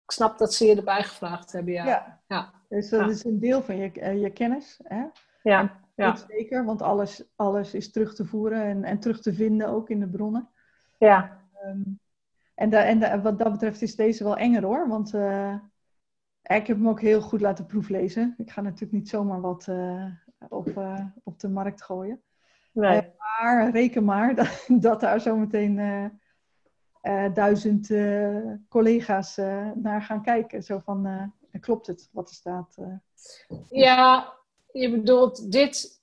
snap 0.06 0.38
dat 0.38 0.54
ze 0.54 0.66
je 0.66 0.76
erbij 0.76 1.02
gevraagd 1.02 1.52
hebben, 1.52 1.72
ja. 1.72 1.86
Ja, 1.86 2.20
ja. 2.28 2.52
dus 2.68 2.90
dat 2.90 3.10
is 3.10 3.24
een 3.24 3.40
deel 3.40 3.62
van 3.62 3.76
je, 3.76 3.90
uh, 3.94 4.22
je 4.22 4.30
kennis, 4.30 4.80
hè? 4.82 5.04
Ja. 5.42 5.80
Ja. 5.96 6.16
zeker, 6.16 6.64
want 6.64 6.82
alles, 6.82 7.24
alles 7.36 7.74
is 7.74 7.90
terug 7.90 8.14
te 8.14 8.24
voeren 8.24 8.62
en, 8.62 8.84
en 8.84 8.98
terug 8.98 9.20
te 9.20 9.34
vinden 9.34 9.68
ook 9.68 9.90
in 9.90 10.00
de 10.00 10.08
bronnen. 10.08 10.48
Ja, 10.98 11.44
Ehm, 11.66 11.82
en 12.54 12.70
da, 12.70 12.84
en 12.84 12.98
da- 12.98 13.20
wat 13.20 13.38
dat 13.38 13.52
betreft 13.52 13.82
is 13.82 13.96
deze 13.96 14.24
wel 14.24 14.36
enger 14.36 14.64
hoor, 14.64 14.88
want 14.88 15.14
eh, 15.14 15.54
ik 16.42 16.66
heb 16.66 16.76
hem 16.76 16.88
ook 16.88 17.00
heel 17.00 17.20
goed 17.20 17.40
laten 17.40 17.66
proeflezen. 17.66 18.34
Ik 18.38 18.50
ga 18.50 18.60
natuurlijk 18.60 18.92
niet 18.92 19.08
zomaar 19.08 19.40
wat 19.40 19.66
eh, 19.68 20.06
op, 20.48 20.68
eh, 20.68 21.04
op 21.24 21.40
de 21.40 21.48
markt 21.48 21.82
gooien. 21.82 22.22
nee. 22.72 23.12
Maar 23.18 23.70
reken 23.70 24.04
maar 24.04 24.34
dat, 24.40 24.66
dat 24.68 25.00
daar 25.00 25.20
zometeen 25.20 26.10
duizend 27.32 27.86
collega's 28.68 29.36
naar 29.74 30.02
gaan 30.02 30.22
kijken. 30.22 30.62
Zo 30.62 30.78
van, 30.78 31.32
klopt 31.60 31.86
het 31.86 32.08
wat 32.12 32.28
er 32.28 32.34
staat? 32.34 32.76
Ja, 33.70 34.32
je 34.80 34.90
bedoelt, 34.90 35.52
dit, 35.52 36.00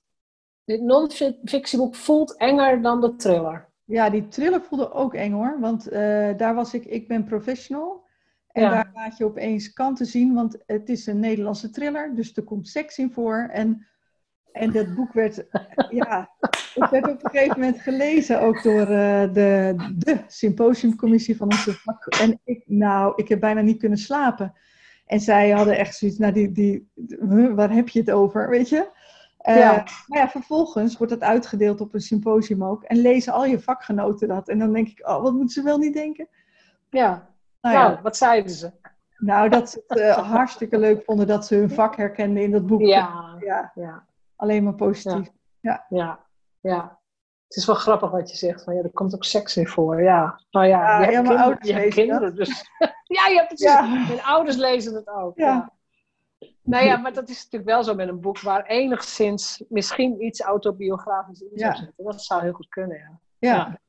dit 0.65 0.81
non-fictieboek 0.81 1.95
voelt 1.95 2.37
enger 2.37 2.81
dan 2.81 3.01
de 3.01 3.15
thriller. 3.15 3.69
Ja, 3.85 4.09
die 4.09 4.27
thriller 4.27 4.61
voelde 4.61 4.91
ook 4.91 5.13
eng 5.13 5.31
hoor. 5.31 5.57
Want 5.59 5.87
eh, 5.87 6.37
daar 6.37 6.55
was 6.55 6.73
ik, 6.73 6.85
ik 6.85 7.07
ben 7.07 7.23
professional. 7.23 8.01
En 8.47 8.61
Ja. 8.63 8.69
daar 8.69 8.91
laat 8.93 9.17
je 9.17 9.25
opeens 9.25 9.73
kanten 9.73 10.05
zien, 10.05 10.33
want 10.33 10.57
het 10.65 10.89
is 10.89 11.07
een 11.07 11.19
Nederlandse 11.19 11.69
thriller, 11.69 12.15
dus 12.15 12.35
er 12.35 12.43
komt 12.43 12.67
seks 12.67 12.97
in 12.97 13.11
voor. 13.11 13.49
En, 13.51 13.87
en 14.51 14.71
dat 14.71 14.95
boek 14.95 15.13
werd, 15.13 15.45
ja, 16.01 16.29
het 16.73 16.89
werd 16.89 17.07
op 17.09 17.23
een 17.23 17.29
gegeven 17.31 17.59
moment 17.59 17.81
gelezen 17.81 18.41
ook 18.41 18.63
door 18.63 18.81
eh, 18.81 19.33
de, 19.33 19.75
de 19.97 20.17
symposiumcommissie 20.27 21.37
van 21.37 21.47
onze 21.51 21.73
vak. 21.73 22.05
En 22.05 22.39
ik, 22.43 22.63
nou, 22.65 23.13
ik 23.15 23.27
heb 23.27 23.39
bijna 23.39 23.61
niet 23.61 23.79
kunnen 23.79 23.97
slapen. 23.97 24.53
En 25.13 25.19
zij 25.19 25.49
hadden 25.49 25.77
echt 25.77 25.95
zoiets, 25.95 26.17
nou, 26.17 26.33
die, 26.33 26.51
die, 26.51 26.91
waar 27.55 27.71
heb 27.71 27.89
je 27.89 27.99
het 27.99 28.11
over, 28.11 28.49
weet 28.49 28.69
je? 28.69 28.89
Eh, 29.37 29.57
Ja. 29.57 29.85
Maar 30.07 30.19
ja, 30.19 30.29
vervolgens 30.29 30.97
wordt 30.97 31.13
het 31.13 31.21
uitgedeeld 31.21 31.81
op 31.81 31.93
een 31.93 32.01
symposium 32.01 32.63
ook. 32.63 32.83
En 32.83 32.97
lezen 32.97 33.33
al 33.33 33.45
je 33.45 33.59
vakgenoten 33.59 34.27
dat. 34.27 34.49
En 34.49 34.59
dan 34.59 34.73
denk 34.73 34.87
ik, 34.87 35.07
oh, 35.07 35.21
wat 35.21 35.33
moeten 35.33 35.49
ze 35.49 35.63
wel 35.63 35.77
niet 35.77 35.93
denken? 35.93 36.27
Ja, 36.89 37.29
Nou 37.61 37.75
ja, 37.75 37.87
nou, 37.87 38.01
wat 38.01 38.17
zeiden 38.17 38.51
ze? 38.51 38.71
nou, 39.17 39.49
dat 39.49 39.69
ze 39.69 39.83
het 39.87 39.99
eh, 39.99 40.31
hartstikke 40.31 40.77
leuk 40.77 41.03
vonden 41.03 41.27
dat 41.27 41.45
ze 41.45 41.55
hun 41.55 41.69
vak 41.71 41.95
herkenden 41.95 42.43
in 42.43 42.51
dat 42.51 42.67
boek. 42.67 42.81
Ja, 42.81 43.35
Ja, 43.39 43.71
ja, 43.75 44.05
alleen 44.35 44.63
maar 44.63 44.75
positief. 44.75 45.29
ja, 45.59 45.85
ja. 46.61 46.99
Het 47.47 47.57
is 47.57 47.65
wel 47.65 47.75
grappig 47.75 48.11
wat 48.11 48.29
je 48.29 48.37
zegt, 48.37 48.63
van 48.63 48.75
ja, 48.75 48.81
er 48.81 48.89
komt 48.89 49.15
ook 49.15 49.23
seks 49.23 49.57
in 49.57 49.67
voor. 49.67 50.01
Ja, 50.01 50.39
nou 50.51 50.67
ja, 50.67 51.01
Ja, 51.01 51.09
je 51.09 51.15
hebt 51.15 51.27
ja, 51.27 51.35
kinderen, 51.35 51.57
je 51.67 51.73
hebt 51.73 51.93
kinderen 51.93 52.35
dus. 52.35 52.63
ja, 53.13 53.27
ja, 53.27 53.45
precies. 53.45 53.65
Ja. 53.65 53.81
Mijn 54.07 54.23
ouders 54.23 54.55
lezen 54.55 54.95
het 54.95 55.07
ook. 55.07 55.37
Ja. 55.37 55.45
Ja. 55.45 55.71
Nou 56.63 56.85
ja, 56.85 56.97
maar 56.97 57.13
dat 57.13 57.29
is 57.29 57.43
natuurlijk 57.43 57.71
wel 57.71 57.83
zo 57.83 57.95
met 57.95 58.07
een 58.07 58.19
boek 58.21 58.39
waar 58.39 58.65
enigszins 58.65 59.63
misschien 59.69 60.25
iets 60.25 60.41
autobiografisch 60.41 61.41
in 61.41 61.49
zou 61.53 61.71
Ja. 61.71 61.77
zitten. 61.77 62.03
Dat 62.05 62.21
zou 62.23 62.41
heel 62.41 62.53
goed 62.53 62.69
kunnen, 62.69 63.19
ja. 63.39 63.79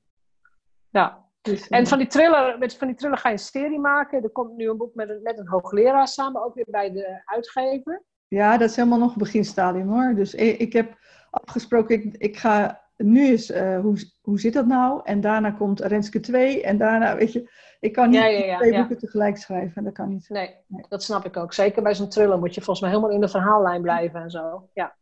Ja. 0.91 1.23
Dus, 1.43 1.69
En 1.69 1.83
eh, 1.83 1.89
van 1.89 1.99
die, 1.99 2.07
thriller, 2.07 2.59
met, 2.59 2.77
van 2.77 2.87
die 2.87 2.97
thriller 2.97 3.19
ga 3.19 3.29
je 3.29 3.35
een 3.35 3.41
serie 3.41 3.79
maken. 3.79 4.23
Er 4.23 4.31
komt 4.31 4.57
nu 4.57 4.69
een 4.69 4.77
boek 4.77 4.95
met 4.95 5.09
een, 5.09 5.23
met 5.23 5.39
een 5.39 5.49
hoogleraar 5.49 6.09
samen, 6.09 6.45
ook 6.45 6.55
weer 6.55 6.67
bij 6.69 6.93
de 6.93 7.23
uitgever. 7.25 8.03
ja, 8.29 8.57
dat 8.57 8.71
is 8.71 8.77
helemaal 8.77 8.99
nog 8.99 9.17
beginstadium 9.17 9.89
hoor. 9.89 10.15
Dus 10.15 10.35
ik, 10.35 10.59
ik 10.59 10.73
heb 10.73 10.99
afgesproken, 11.31 11.95
ik, 12.05 12.15
ik 12.17 12.37
ga 12.37 12.83
nu 12.97 13.27
eens, 13.27 13.51
eh, 13.51 13.81
hoe, 13.81 13.97
hoe 14.23 14.41
zit 14.41 14.53
dat 14.53 14.67
nou? 14.67 15.01
En 15.05 15.21
daarna 15.21 15.51
komt 15.51 15.81
Renske 15.81 16.21
2 16.21 16.63
en 16.63 16.79
daarna, 16.79 17.17
weet 17.17 17.33
je, 17.33 17.51
ik 17.85 17.93
kan 17.93 18.09
niet 18.11 18.21
Ja, 18.21 18.27
ja, 18.27 18.45
ja, 18.45 18.57
twee 18.59 18.73
ja. 18.73 18.79
boeken 18.79 18.99
tegelijk 18.99 19.37
schrijven. 19.37 19.85
Dat 19.85 19.93
kan 19.93 20.09
niet. 20.09 20.29
Nee, 20.29 20.55
Nee. 20.67 20.85
dat 20.89 21.03
snap 21.03 21.25
ik 21.25 21.37
ook. 21.37 21.53
Zeker 21.53 21.83
bij 21.83 21.95
zo'n 21.95 22.09
thriller 22.09 22.39
moet 22.39 22.55
je 22.55 22.61
volgens 22.61 22.81
mij 22.81 22.91
helemaal 22.91 23.11
in 23.15 23.21
de 23.21 23.29
verhaallijn 23.29 23.83
blijven 23.83 24.21
en 24.23 24.31
zo. 24.31 24.69
Ja, 24.73 24.97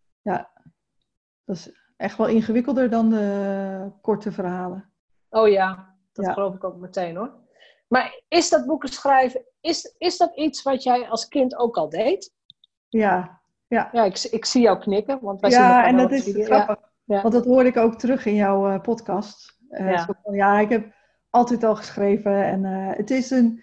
Dat 1.44 1.56
is 1.56 1.70
echt 1.96 2.16
wel 2.16 2.26
ingewikkelder 2.26 2.90
dan 2.90 3.10
de 3.10 3.90
korte 4.00 4.32
verhalen. 4.32 4.90
oh 5.30 5.48
ja, 5.48 5.94
dat 6.12 6.26
Ja. 6.26 6.32
geloof 6.32 6.54
ik 6.54 6.64
ook 6.64 6.76
meteen 6.76 7.16
hoor. 7.16 7.32
Maar 7.88 8.20
is 8.28 8.48
dat 8.50 8.66
boeken 8.66 8.88
schrijven, 8.88 9.44
is, 9.60 9.94
is 9.98 10.16
dat 10.16 10.36
iets 10.36 10.62
wat 10.62 10.82
jij 10.82 11.08
als 11.08 11.28
kind 11.28 11.56
ook 11.56 11.76
al 11.76 11.88
deed? 11.88 12.34
Ja, 12.88 13.40
Ja, 13.68 13.92
ik, 14.04 14.18
ik 14.18 14.44
zie 14.44 14.62
jou 14.62 14.78
knikken, 14.78 15.18
want 15.20 15.40
wij 15.40 15.50
zien 15.50 15.60
ja 15.60 15.86
en 15.86 15.96
dat 15.96 16.10
is 16.12 16.44
grappig. 16.46 16.76
Ja. 17.04 17.22
Want 17.22 17.34
dat 17.34 17.44
hoorde 17.44 17.68
ik 17.68 17.76
ook 17.76 17.98
terug 17.98 18.26
in 18.26 18.34
jouw 18.34 18.68
eh, 18.70 18.80
podcast. 18.80 19.58
Eh, 19.68 19.90
Ja. 19.90 20.08
van, 20.22 20.34
ja, 20.34 20.58
ik 20.58 20.68
heb 20.68 20.92
altijd 21.32 21.64
al 21.64 21.76
geschreven. 21.76 22.44
En 22.44 22.64
eh, 22.64 22.96
het 22.96 23.10
is 23.10 23.30
een 23.30 23.62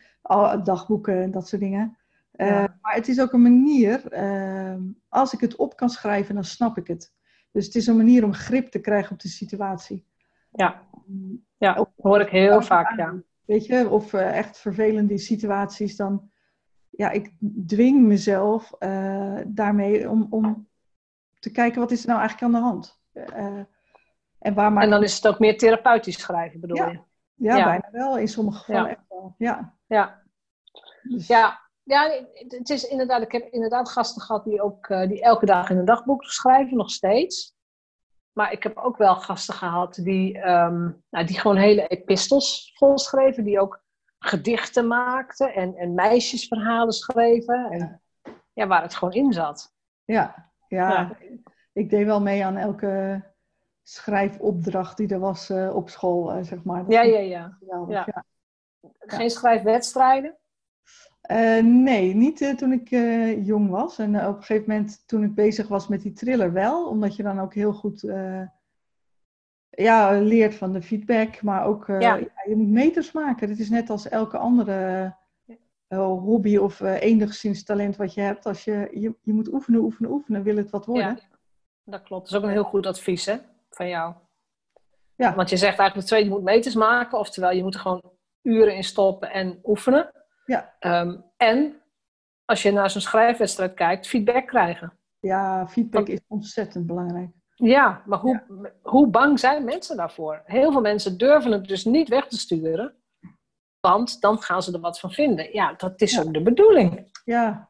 dagboeken 0.64 1.22
en 1.22 1.32
dat 1.32 1.48
soort 1.48 1.62
dingen. 1.62 1.98
Eh, 2.32 2.48
Ja. 2.48 2.78
Maar 2.82 2.94
het 2.94 3.08
is 3.08 3.22
ook 3.22 3.34
een 3.34 3.42
manier, 3.42 4.08
eh, 4.12 4.76
als 5.10 5.34
ik 5.34 5.40
het 5.40 5.56
op 5.56 5.76
kan 5.76 5.90
schrijven, 5.90 6.36
dan 6.36 6.44
snap 6.44 6.78
ik 6.78 6.88
het. 6.88 7.14
Dus 7.52 7.66
het 7.66 7.76
is 7.76 7.88
een 7.88 7.98
manier 7.98 8.24
om 8.24 8.34
grip 8.34 8.68
te 8.68 8.80
krijgen 8.80 9.12
op 9.12 9.20
de 9.20 9.28
situatie. 9.28 10.06
Ja. 10.52 10.88
Ja, 11.58 11.74
dat 11.74 11.90
hoor 12.02 12.20
ik 12.22 12.30
heel 12.30 12.62
vaak, 12.62 12.98
ja. 12.98 13.14
Weet 13.46 13.66
je, 13.66 13.90
of 13.90 14.14
eh, 14.14 14.38
echt 14.38 14.58
vervelende 14.58 15.18
situaties, 15.18 15.96
dan 15.96 16.32
ja, 16.90 17.10
ik 17.12 17.32
dwing 17.68 18.02
mezelf 18.08 18.72
daarmee 19.48 20.10
om, 20.10 20.28
om 20.30 20.68
te 21.40 21.52
kijken 21.52 21.80
wat 21.80 21.92
is 21.92 22.02
er 22.02 22.08
nou 22.08 22.20
eigenlijk 22.20 22.54
aan 22.54 22.62
de 22.62 22.68
hand. 22.68 23.00
Eh, 23.14 23.60
en 24.40 24.54
waar 24.54 24.74
maak 24.74 24.84
En 24.84 24.90
dan 24.90 25.04
is 25.04 25.16
het 25.16 25.28
ook 25.28 25.40
meer 25.40 25.58
therapeutisch 25.58 26.20
schrijven, 26.20 26.60
bedoel 26.60 26.78
Ja. 26.78 26.90
je? 26.90 27.00
Ja, 27.40 27.56
Ja. 27.58 27.64
bijna 27.66 27.90
wel. 27.92 28.18
In 28.18 28.28
sommige 28.28 28.58
gevallen 28.60 28.84
Ja. 28.90 28.90
echt 28.96 29.06
wel. 29.10 29.36
Ja. 29.38 29.74
Ja. 29.86 30.22
Dus, 31.04 31.28
Ja, 31.28 31.60
ja 31.84 32.10
het- 32.10 32.52
het 32.58 32.70
is 32.70 32.84
inderdaad, 32.88 33.22
ik 33.22 33.32
heb 33.32 33.48
inderdaad 33.52 33.90
gasten 33.90 34.22
gehad 34.22 34.44
die 34.44 34.62
ook 34.62 34.88
eh, 34.88 35.08
die 35.08 35.22
elke 35.22 35.46
dag 35.46 35.70
in 35.70 35.78
een 35.78 35.86
dagboek 35.86 36.24
schrijven, 36.24 36.78
nog 36.78 36.90
steeds. 36.92 37.58
Maar 38.32 38.52
ik 38.52 38.64
heb 38.64 38.78
ook 38.78 38.98
wel 38.98 39.16
gasten 39.16 39.54
gehad 39.56 39.96
die, 39.96 40.40
ehm, 40.40 40.90
nou, 41.10 41.26
die 41.26 41.40
gewoon 41.40 41.58
hele 41.58 41.88
epistels 41.88 42.72
volschreven, 42.78 43.44
die 43.44 43.60
ook 43.60 43.84
gedichten 44.20 44.88
maakten 44.88 45.54
en, 45.54 45.76
en 45.76 45.94
meisjesverhalen 45.94 46.94
schreven. 46.94 47.72
En, 47.72 48.02
ja, 48.54 48.68
waar 48.68 48.82
het 48.82 48.96
gewoon 48.96 49.14
in 49.14 49.34
zat. 49.34 49.74
ja, 50.06 50.52
ja. 50.68 50.90
Ja. 50.90 51.18
Ik 51.74 51.90
deed 51.90 52.06
wel 52.06 52.22
mee 52.22 52.46
aan 52.46 52.58
elke 52.58 53.24
schrijfopdracht 53.90 54.98
die 54.98 55.08
er 55.08 55.20
was 55.20 55.50
eh, 55.50 55.76
op 55.76 55.90
school, 55.90 56.32
eh, 56.32 56.44
zeg 56.44 56.64
maar. 56.64 56.84
Dat 56.84 56.92
Ja, 56.92 57.02
ja, 57.02 57.20
ja. 57.20 57.58
geweldig, 57.60 57.96
Ja. 57.96 58.04
ja. 58.06 58.24
Geen 59.00 59.30
schrijfwedstrijden? 59.30 60.38
Eh, 61.22 61.64
nee, 61.64 62.16
niet 62.16 62.54
toen 62.58 62.72
ik 62.72 62.90
jong 63.46 63.70
was. 63.70 64.00
En 64.00 64.16
op 64.28 64.36
een 64.36 64.44
gegeven 64.44 64.70
moment 64.70 65.08
toen 65.08 65.24
ik 65.24 65.36
bezig 65.36 65.68
was 65.68 65.88
met 65.88 66.02
die 66.02 66.14
thriller 66.14 66.54
wel. 66.54 66.88
Omdat 66.88 67.16
je 67.16 67.24
dan 67.24 67.40
ook 67.40 67.54
heel 67.54 67.74
goed 67.74 68.02
ja, 69.70 70.20
leert 70.22 70.56
van 70.56 70.74
de 70.74 70.82
feedback. 70.82 71.42
Maar 71.42 71.66
ook, 71.66 71.88
Ja. 71.88 72.16
je 72.46 72.56
moet 72.56 72.70
meters 72.70 73.12
maken. 73.12 73.50
Het 73.50 73.60
is 73.60 73.70
net 73.70 73.90
als 73.90 74.10
elke 74.10 74.38
andere 74.38 75.16
hobby 75.98 76.58
of 76.58 76.80
enigszins 76.80 77.64
talent 77.64 77.96
wat 77.96 78.14
je 78.14 78.22
hebt. 78.22 78.46
Als 78.46 78.64
je, 78.64 78.90
je, 78.94 79.16
je 79.22 79.34
moet 79.34 79.54
oefenen, 79.54 79.82
oefenen, 79.82 80.12
oefenen. 80.12 80.44
Wil 80.44 80.58
het 80.58 80.70
wat 80.70 80.86
worden? 80.86 81.06
Ja, 81.06 81.20
dat 81.84 82.04
klopt. 82.04 82.24
Dat 82.24 82.32
is 82.32 82.38
ook 82.38 82.44
een 82.44 82.56
heel 82.56 82.64
goed 82.70 82.86
advies 82.86 83.26
hè, 83.26 83.38
van 83.70 83.88
jou. 83.88 84.14
Ja. 85.16 85.36
Want 85.36 85.50
je 85.50 85.58
zegt 85.58 85.78
eigenlijk 85.80 86.08
twee, 86.08 86.24
je 86.24 86.30
moet 86.30 86.44
meters 86.44 86.76
maken. 86.76 87.18
Oftewel, 87.20 87.52
je 87.52 87.64
moet 87.64 87.74
er 87.74 87.80
gewoon 87.80 88.12
uren 88.42 88.76
in 88.76 88.84
stoppen 88.84 89.32
en 89.32 89.60
oefenen. 89.64 90.12
Ja. 90.46 90.76
Ehm, 90.80 91.18
en 91.38 91.82
als 92.46 92.62
je 92.62 92.72
naar 92.72 92.90
zo'n 92.90 93.02
schrijfwedstrijd 93.02 93.74
kijkt, 93.74 94.08
feedback 94.08 94.48
krijgen. 94.48 94.94
Ja, 95.20 95.68
feedback 95.68 96.08
Want- 96.08 96.20
is 96.20 96.26
ontzettend 96.28 96.86
belangrijk. 96.86 97.30
Ja, 97.56 98.02
maar 98.06 98.20
hoe, 98.20 98.42
hoe 98.82 99.08
bang 99.08 99.40
zijn 99.40 99.64
mensen 99.64 99.98
daarvoor? 99.98 100.42
Heel 100.46 100.72
veel 100.72 100.82
mensen 100.82 101.18
durven 101.18 101.52
het 101.52 101.68
dus 101.68 101.86
niet 101.86 102.10
weg 102.10 102.28
te 102.28 102.38
sturen. 102.38 102.94
Want 103.80 104.22
dan 104.22 104.42
gaan 104.42 104.64
ze 104.64 104.74
er 104.74 104.80
wat 104.80 105.00
van 105.00 105.12
vinden. 105.12 105.54
Ja, 105.54 105.74
dat 105.74 106.02
is 106.02 106.12
Ja. 106.12 106.22
ook 106.22 106.34
de 106.34 106.42
bedoeling. 106.42 107.10
Ja. 107.26 107.70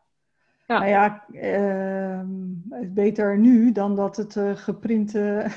Ja. 0.68 0.78
Nou 0.80 0.86
ja, 0.90 1.26
ehm, 1.32 2.28
beter 2.94 3.38
nu 3.38 3.72
dan 3.72 3.96
dat 3.96 4.16
het 4.18 4.40
geprint 4.56 5.16
eh, 5.16 5.46
op, 5.46 5.52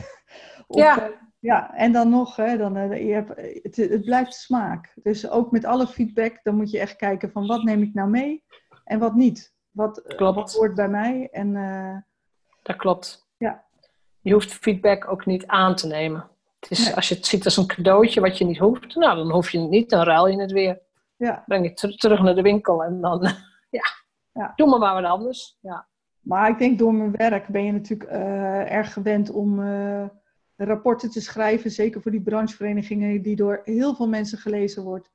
Ja. 0.76 1.02
eh, 1.02 1.08
ja, 1.38 1.74
en 1.74 1.92
dan 1.92 2.08
nog, 2.10 2.36
hè, 2.36 2.56
dan, 2.56 2.76
eh, 2.76 3.06
je 3.06 3.12
hebt, 3.12 3.62
het, 3.62 3.76
het 3.76 4.04
blijft 4.04 4.34
smaak. 4.34 4.92
Dus 5.02 5.30
ook 5.30 5.50
met 5.50 5.64
alle 5.64 5.86
feedback, 5.86 6.40
dan 6.42 6.54
moet 6.56 6.70
je 6.70 6.78
echt 6.78 6.96
kijken 6.96 7.30
van 7.30 7.46
wat 7.46 7.62
neem 7.62 7.82
ik 7.82 7.94
nou 7.94 8.08
mee 8.10 8.44
en 8.84 8.98
wat 8.98 9.14
niet. 9.14 9.54
Wat, 9.70 9.98
eh, 9.98 10.16
Klopt. 10.16 10.34
wat 10.36 10.52
hoort 10.54 10.74
bij 10.74 10.88
mij 10.88 11.28
en 11.32 11.56
eh, 11.56 11.96
Dat 12.62 12.76
klopt. 12.76 13.28
Ja. 13.36 13.64
Je 14.20 14.32
hoeft 14.32 14.52
feedback 14.54 15.08
ook 15.10 15.26
niet 15.26 15.46
aan 15.46 15.74
te 15.74 15.86
nemen. 15.86 16.28
Het 16.60 16.70
is, 16.70 16.84
Nee. 16.84 16.94
Als 16.94 17.08
je 17.08 17.14
het 17.14 17.26
ziet 17.26 17.44
als 17.44 17.56
een 17.56 17.66
cadeautje 17.66 18.20
wat 18.20 18.38
je 18.38 18.44
niet 18.44 18.58
hoeft, 18.58 18.94
nou, 18.96 19.16
dan 19.16 19.30
hoef 19.30 19.50
je 19.50 19.60
het 19.60 19.70
niet, 19.70 19.90
dan 19.90 20.02
ruil 20.02 20.26
je 20.26 20.40
het 20.40 20.52
weer. 20.52 20.80
ja. 21.16 21.42
Breng 21.46 21.62
je 21.62 21.68
het 21.68 21.78
ter- 21.78 21.96
terug 21.96 22.20
naar 22.22 22.34
de 22.34 22.42
winkel 22.42 22.84
en 22.84 23.00
dan, 23.00 23.20
ja, 23.70 23.82
Ja. 24.32 24.52
doe 24.56 24.68
maar 24.68 24.78
maar 24.78 24.94
wat 25.02 25.10
anders. 25.10 25.58
Ja, 25.60 25.86
Maar 26.20 26.48
ik 26.50 26.58
denk 26.58 26.78
door 26.78 26.94
mijn 26.94 27.10
werk 27.16 27.46
ben 27.48 27.64
je 27.64 27.72
natuurlijk 27.72 28.10
eh, 28.10 28.72
erg 28.72 28.92
gewend 28.92 29.30
om 29.30 29.62
eh, 29.66 30.04
rapporten 30.56 31.10
te 31.10 31.20
schrijven, 31.20 31.70
zeker 31.70 32.02
voor 32.02 32.10
die 32.10 32.22
brancheverenigingen 32.22 33.22
die 33.22 33.36
door 33.36 33.60
heel 33.64 33.94
veel 33.94 34.08
mensen 34.08 34.38
gelezen 34.38 34.82
wordt. 34.82 35.10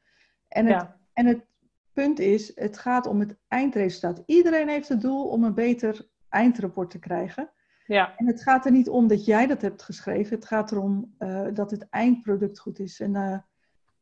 En 0.47 0.65
het 0.65 0.81
ja. 0.81 0.97
En 1.17 1.25
het 1.25 1.45
punt 1.93 2.19
is, 2.19 2.51
het 2.55 2.77
gaat 2.77 3.07
om 3.07 3.19
het 3.19 3.35
eindresultaat. 3.47 4.23
Iedereen 4.25 4.69
heeft 4.69 4.89
het 4.89 5.01
doel 5.01 5.27
om 5.27 5.43
een 5.43 5.53
beter 5.53 6.07
eindrapport 6.29 6.89
te 6.89 6.99
krijgen. 6.99 7.49
Ja. 7.85 8.13
En 8.17 8.27
het 8.27 8.41
gaat 8.41 8.65
er 8.65 8.71
niet 8.71 8.89
om 8.89 9.07
dat 9.07 9.25
jij 9.25 9.47
dat 9.47 9.61
hebt 9.61 9.83
geschreven. 9.83 10.35
Het 10.35 10.45
gaat 10.45 10.71
erom 10.71 11.15
uh, 11.19 11.47
dat 11.53 11.71
het 11.71 11.89
eindproduct 11.89 12.59
goed 12.59 12.79
is. 12.79 12.99
En 12.99 13.13
uh, 13.13 13.37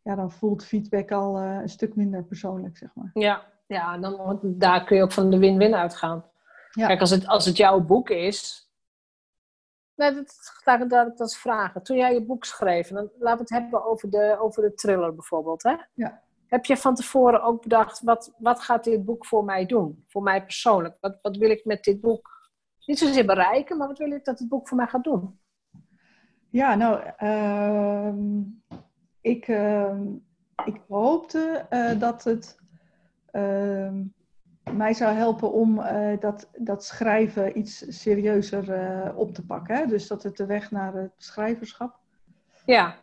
ja, 0.02 0.16
dan 0.16 0.32
voelt 0.32 0.66
feedback 0.66 1.12
al 1.12 1.42
uh, 1.42 1.60
een 1.62 1.70
stuk 1.70 1.96
minder 1.96 2.24
persoonlijk, 2.24 2.78
zeg 2.78 2.90
maar. 2.96 3.10
Ja, 3.14 3.46
ja 3.68 3.98
dan, 3.98 4.40
daar 4.44 4.86
kun 4.86 4.98
je 4.98 5.04
ook 5.04 5.12
van 5.12 5.30
de 5.30 5.38
win-win 5.38 5.76
uitgaan. 5.76 6.26
Ja. 6.72 6.88
Kijk, 6.88 7.00
als 7.00 7.10
het, 7.10 7.28
als 7.28 7.46
het 7.46 7.58
jouw 7.58 7.80
boek 7.80 8.10
is... 8.10 8.65
Nee, 9.96 10.14
dat, 10.14 10.62
dat, 10.64 10.90
dat, 10.90 11.18
dat 11.18 11.30
is 11.30 11.38
vragen. 11.38 11.84
Toen 11.84 11.98
jij 11.98 12.14
je 12.14 12.26
boek 12.26 12.46
schreef, 12.46 12.88
dan 12.88 13.10
laten 13.18 13.46
we 13.46 13.54
het 13.54 13.64
hebben 13.64 13.86
over 13.86 14.10
de, 14.10 14.38
over 14.40 14.64
de 14.64 14.74
thriller 14.74 15.16
bijvoorbeeld. 15.16 15.64
Hè? 15.64 15.76
Ja. 15.94 16.24
Heb 16.48 16.66
je 16.66 16.78
van 16.78 16.96
tevoren 16.96 17.44
ook 17.44 17.62
bedacht, 17.62 18.02
wat, 18.02 18.34
wat 18.38 18.60
gaat 18.60 18.84
dit 18.84 19.06
boek 19.06 19.26
voor 19.26 19.44
mij 19.44 19.66
doen? 19.66 20.06
Voor 20.08 20.24
mij 20.24 20.44
persoonlijk. 20.44 20.98
Wat, 21.00 21.18
wat 21.22 21.38
wil 21.38 21.50
ik 21.50 21.66
met 21.66 21.84
dit 21.84 22.02
boek 22.02 22.36
niet 22.86 23.00
zozeer 23.00 23.26
bereiken, 23.26 23.78
maar 23.78 23.88
wat 23.88 23.98
wil 23.98 24.12
ik 24.12 24.26
dat 24.26 24.40
het 24.40 24.50
boek 24.50 24.68
voor 24.68 24.78
mij 24.78 24.88
gaat 24.88 25.04
doen? 25.04 25.40
Ja, 26.50 26.76
nou, 26.76 27.02
uh, 27.20 28.14
ik, 29.22 29.48
uh, 29.48 30.00
ik 30.66 30.82
hoopte 30.88 31.66
uh, 31.70 32.00
dat 32.00 32.24
het 32.24 32.60
ehm, 33.32 34.04
mij 34.74 34.94
zou 34.94 35.16
helpen 35.16 35.52
om 35.52 35.80
eh, 35.80 36.20
dat, 36.20 36.50
dat 36.58 36.86
schrijven 36.86 37.58
iets 37.58 38.02
serieuzer 38.02 38.72
eh, 38.74 39.18
op 39.18 39.34
te 39.34 39.46
pakken. 39.46 39.76
Hè? 39.76 39.86
Dus 39.86 40.08
dat 40.08 40.24
het 40.24 40.38
de 40.38 40.46
weg 40.46 40.72
naar 40.72 40.94
het 40.94 41.12
schrijverschap. 41.18 42.00
Ja. 42.66 42.96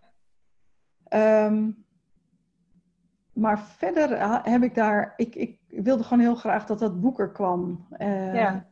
Um, 1.10 1.84
maar 3.32 3.60
verder 3.60 4.38
heb 4.48 4.62
ik 4.62 4.74
daar, 4.74 5.12
ik, 5.16 5.34
ik 5.34 5.58
wilde 5.68 6.02
gewoon 6.02 6.22
heel 6.22 6.34
graag 6.34 6.66
dat 6.66 6.78
dat 6.78 7.00
boek 7.00 7.20
er 7.20 7.30
kwam. 7.30 7.86
Uh, 7.98 8.34
Ja. 8.34 8.70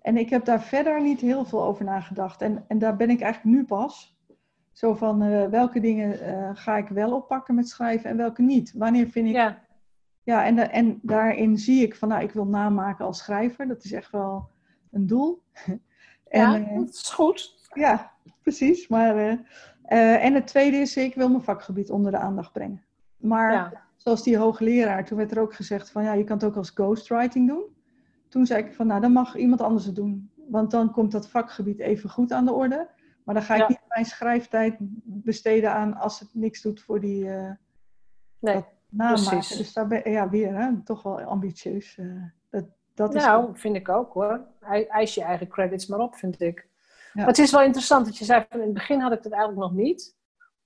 En 0.00 0.16
ik 0.16 0.30
heb 0.30 0.44
daar 0.44 0.62
verder 0.62 1.02
niet 1.02 1.20
heel 1.20 1.44
veel 1.44 1.64
over 1.64 1.84
nagedacht. 1.84 2.42
En, 2.42 2.64
en 2.68 2.78
daar 2.78 2.96
ben 2.96 3.10
ik 3.10 3.20
eigenlijk 3.20 3.56
nu 3.56 3.64
pas. 3.64 4.16
Zo 4.72 4.94
van 4.94 5.50
welke 5.50 5.80
dingen 5.80 6.56
ga 6.56 6.76
ik 6.76 6.88
wel 6.88 7.14
oppakken 7.14 7.54
met 7.54 7.68
schrijven 7.68 8.10
en 8.10 8.16
welke 8.16 8.42
niet. 8.42 8.72
Wanneer 8.72 9.06
vind 9.08 9.28
ik. 9.28 9.34
Ja. 9.34 9.58
Ja, 10.24 10.44
en, 10.46 10.70
en 10.70 10.98
daarin 11.02 11.58
zie 11.58 11.82
ik 11.82 11.94
van 11.96 12.08
nou, 12.08 12.22
ik 12.22 12.32
wil 12.32 12.46
namaken 12.46 13.04
als 13.04 13.18
schrijver. 13.18 13.66
Dat 13.68 13.84
is 13.84 13.92
echt 13.92 14.10
wel 14.10 14.48
een 14.90 15.06
doel. 15.06 15.42
en, 15.64 15.80
ja, 16.40 16.58
uh, 16.58 16.76
dat 16.78 16.88
is 16.88 17.08
goed. 17.10 17.68
ja, 17.74 18.12
precies. 18.42 18.88
Maar, 18.88 19.38
en 19.82 20.34
het 20.34 20.46
tweede 20.46 20.76
is, 20.76 20.96
ik 20.96 21.14
wil 21.14 21.28
mijn 21.28 21.42
vakgebied 21.42 21.90
onder 21.90 22.10
de 22.10 22.18
aandacht 22.18 22.52
brengen. 22.52 22.82
Maar 23.16 23.52
Ja. 23.52 23.82
zoals 23.96 24.22
die 24.22 24.36
hoogleraar, 24.36 25.04
toen 25.04 25.18
werd 25.18 25.30
er 25.30 25.40
ook 25.40 25.54
gezegd 25.54 25.90
van 25.90 26.02
ja, 26.04 26.12
je 26.12 26.24
kan 26.24 26.36
het 26.36 26.46
ook 26.46 26.56
als 26.56 26.70
ghostwriting 26.70 27.48
doen. 27.48 27.64
Toen 28.28 28.46
zei 28.46 28.64
ik 28.64 28.74
van 28.74 28.86
nou, 28.86 29.00
dan 29.00 29.12
mag 29.12 29.36
iemand 29.36 29.60
anders 29.60 29.84
het 29.84 29.94
doen. 29.96 30.30
Want 30.48 30.70
dan 30.70 30.90
komt 30.92 31.12
dat 31.12 31.28
vakgebied 31.28 31.78
even 31.78 32.10
goed 32.10 32.32
aan 32.32 32.44
de 32.44 32.52
orde. 32.52 32.88
Maar 33.24 33.34
dan 33.34 33.44
ga 33.44 33.54
ik 33.54 33.60
Ja. 33.60 33.68
niet 33.68 33.80
mijn 33.88 34.04
schrijftijd 34.04 34.76
besteden 35.04 35.72
aan 35.72 35.94
als 35.96 36.20
het 36.20 36.28
niks 36.34 36.62
doet 36.62 36.80
voor 36.82 37.00
die 37.00 37.30
eh 37.30 37.50
Nee. 38.38 38.64
Namaken. 38.92 39.24
Precies. 39.28 39.56
Dus 39.56 39.72
daar 39.72 39.86
ben 39.86 40.10
ja, 40.10 40.28
weer 40.28 40.54
hè, 40.54 40.82
toch 40.84 41.02
wel 41.02 41.20
ambitieus. 41.20 41.96
eh, 41.98 42.06
dat, 42.50 42.64
dat 42.94 43.14
is 43.14 43.24
Nou, 43.24 43.50
vind 43.58 43.76
ik 43.76 43.88
ook 43.88 44.12
hoor. 44.12 44.40
Ei- 44.60 44.84
Eis 44.84 45.14
je 45.14 45.22
eigen 45.22 45.48
credits 45.48 45.86
maar 45.86 45.98
op, 46.00 46.14
vind 46.14 46.40
ik. 46.40 46.58
Ja. 46.58 47.10
Maar 47.12 47.26
het 47.26 47.38
is 47.38 47.50
wel 47.50 47.62
interessant 47.62 48.04
dat 48.06 48.16
je 48.18 48.24
zei, 48.24 48.44
van 48.48 48.58
in 48.60 48.64
het 48.64 48.74
begin 48.74 49.00
had 49.00 49.12
ik 49.12 49.22
dat 49.22 49.32
eigenlijk 49.32 49.62
nog 49.62 49.72
niet. 49.72 50.16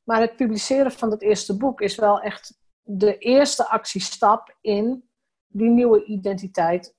Maar 0.04 0.20
het 0.20 0.36
publiceren 0.36 0.92
van 0.92 1.10
het 1.10 1.22
eerste 1.22 1.56
boek 1.56 1.80
is 1.80 1.94
wel 1.96 2.20
echt 2.20 2.58
de 2.82 3.18
eerste 3.18 3.68
actiestap 3.68 4.56
in 4.60 5.08
die 5.46 5.68
nieuwe 5.70 6.04
identiteit 6.04 6.94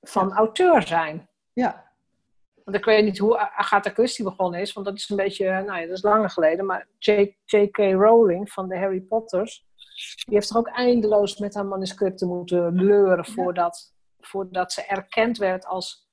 van 0.00 0.32
auteur 0.32 0.82
zijn. 0.82 1.28
ja, 1.52 1.90
Want 2.64 2.76
ik 2.76 2.84
weet 2.84 3.04
niet 3.04 3.18
hoe 3.18 3.38
Agatha 3.38 3.90
Christie 3.90 4.24
begonnen 4.24 4.60
is, 4.60 4.72
want 4.72 4.86
dat 4.86 4.94
is 4.96 5.08
een 5.10 5.16
beetje, 5.16 5.46
nou 5.46 5.80
ja, 5.80 5.86
dat 5.86 5.96
is 5.96 6.02
langer 6.02 6.30
geleden. 6.30 6.66
Maar 6.66 6.86
J.K. 6.98 7.76
Rowling 7.76 8.52
van 8.52 8.68
de 8.68 8.78
Harry 8.78 9.00
Potters, 9.00 9.66
die 10.24 10.34
heeft 10.34 10.48
toch 10.48 10.56
ook 10.56 10.68
eindeloos 10.68 11.38
met 11.38 11.54
haar 11.54 11.66
manuscripten 11.66 12.28
moeten 12.28 12.74
leuren 12.74 13.24
voordat, 13.24 13.94
voordat 14.20 14.72
ze 14.72 14.86
erkend 14.86 15.38
werd 15.38 15.66
als 15.66 16.10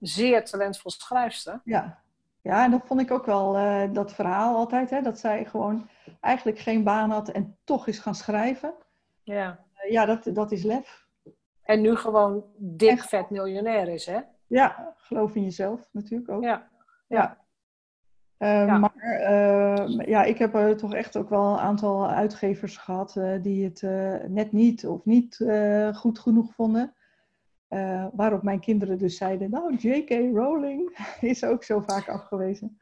zeer 0.00 0.44
talentvol 0.44 0.90
schrijfster. 0.90 1.60
ja. 1.64 2.02
Ja, 2.44 2.64
en 2.64 2.70
dat 2.70 2.86
vond 2.86 3.00
ik 3.00 3.10
ook 3.10 3.26
wel, 3.26 3.56
eh, 3.56 3.92
dat 3.92 4.12
verhaal 4.12 4.56
altijd, 4.56 4.90
hè, 4.90 5.02
dat 5.02 5.18
zij 5.18 5.44
gewoon 5.44 5.88
eigenlijk 6.20 6.58
geen 6.58 6.84
baan 6.84 7.10
had 7.10 7.28
en 7.28 7.56
toch 7.64 7.86
is 7.86 7.98
gaan 7.98 8.14
schrijven. 8.14 8.74
Ja. 9.22 9.64
Eh, 9.74 9.90
ja, 9.90 10.04
dat, 10.04 10.34
dat 10.34 10.52
is 10.52 10.62
lef. 10.62 11.06
En 11.62 11.80
nu 11.80 11.96
gewoon 11.96 12.44
dik 12.56 13.02
vet 13.02 13.30
miljonair 13.30 13.88
is, 13.88 14.06
hè? 14.06 14.20
Ja, 14.46 14.94
geloof 14.96 15.34
in 15.34 15.42
jezelf 15.42 15.88
natuurlijk 15.92 16.30
ook. 16.30 16.42
Ja. 16.42 16.68
Ja. 17.08 17.43
Eh, 18.38 18.66
Ja. 18.66 18.78
Maar 18.78 18.94
eh, 18.96 20.06
ja, 20.06 20.22
ik 20.24 20.38
heb 20.38 20.54
er 20.54 20.76
toch 20.76 20.94
echt 20.94 21.16
ook 21.16 21.28
wel 21.28 21.52
een 21.52 21.58
aantal 21.58 22.08
uitgevers 22.10 22.76
gehad 22.76 23.16
eh, 23.16 23.42
die 23.42 23.64
het 23.64 23.82
eh, 23.82 24.14
net 24.28 24.52
niet 24.52 24.86
of 24.86 25.04
niet 25.04 25.40
eh, 25.40 25.94
goed 25.96 26.18
genoeg 26.18 26.54
vonden. 26.54 26.94
Eh, 27.68 28.06
waarop 28.12 28.42
mijn 28.42 28.60
kinderen 28.60 28.98
dus 28.98 29.16
zeiden, 29.16 29.50
nou, 29.50 29.76
J.K. 29.76 30.10
Rowling 30.10 30.96
is 31.20 31.44
ook 31.44 31.64
zo 31.64 31.80
vaak 31.86 32.08
afgewezen. 32.08 32.78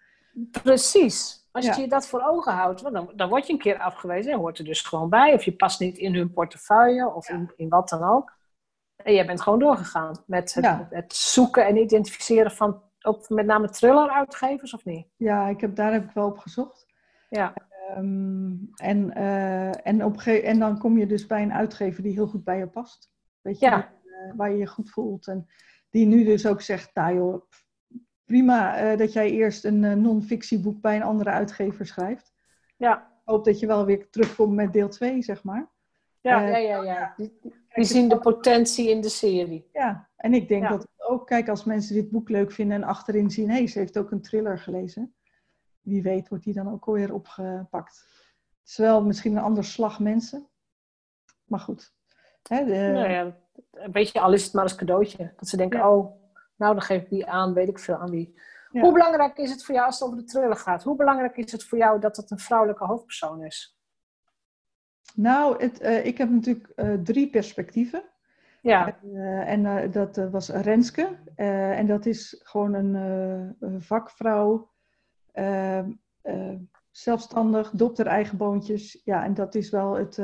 Precies. 0.62 1.48
Als 1.52 1.64
Ja. 1.66 1.74
je 1.74 1.80
je 1.80 1.88
dat 1.88 2.06
voor 2.06 2.22
ogen 2.26 2.52
houdt, 2.52 2.92
dan, 2.92 3.10
dan 3.16 3.28
word 3.28 3.46
je 3.46 3.52
een 3.52 3.58
keer 3.58 3.78
afgewezen 3.78 4.32
en 4.32 4.38
hoort 4.38 4.58
er 4.58 4.64
dus 4.64 4.80
gewoon 4.80 5.08
bij. 5.08 5.32
Of 5.34 5.44
je 5.44 5.52
past 5.52 5.80
niet 5.80 5.98
in 5.98 6.14
hun 6.14 6.32
portefeuille 6.32 7.14
of 7.14 7.28
in, 7.28 7.52
in 7.56 7.68
wat 7.68 7.88
dan 7.88 8.02
ook. 8.04 8.32
En 8.96 9.14
jij 9.14 9.26
bent 9.26 9.40
gewoon 9.40 9.58
doorgegaan 9.58 10.22
met 10.26 10.54
het, 10.54 10.66
het 10.90 11.12
zoeken 11.14 11.66
en 11.66 11.76
identificeren 11.76 12.50
van 12.50 12.82
ook 13.02 13.28
met 13.28 13.46
name 13.46 13.68
thriller-uitgevers, 13.70 14.74
of 14.74 14.84
niet? 14.84 15.06
Ja, 15.16 15.48
ik 15.48 15.60
heb, 15.60 15.74
daar 15.76 15.92
heb 15.92 16.04
ik 16.04 16.10
wel 16.10 16.26
op 16.26 16.38
gezocht. 16.38 16.86
Ja, 17.28 17.54
Ehm, 17.88 18.52
en, 18.74 19.14
eh, 19.14 19.86
en, 19.86 20.04
op 20.04 20.20
en 20.20 20.58
dan 20.58 20.78
kom 20.78 20.98
je 20.98 21.06
dus 21.06 21.26
bij 21.26 21.42
een 21.42 21.52
uitgever 21.52 22.02
die 22.02 22.12
heel 22.12 22.26
goed 22.26 22.44
bij 22.44 22.58
je 22.58 22.66
past. 22.66 23.12
Weet 23.40 23.58
je, 23.58 23.66
Ja. 23.66 23.84
eh, 24.04 24.32
waar 24.36 24.50
je 24.50 24.56
je 24.58 24.66
goed 24.66 24.90
voelt. 24.90 25.26
En 25.26 25.46
die 25.90 26.06
nu 26.06 26.24
dus 26.24 26.46
ook 26.46 26.60
zegt, 26.60 26.94
nou 26.94 27.14
joh, 27.14 27.42
prima 28.24 28.76
eh, 28.76 28.98
dat 28.98 29.12
jij 29.12 29.30
eerst 29.30 29.64
een 29.64 30.02
non-fictieboek 30.02 30.80
bij 30.80 30.96
een 30.96 31.02
andere 31.02 31.30
uitgever 31.30 31.86
schrijft. 31.86 32.32
ja, 32.76 32.98
Ik 32.98 33.28
hoop 33.28 33.44
dat 33.44 33.58
je 33.58 33.66
wel 33.66 33.84
weer 33.84 34.10
terugkomt 34.10 34.54
met 34.54 34.72
deel 34.72 34.88
2, 34.88 35.22
zeg 35.22 35.44
maar. 35.44 35.70
Ja, 36.22 36.42
Eh, 36.46 36.50
ja, 36.52 36.58
ja. 36.58 36.82
ja. 36.82 37.12
Die, 37.16 37.38
die 37.74 37.84
zien 37.84 38.08
de 38.08 38.18
potentie 38.18 38.90
in 38.90 39.00
de 39.00 39.08
serie. 39.08 39.68
Ja, 39.72 40.08
en 40.16 40.34
ik 40.34 40.48
denk 40.48 40.62
Ja. 40.62 40.68
dat 40.68 40.88
ook, 40.96 41.26
kijk, 41.26 41.48
als 41.48 41.64
mensen 41.64 41.94
dit 41.94 42.10
boek 42.10 42.28
leuk 42.28 42.52
vinden 42.52 42.76
en 42.76 42.84
achterin 42.88 43.30
zien, 43.30 43.48
hé, 43.50 43.56
hey, 43.56 43.66
ze 43.66 43.78
heeft 43.78 43.98
ook 43.98 44.10
een 44.10 44.22
thriller 44.22 44.58
gelezen. 44.58 45.14
Wie 45.80 46.02
weet 46.02 46.28
wordt 46.28 46.44
die 46.44 46.54
dan 46.54 46.72
ook 46.72 46.84
alweer 46.86 47.14
opgepakt. 47.14 48.06
Het 48.60 48.70
is 48.70 48.76
wel 48.76 49.02
misschien 49.04 49.36
een 49.36 49.42
ander 49.42 49.64
slag 49.64 50.00
mensen. 50.00 50.48
Maar 51.44 51.60
goed. 51.60 51.92
Hè, 52.48 52.64
de, 52.64 52.90
Nou 52.92 53.10
ja, 53.10 53.36
weet 53.92 54.10
je, 54.12 54.20
al 54.20 54.32
is 54.32 54.44
het 54.44 54.52
maar 54.52 54.62
als 54.62 54.74
cadeautje. 54.74 55.32
Dat 55.36 55.48
ze 55.48 55.56
denken, 55.56 55.78
Ja. 55.78 55.96
oh, 55.96 56.20
nou 56.56 56.72
dan 56.74 56.82
geef 56.82 57.02
ik 57.02 57.08
die 57.08 57.26
aan, 57.26 57.52
weet 57.54 57.68
ik 57.68 57.78
veel 57.78 57.96
aan 57.96 58.10
wie. 58.10 58.40
Ja. 58.70 58.80
Hoe 58.80 58.92
belangrijk 58.92 59.36
is 59.38 59.50
het 59.50 59.64
voor 59.64 59.74
jou 59.74 59.86
als 59.86 59.98
het 59.98 60.08
over 60.08 60.18
de 60.20 60.24
thriller 60.24 60.56
gaat? 60.56 60.82
Hoe 60.82 60.96
belangrijk 60.96 61.36
is 61.36 61.52
het 61.52 61.64
voor 61.64 61.78
jou 61.78 62.00
dat 62.00 62.16
het 62.16 62.30
een 62.30 62.38
vrouwelijke 62.38 62.84
hoofdpersoon 62.84 63.44
is? 63.44 63.76
Nou, 65.16 65.62
het, 65.62 65.80
eh, 65.80 66.06
ik 66.06 66.18
heb 66.18 66.30
natuurlijk 66.30 66.68
eh, 66.76 66.92
drie 66.94 67.30
perspectieven. 67.30 68.02
Ja, 68.62 68.98
en 69.46 69.66
eh, 69.66 69.92
dat 69.92 70.16
was 70.30 70.48
Renske. 70.48 71.08
En 71.34 71.86
dat 71.86 72.06
is 72.06 72.40
gewoon 72.42 72.74
een 72.74 73.56
vakvrouw. 73.80 74.70
eh, 75.32 75.78
eh, 75.78 75.84
zelfstandig, 76.90 77.70
dopt 77.70 77.98
haar 77.98 78.06
eigen 78.06 78.36
boontjes. 78.36 79.00
Ja, 79.04 79.24
en 79.24 79.34
dat 79.34 79.54
is 79.54 79.70
wel 79.70 79.94
het 79.94 80.18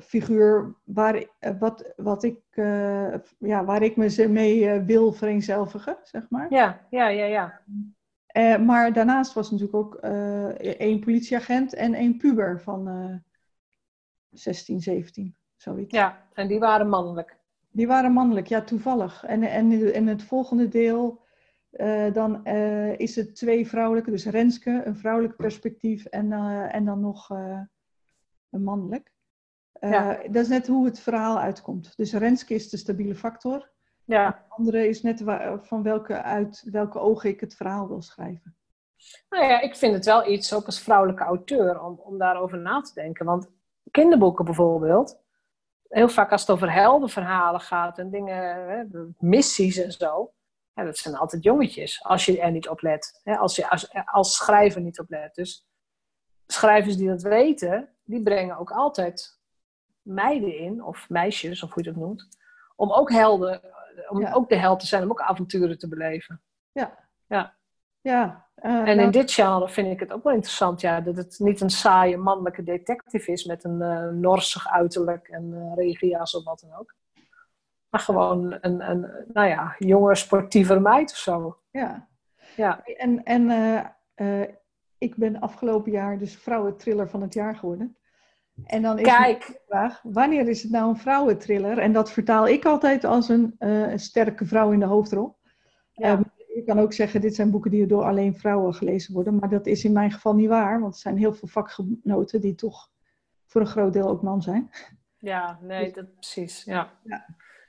figuur 0.00 0.74
waar, 0.84 1.24
wat, 1.58 1.92
wat 1.96 2.22
ik, 2.22 2.40
ja, 3.38 3.64
waar 3.64 3.82
ik 3.82 3.96
me 3.96 4.08
ze 4.10 4.28
mee 4.28 4.80
wil 4.80 5.12
vereenzelvigen, 5.12 5.96
zeg 6.02 6.26
maar. 6.30 6.46
ja, 6.50 6.86
ja, 6.90 7.08
ja, 7.08 7.24
ja. 7.24 7.60
Maar 8.58 8.92
daarnaast 8.92 9.32
was 9.32 9.50
natuurlijk 9.50 9.78
ook 9.78 9.94
één 10.60 11.00
politieagent 11.00 11.74
en 11.74 11.94
één 11.94 12.16
puber 12.16 12.60
van 12.60 12.88
16, 14.30 14.80
17, 14.80 15.36
zoiets. 15.56 15.94
Ja, 15.94 16.26
en 16.32 16.48
die 16.48 16.58
waren 16.58 16.88
mannelijk. 16.88 17.36
Die 17.70 17.86
waren 17.86 18.12
mannelijk, 18.12 18.46
ja, 18.46 18.62
toevallig. 18.62 19.24
En, 19.24 19.42
en 19.42 19.72
in 19.72 19.94
in 19.94 20.06
het 20.06 20.22
volgende 20.22 20.68
deel, 20.68 21.26
eh, 21.70 22.12
dan 22.12 22.44
eh, 22.44 22.98
is 22.98 23.16
het 23.16 23.36
twee 23.36 23.68
vrouwelijke, 23.68 24.10
dus 24.10 24.26
Renske, 24.26 24.82
een 24.84 24.96
vrouwelijk 24.96 25.36
perspectief 25.36 26.04
en, 26.04 26.32
eh, 26.32 26.74
en 26.74 26.84
dan 26.84 27.00
nog 27.00 27.30
een 28.50 28.62
mannelijk. 28.62 29.12
Ja. 29.80 30.20
Dat 30.30 30.42
is 30.42 30.48
net 30.48 30.66
hoe 30.66 30.84
het 30.84 31.00
verhaal 31.00 31.38
uitkomt. 31.38 31.96
Dus 31.96 32.12
Renske 32.12 32.54
is 32.54 32.70
de 32.70 32.76
stabiele 32.76 33.14
factor. 33.14 33.70
Ja, 34.04 34.30
De 34.30 34.54
andere 34.54 34.88
is 34.88 35.02
net 35.02 35.22
van 35.62 35.82
welke, 35.82 36.22
uit 36.22 36.62
welke 36.70 36.98
ogen 36.98 37.30
ik 37.30 37.40
het 37.40 37.54
verhaal 37.54 37.88
wil 37.88 38.02
schrijven. 38.02 38.56
nou 39.28 39.44
ja, 39.44 39.60
ik 39.60 39.76
vind 39.76 39.94
het 39.94 40.04
wel 40.04 40.30
iets, 40.30 40.54
ook 40.54 40.66
als 40.66 40.80
vrouwelijke 40.80 41.24
auteur, 41.24 41.82
om, 41.82 42.00
om 42.00 42.18
daarover 42.18 42.58
na 42.58 42.80
te 42.80 42.94
denken. 42.94 43.26
Want 43.26 43.50
kinderboeken 43.90 44.44
bijvoorbeeld, 44.44 45.20
heel 45.88 46.08
vaak 46.08 46.32
als 46.32 46.40
het 46.40 46.50
over 46.50 46.72
heldenverhalen 46.72 47.60
gaat 47.60 47.98
en 47.98 48.10
dingen, 48.10 48.36
hè, 48.68 48.84
missies 49.18 49.76
en 49.76 49.92
zo, 49.92 50.32
ja, 50.72 50.84
dat 50.84 50.98
zijn 50.98 51.16
altijd 51.16 51.42
jongetjes, 51.42 52.04
als 52.04 52.24
je 52.24 52.40
er 52.40 52.50
niet 52.50 52.68
op 52.68 52.80
let. 52.82 53.20
Hè, 53.22 53.36
als 53.36 53.56
je 53.56 53.70
als, 53.70 53.94
als 54.04 54.36
schrijver 54.36 54.80
niet 54.80 54.98
op 55.00 55.10
let. 55.10 55.34
Dus 55.34 55.66
schrijvers 56.46 56.96
die 56.96 57.08
dat 57.08 57.22
weten, 57.22 57.96
die 58.04 58.22
brengen 58.22 58.56
ook 58.58 58.70
altijd 58.70 59.40
meiden 60.02 60.58
in, 60.58 60.84
of 60.84 61.08
meisjes, 61.08 61.62
of 61.62 61.72
hoe 61.72 61.84
je 61.84 61.92
dat 61.92 62.00
noemt, 62.00 62.28
om 62.76 62.92
ook 62.92 63.10
helden, 63.10 63.60
om 64.08 64.20
Ja. 64.20 64.32
ook 64.32 64.48
de 64.48 64.56
held 64.56 64.80
te 64.80 64.86
zijn, 64.86 65.02
om 65.02 65.10
ook 65.10 65.20
avonturen 65.20 65.78
te 65.78 65.88
beleven. 65.88 66.42
Ja. 66.72 67.08
Ja. 67.26 67.57
Ja. 68.00 68.46
eh, 68.54 68.72
En 68.72 68.86
in 68.86 68.96
nou, 68.96 69.10
dit 69.10 69.32
genre 69.32 69.68
vind 69.68 69.88
ik 69.88 70.00
het 70.00 70.12
ook 70.12 70.22
wel 70.22 70.32
interessant, 70.32 70.80
ja, 70.80 71.00
dat 71.00 71.16
het 71.16 71.38
niet 71.38 71.60
een 71.60 71.70
saaie 71.70 72.16
mannelijke 72.16 72.62
detective 72.62 73.32
is 73.32 73.44
met 73.44 73.64
een 73.64 73.82
eh, 73.82 74.08
norsig 74.08 74.68
uiterlijk 74.68 75.28
en 75.28 75.52
eh 75.54 75.74
regenjas 75.74 76.34
of 76.34 76.44
wat 76.44 76.60
dan 76.60 76.78
ook. 76.78 76.94
Maar 77.88 78.00
gewoon 78.00 78.58
een, 78.60 78.90
een 78.90 79.10
nou 79.32 79.48
ja, 79.48 79.74
jonge 79.78 80.14
sportieve 80.14 80.80
meid 80.80 81.10
of 81.10 81.16
zo. 81.16 81.58
ja. 81.70 82.08
Ja. 82.56 82.82
En, 82.84 83.24
en 83.24 83.50
ik 84.98 85.16
ben 85.16 85.40
afgelopen 85.40 85.92
jaar 85.92 86.18
dus 86.18 86.36
vrouwentriller 86.36 87.08
van 87.08 87.22
het 87.22 87.34
jaar 87.34 87.56
geworden. 87.56 87.96
En 88.64 88.82
dan 88.82 88.98
is 88.98 89.06
Kijk, 89.06 89.60
vraag, 89.66 90.00
wanneer 90.02 90.48
is 90.48 90.62
het 90.62 90.70
nou 90.70 90.88
een 90.88 90.96
vrouwentriller? 90.96 91.78
En 91.78 91.92
dat 91.92 92.12
vertaal 92.12 92.48
ik 92.48 92.64
altijd 92.64 93.04
als 93.04 93.28
een, 93.28 93.54
een 93.58 93.98
sterke 93.98 94.44
vrouw 94.46 94.72
in 94.72 94.80
de 94.80 94.86
hoofdrol. 94.86 95.36
Ja. 95.92 96.08
Ehm, 96.12 96.22
je 96.58 96.64
kan 96.64 96.80
ook 96.80 96.92
zeggen, 96.92 97.20
dit 97.20 97.34
zijn 97.34 97.50
boeken 97.50 97.70
die 97.70 97.86
door 97.86 98.04
alleen 98.04 98.38
vrouwen 98.38 98.74
gelezen 98.74 99.14
worden. 99.14 99.36
Maar 99.36 99.48
dat 99.48 99.66
is 99.66 99.84
in 99.84 99.92
mijn 99.92 100.10
geval 100.12 100.34
niet 100.34 100.48
waar. 100.48 100.80
Want 100.80 100.94
er 100.94 101.00
zijn 101.00 101.16
heel 101.16 101.34
veel 101.34 101.48
vakgenoten 101.48 102.40
die 102.40 102.54
toch 102.54 102.88
voor 103.46 103.60
een 103.60 103.66
groot 103.66 103.92
deel 103.92 104.08
ook 104.08 104.22
man 104.22 104.42
zijn. 104.42 104.70
ja, 105.18 105.58
nee, 105.62 105.92
dat 105.92 106.14
precies. 106.14 106.64
Ja. 106.64 106.92
Ja. 107.04 107.26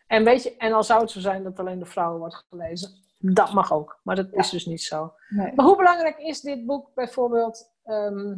En 0.07 0.23
weet 0.23 0.43
je, 0.43 0.55
en 0.57 0.73
al 0.73 0.83
zou 0.83 1.01
het 1.01 1.11
zo 1.11 1.19
zijn 1.19 1.43
dat 1.43 1.59
alleen 1.59 1.79
door 1.79 1.87
vrouwen 1.87 2.19
wordt 2.19 2.45
gelezen, 2.49 2.89
dat 3.17 3.53
mag 3.53 3.73
ook. 3.73 3.99
Maar 4.03 4.15
dat 4.15 4.33
is 4.33 4.49
dus 4.49 4.65
niet 4.65 4.81
zo. 4.81 5.13
Nee. 5.29 5.51
Maar 5.55 5.65
hoe 5.65 5.77
belangrijk 5.77 6.17
is 6.17 6.41
dit 6.41 6.65
boek 6.65 6.93
bijvoorbeeld? 6.93 7.71
ehm, 7.83 8.35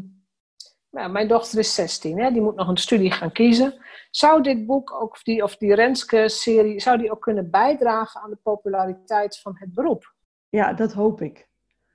nou, 0.91 1.11
mijn 1.11 1.27
dochter 1.27 1.59
is 1.59 1.75
16, 1.75 2.19
hè? 2.19 2.31
die 2.31 2.41
moet 2.41 2.55
nog 2.55 2.67
een 2.67 2.77
studie 2.77 3.11
gaan 3.11 3.31
kiezen. 3.31 3.81
Zou 4.09 4.43
dit 4.43 4.65
boek 4.65 4.93
ook, 4.93 5.11
of 5.11 5.23
die, 5.23 5.43
of 5.43 5.57
die 5.57 5.75
Renske-serie, 5.75 6.79
zou 6.79 6.97
die 6.97 7.11
ook 7.11 7.21
kunnen 7.21 7.49
bijdragen 7.49 8.21
aan 8.21 8.29
de 8.29 8.39
populariteit 8.43 9.39
van 9.39 9.55
het 9.57 9.73
beroep? 9.73 10.13
Ja, 10.51 10.73
dat 10.73 10.93
hoop 10.93 11.21
ik. 11.21 11.47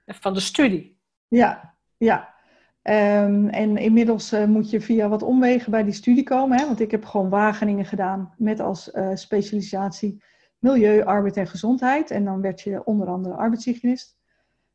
Van 0.07 0.35
de 0.35 0.41
studie? 0.41 0.99
Ja, 1.29 1.75
ja. 1.97 2.35
Ehm, 2.83 3.49
en 3.49 3.77
inmiddels 3.77 4.33
eh, 4.33 4.45
moet 4.45 4.71
je 4.71 4.81
via 4.81 5.09
wat 5.09 5.23
omwegen 5.23 5.71
bij 5.71 5.85
die 5.85 5.93
studie 5.93 6.23
komen. 6.23 6.59
Hè? 6.59 6.67
Want 6.67 6.81
ik 6.81 6.91
heb 6.91 7.05
gewoon 7.05 7.29
Wageningen 7.29 7.85
gedaan 7.85 8.35
met 8.37 8.61
als 8.61 8.91
eh, 8.91 9.11
specialisatie 9.15 10.23
milieu, 10.59 11.05
arbeid 11.05 11.37
en 11.37 11.47
gezondheid. 11.47 12.11
En 12.11 12.25
dan 12.25 12.41
werd 12.41 12.61
je 12.61 12.85
onder 12.85 13.09
andere 13.09 13.35
arbeidshygiënist. 13.35 14.17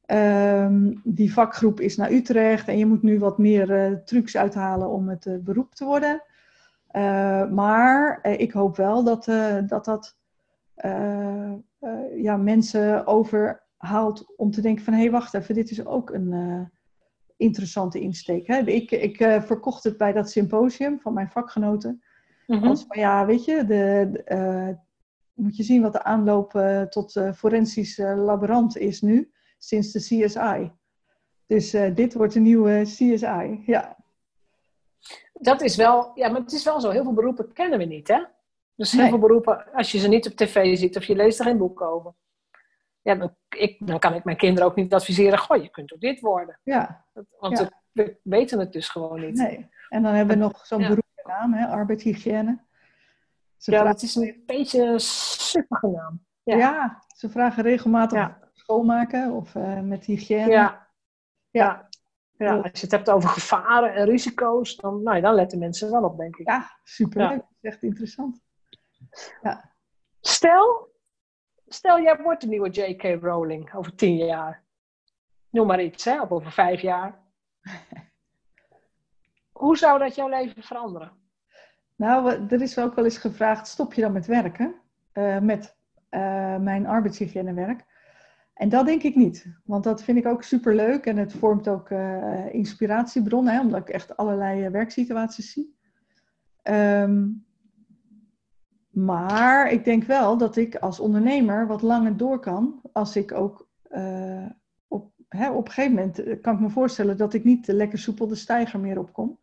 Ehm, 0.05 0.93
die 1.03 1.33
vakgroep 1.33 1.79
is 1.79 1.97
naar 1.97 2.11
Utrecht 2.11 2.67
en 2.67 2.77
je 2.77 2.85
moet 2.85 3.01
nu 3.01 3.19
wat 3.19 3.37
meer 3.37 3.71
eh, 3.71 3.91
trucs 4.05 4.37
uithalen 4.37 4.89
om 4.89 5.09
het 5.09 5.39
beroep 5.43 5.75
te 5.75 5.85
worden. 5.85 6.23
Maar 7.53 8.19
ik 8.37 8.51
hoop 8.51 8.75
wel 8.75 9.03
dat 9.03 9.25
dat, 9.67 9.85
dat 9.85 10.15
ja, 12.15 12.37
mensen 12.37 13.07
overhaalt 13.81 14.33
om 14.35 14.51
te 14.51 14.61
denken 14.61 14.83
van... 14.83 14.93
hé, 14.93 14.99
hey, 14.99 15.11
wacht 15.11 15.33
even, 15.33 15.55
dit 15.55 15.71
is 15.71 15.85
ook 15.85 16.09
een 16.09 16.33
eh, 16.33 16.61
interessante 17.37 17.99
insteek. 17.99 18.47
Hè? 18.47 18.57
Ik, 18.57 18.91
ik 18.91 19.19
eh, 19.19 19.41
verkocht 19.41 19.83
het 19.83 19.97
bij 19.97 20.13
dat 20.13 20.29
symposium 20.29 20.99
van 20.99 21.13
mijn 21.13 21.29
vakgenoten. 21.29 22.03
Mhm. 22.47 22.67
Als 22.67 22.85
van, 22.87 22.99
ja, 22.99 23.25
weet 23.25 23.45
je, 23.45 23.65
de, 23.65 24.09
de, 24.11 24.23
eh, 24.23 24.69
moet 25.33 25.57
je 25.57 25.63
zien 25.63 25.81
wat 25.81 25.93
de 25.93 26.03
aanloop 26.03 26.51
tot 26.89 27.21
forensisch 27.35 27.97
laborant 27.97 28.77
is 28.77 29.01
nu, 29.01 29.31
sinds 29.57 29.91
de 29.91 29.99
CSI. 29.99 30.71
Dus 31.45 31.71
dit 31.93 32.13
wordt 32.13 32.35
een 32.35 32.41
nieuwe 32.41 32.81
CSI, 32.83 33.63
ja. 33.65 33.97
Dat 35.33 35.61
is 35.61 35.75
wel, 35.75 36.11
ja, 36.15 36.29
maar 36.29 36.41
het 36.41 36.51
is 36.51 36.63
wel 36.63 36.81
zo. 36.81 36.89
Heel 36.89 37.03
veel 37.03 37.13
beroepen 37.13 37.53
kennen 37.53 37.79
we 37.79 37.85
niet, 37.85 38.07
hè? 38.07 38.23
Dus 38.75 38.91
heel 38.91 39.01
Nee. 39.01 39.09
veel 39.09 39.19
beroepen, 39.19 39.71
als 39.73 39.91
je 39.91 39.97
ze 39.97 40.07
niet 40.07 40.27
op 40.27 40.33
tv 40.35 40.77
ziet 40.77 40.97
of 40.97 41.03
je 41.03 41.15
leest 41.15 41.39
er 41.39 41.45
geen 41.45 41.57
boek 41.57 41.81
over. 41.81 42.13
Ja, 43.01 43.15
dan, 43.15 43.35
ik, 43.49 43.87
dan 43.87 43.99
kan 43.99 44.13
ik 44.13 44.23
mijn 44.23 44.37
kinderen 44.37 44.69
ook 44.69 44.75
niet 44.75 44.93
adviseren. 44.93 45.39
Goh, 45.39 45.61
je 45.61 45.69
kunt 45.69 45.93
ook 45.93 45.99
dit 46.01 46.19
worden. 46.19 46.59
ja. 46.63 47.05
Dat- 47.13 47.25
Want 47.39 47.57
Ja. 47.57 47.63
we- 47.91 48.03
we 48.03 48.19
weten 48.23 48.59
het 48.59 48.73
dus 48.73 48.89
gewoon 48.89 49.19
niet. 49.19 49.35
Nee. 49.37 49.69
En 49.89 50.03
dan 50.03 50.13
hebben 50.13 50.37
we 50.37 50.43
nog 50.43 50.65
zo'n 50.65 50.79
Ja. 50.81 50.87
beroepsnaam, 50.87 51.53
hè, 51.53 51.67
arbeidshygiëne. 51.67 52.61
Ze 53.57 53.71
Ja, 53.71 53.77
vragen, 53.77 53.93
dat 53.95 54.01
is 54.03 54.15
een 54.15 54.43
beetje 54.45 54.83
een 55.79 55.91
naam. 55.91 56.25
ja. 56.43 56.57
ja. 56.57 57.03
ze 57.15 57.29
vragen 57.29 57.63
regelmatig 57.63 58.17
Ja. 58.17 58.39
schoonmaken 58.53 59.31
of 59.31 59.55
eh, 59.55 59.79
met 59.79 60.05
hygiëne. 60.05 60.49
Ja. 60.51 60.87
Ja. 61.49 61.89
Ja. 62.37 62.55
ja. 62.55 62.55
Als 62.61 62.71
je 62.73 62.79
het 62.81 62.91
hebt 62.91 63.09
over 63.09 63.29
gevaren 63.29 63.93
en 63.93 64.05
risico's, 64.05 64.75
dan, 64.75 65.03
nou, 65.03 65.15
ja, 65.15 65.21
dan 65.21 65.33
letten 65.35 65.59
mensen 65.59 65.91
wel 65.91 66.03
op, 66.03 66.17
denk 66.17 66.35
ik. 66.35 66.47
Ja, 66.47 66.69
super. 66.83 67.21
Ja. 67.21 67.29
Dat 67.29 67.45
is 67.61 67.69
echt 67.69 67.83
interessant. 67.83 68.41
Stel, 70.21 70.90
stel, 71.73 72.01
jij 72.01 72.17
wordt 72.23 72.41
de 72.41 72.47
nieuwe 72.47 72.69
J.K. 72.69 73.23
Rowling 73.23 73.73
over 73.73 73.95
tien 73.95 74.15
jaar. 74.15 74.63
Noem 75.49 75.67
maar 75.67 75.83
iets, 75.83 76.05
hè, 76.05 76.21
of 76.21 76.29
over 76.29 76.51
vijf 76.51 76.81
jaar. 76.81 77.19
Hoe 79.51 79.77
zou 79.77 79.99
dat 79.99 80.15
jouw 80.15 80.29
leven 80.29 80.63
veranderen? 80.63 81.11
Nou, 81.95 82.47
er 82.49 82.61
is 82.61 82.79
ook 82.79 82.95
wel 82.95 83.03
eens 83.03 83.17
gevraagd, 83.17 83.67
stop 83.67 83.93
je 83.93 84.01
dan 84.01 84.11
met 84.11 84.25
werken? 84.25 84.75
Eh, 85.11 85.39
met 85.39 85.77
eh, 86.09 86.57
mijn 86.57 86.87
arbeidshygiënewerk. 86.87 87.85
En 88.53 88.69
dat 88.69 88.85
denk 88.85 89.03
ik 89.03 89.15
niet. 89.15 89.45
Want 89.63 89.83
dat 89.83 90.03
vind 90.03 90.17
ik 90.17 90.25
ook 90.25 90.43
superleuk. 90.43 91.05
En 91.05 91.17
het 91.17 91.33
vormt 91.33 91.67
ook 91.67 91.89
eh 91.89 92.53
inspiratiebronnen, 92.53 93.53
hè, 93.53 93.59
omdat 93.59 93.79
ik 93.79 93.89
echt 93.89 94.17
allerlei 94.17 94.69
werksituaties 94.69 95.51
zie. 95.51 95.75
Ehm, 96.61 97.27
maar 98.91 99.71
ik 99.71 99.83
denk 99.85 100.03
wel 100.03 100.37
dat 100.37 100.55
ik 100.55 100.75
als 100.75 100.99
ondernemer 100.99 101.67
wat 101.67 101.81
langer 101.81 102.17
door 102.17 102.39
kan. 102.39 102.81
Als 102.93 103.15
ik 103.15 103.31
ook 103.31 103.67
eh, 103.89 104.45
op, 104.87 105.11
hè, 105.27 105.49
op 105.51 105.65
een 105.67 105.71
gegeven 105.71 105.95
moment 105.95 106.23
eh, 106.23 106.41
kan 106.41 106.53
ik 106.53 106.59
me 106.59 106.69
voorstellen 106.69 107.17
dat 107.17 107.33
ik 107.33 107.43
niet 107.43 107.65
de 107.65 107.73
lekker 107.73 107.99
soepel 107.99 108.27
de 108.27 108.35
stijger 108.35 108.79
meer 108.79 108.99
opkom. 108.99 109.39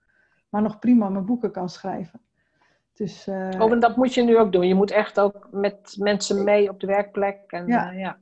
Maar 0.49 0.62
nog 0.62 0.78
prima 0.78 1.09
mijn 1.09 1.24
boeken 1.24 1.51
kan 1.51 1.68
schrijven. 1.68 2.20
Dus 2.92 3.26
eh, 3.26 3.51
Oh, 3.59 3.72
en 3.72 3.80
dat 3.80 3.96
moet 3.96 4.14
je 4.14 4.22
nu 4.22 4.38
ook 4.38 4.53
doen. 4.53 4.66
Je 4.66 4.74
moet 4.74 4.90
echt 4.90 5.20
ook 5.20 5.49
met 5.51 5.94
mensen 5.99 6.44
mee 6.44 6.68
op 6.68 6.80
de 6.80 6.86
werkplek. 6.86 7.40
En, 7.46 7.66
Ja. 7.66 7.90
eh, 7.92 7.99
ja. 8.01 8.18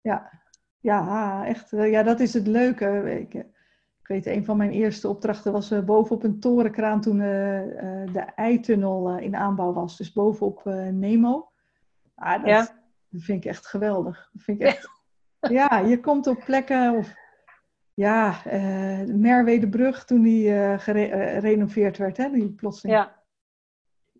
ja, 0.00 0.30
ja, 0.80 1.46
echt. 1.46 1.70
Ja, 1.70 2.02
dat 2.02 2.20
is 2.20 2.34
het 2.34 2.46
leuke. 2.46 3.16
Ik, 3.20 3.44
ik 4.02 4.08
weet, 4.08 4.26
een 4.26 4.44
van 4.44 4.56
mijn 4.56 4.70
eerste 4.70 5.08
opdrachten 5.08 5.52
was 5.52 5.70
eh, 5.70 5.80
bovenop 5.84 6.22
een 6.22 6.40
torenkraan 6.40 7.00
toen 7.00 7.20
eh, 7.20 8.02
eh, 8.02 8.12
de 8.12 8.20
eitunnel 8.20 9.18
in 9.18 9.36
aanbouw 9.36 9.72
was. 9.72 9.96
Dus 9.96 10.12
bovenop 10.12 10.64
Nemo. 10.92 11.50
Ah, 12.14 12.38
dat, 12.40 12.48
Ja. 12.48 12.58
dat 13.08 13.22
vind 13.22 13.44
ik 13.44 13.50
echt 13.50 13.66
geweldig. 13.66 14.30
Dat 14.32 14.42
vind 14.42 14.60
ik 14.60 14.66
echt, 14.66 14.88
ja, 15.40 15.78
je 15.78 16.00
komt 16.00 16.26
op 16.26 16.42
plekken 16.44 16.96
of... 16.96 17.20
Ja, 17.94 18.40
de 19.06 19.14
Merwedebrug 19.16 20.04
toen 20.04 20.22
die 20.22 20.54
eh, 20.54 20.78
gerenoveerd 20.78 21.96
werd, 21.98 22.16
hè, 22.16 22.30
die 22.30 22.50
plotseling. 22.52 22.98
Ja. 22.98 23.20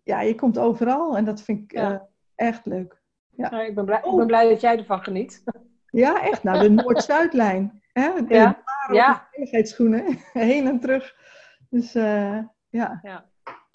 Ja, 0.03 0.21
je 0.21 0.35
komt 0.35 0.57
overal 0.59 1.17
en 1.17 1.25
dat 1.25 1.41
vind 1.41 1.59
ik 1.61 1.71
Ja. 1.71 2.07
echt 2.35 2.65
leuk. 2.65 3.01
Nou, 3.29 3.65
ik, 3.65 3.75
ben 3.75 3.85
blij, 3.85 3.97
ik 3.97 4.05
Oh. 4.05 4.15
ben 4.17 4.27
blij 4.27 4.49
dat 4.49 4.61
jij 4.61 4.77
ervan 4.77 5.03
geniet. 5.03 5.43
Ja, 5.89 6.21
echt. 6.23 6.43
Nou, 6.43 6.59
de 6.59 6.69
Noord-Zuidlijn. 6.69 7.81
Hè? 7.93 8.25
De 8.25 8.33
Ja. 8.33 8.62
Ja. 8.91 9.27
Veiligheidsschoenen. 9.31 10.17
Heen 10.33 10.67
en 10.67 10.79
terug. 10.79 11.15
Dus 11.69 11.95
eh, 11.95 12.39
ja. 12.69 12.99
Ja. 13.01 13.31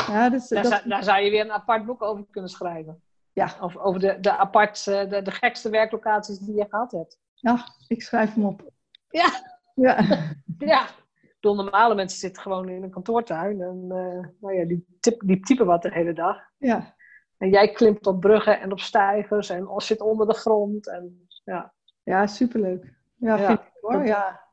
Ja, 0.08 0.28
dus, 0.30 0.48
Daar, 0.48 0.62
dat, 0.62 0.72
zou, 0.72 0.88
daar 0.88 1.04
zou 1.04 1.20
je 1.22 1.30
weer 1.30 1.40
een 1.44 1.52
apart 1.52 1.86
boek 1.86 2.02
over 2.02 2.24
kunnen 2.30 2.50
schrijven. 2.50 3.02
ja. 3.32 3.56
Over, 3.60 3.80
over 3.80 4.00
de, 4.00 4.20
de, 4.20 4.36
apart, 4.36 4.86
eh, 4.86 5.10
de, 5.10 5.22
de 5.22 5.30
gekste 5.30 5.70
werklocaties 5.70 6.38
die 6.38 6.54
je 6.54 6.66
gehad 6.68 6.92
hebt. 6.92 7.18
ja, 7.34 7.64
ik 7.86 8.02
schrijf 8.02 8.34
hem 8.34 8.44
op. 8.44 8.70
Ja. 9.08 9.28
Ja, 9.74 9.96
Ja. 10.58 10.82
Ik 11.20 11.34
bedoel, 11.40 11.54
normale 11.64 11.94
mensen 11.94 12.18
zitten 12.18 12.42
gewoon 12.42 12.68
in 12.68 12.82
een 12.82 12.90
kantoortuin. 12.90 13.60
En 13.60 13.84
eh, 13.88 14.28
nou 14.40 14.54
ja, 14.54 14.64
die, 14.64 14.86
typ, 15.00 15.22
die 15.24 15.40
typen 15.40 15.66
wat 15.66 15.82
de 15.82 15.92
hele 15.92 16.12
dag. 16.12 16.36
ja. 16.56 16.96
En 17.38 17.50
jij 17.50 17.72
klimt 17.72 18.06
op 18.06 18.20
bruggen 18.20 18.60
en 18.60 18.72
op 18.72 18.80
stijgers 18.80 19.48
en 19.48 19.68
zit 19.76 20.00
onder 20.00 20.26
de 20.26 20.34
grond. 20.34 20.88
En, 20.88 21.28
ja, 21.44 21.72
ja 22.02 22.26
superleuk. 22.26 22.92
Ja, 23.16 23.36
Ja, 23.36 23.46
vind 23.46 23.58
ik 23.58 23.72
hoor. 23.80 24.06
Ja. 24.06 24.47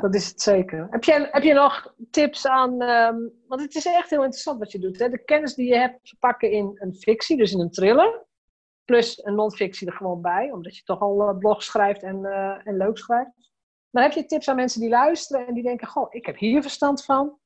Dat 0.00 0.14
is 0.14 0.28
het 0.28 0.40
zeker. 0.40 0.86
Heb 0.90 1.04
je, 1.04 1.28
heb 1.30 1.42
je 1.42 1.52
nog 1.52 1.94
tips 2.10 2.46
aan... 2.46 2.80
ehm, 2.80 3.16
want 3.46 3.60
het 3.60 3.74
is 3.74 3.86
echt 3.86 4.10
heel 4.10 4.22
interessant 4.22 4.58
wat 4.58 4.72
je 4.72 4.78
doet. 4.78 4.98
Hè? 4.98 5.08
De 5.08 5.24
kennis 5.24 5.54
die 5.54 5.68
je 5.68 5.76
hebt 5.76 6.08
verpakken 6.08 6.50
in 6.50 6.76
een 6.78 6.94
fictie, 6.94 7.36
dus 7.36 7.52
in 7.52 7.60
een 7.60 7.70
thriller. 7.70 8.24
Plus 8.84 9.24
een 9.24 9.34
non-fictie 9.34 9.86
er 9.86 9.92
gewoon 9.92 10.20
bij. 10.20 10.50
Omdat 10.52 10.76
je 10.76 10.82
toch 10.82 11.00
al 11.00 11.28
eh, 11.28 11.38
blogs 11.38 11.66
schrijft 11.66 12.02
en, 12.02 12.24
eh, 12.24 12.66
en 12.66 12.76
leuk 12.76 12.98
schrijft. 12.98 13.30
Maar 13.90 14.02
heb 14.02 14.12
je 14.12 14.26
tips 14.26 14.48
aan 14.48 14.56
mensen 14.56 14.80
die 14.80 14.90
luisteren 14.90 15.46
en 15.46 15.54
die 15.54 15.62
denken... 15.62 15.86
Goh, 15.86 16.06
ik 16.14 16.26
heb 16.26 16.36
hier 16.36 16.62
verstand 16.62 17.04
van. 17.04 17.38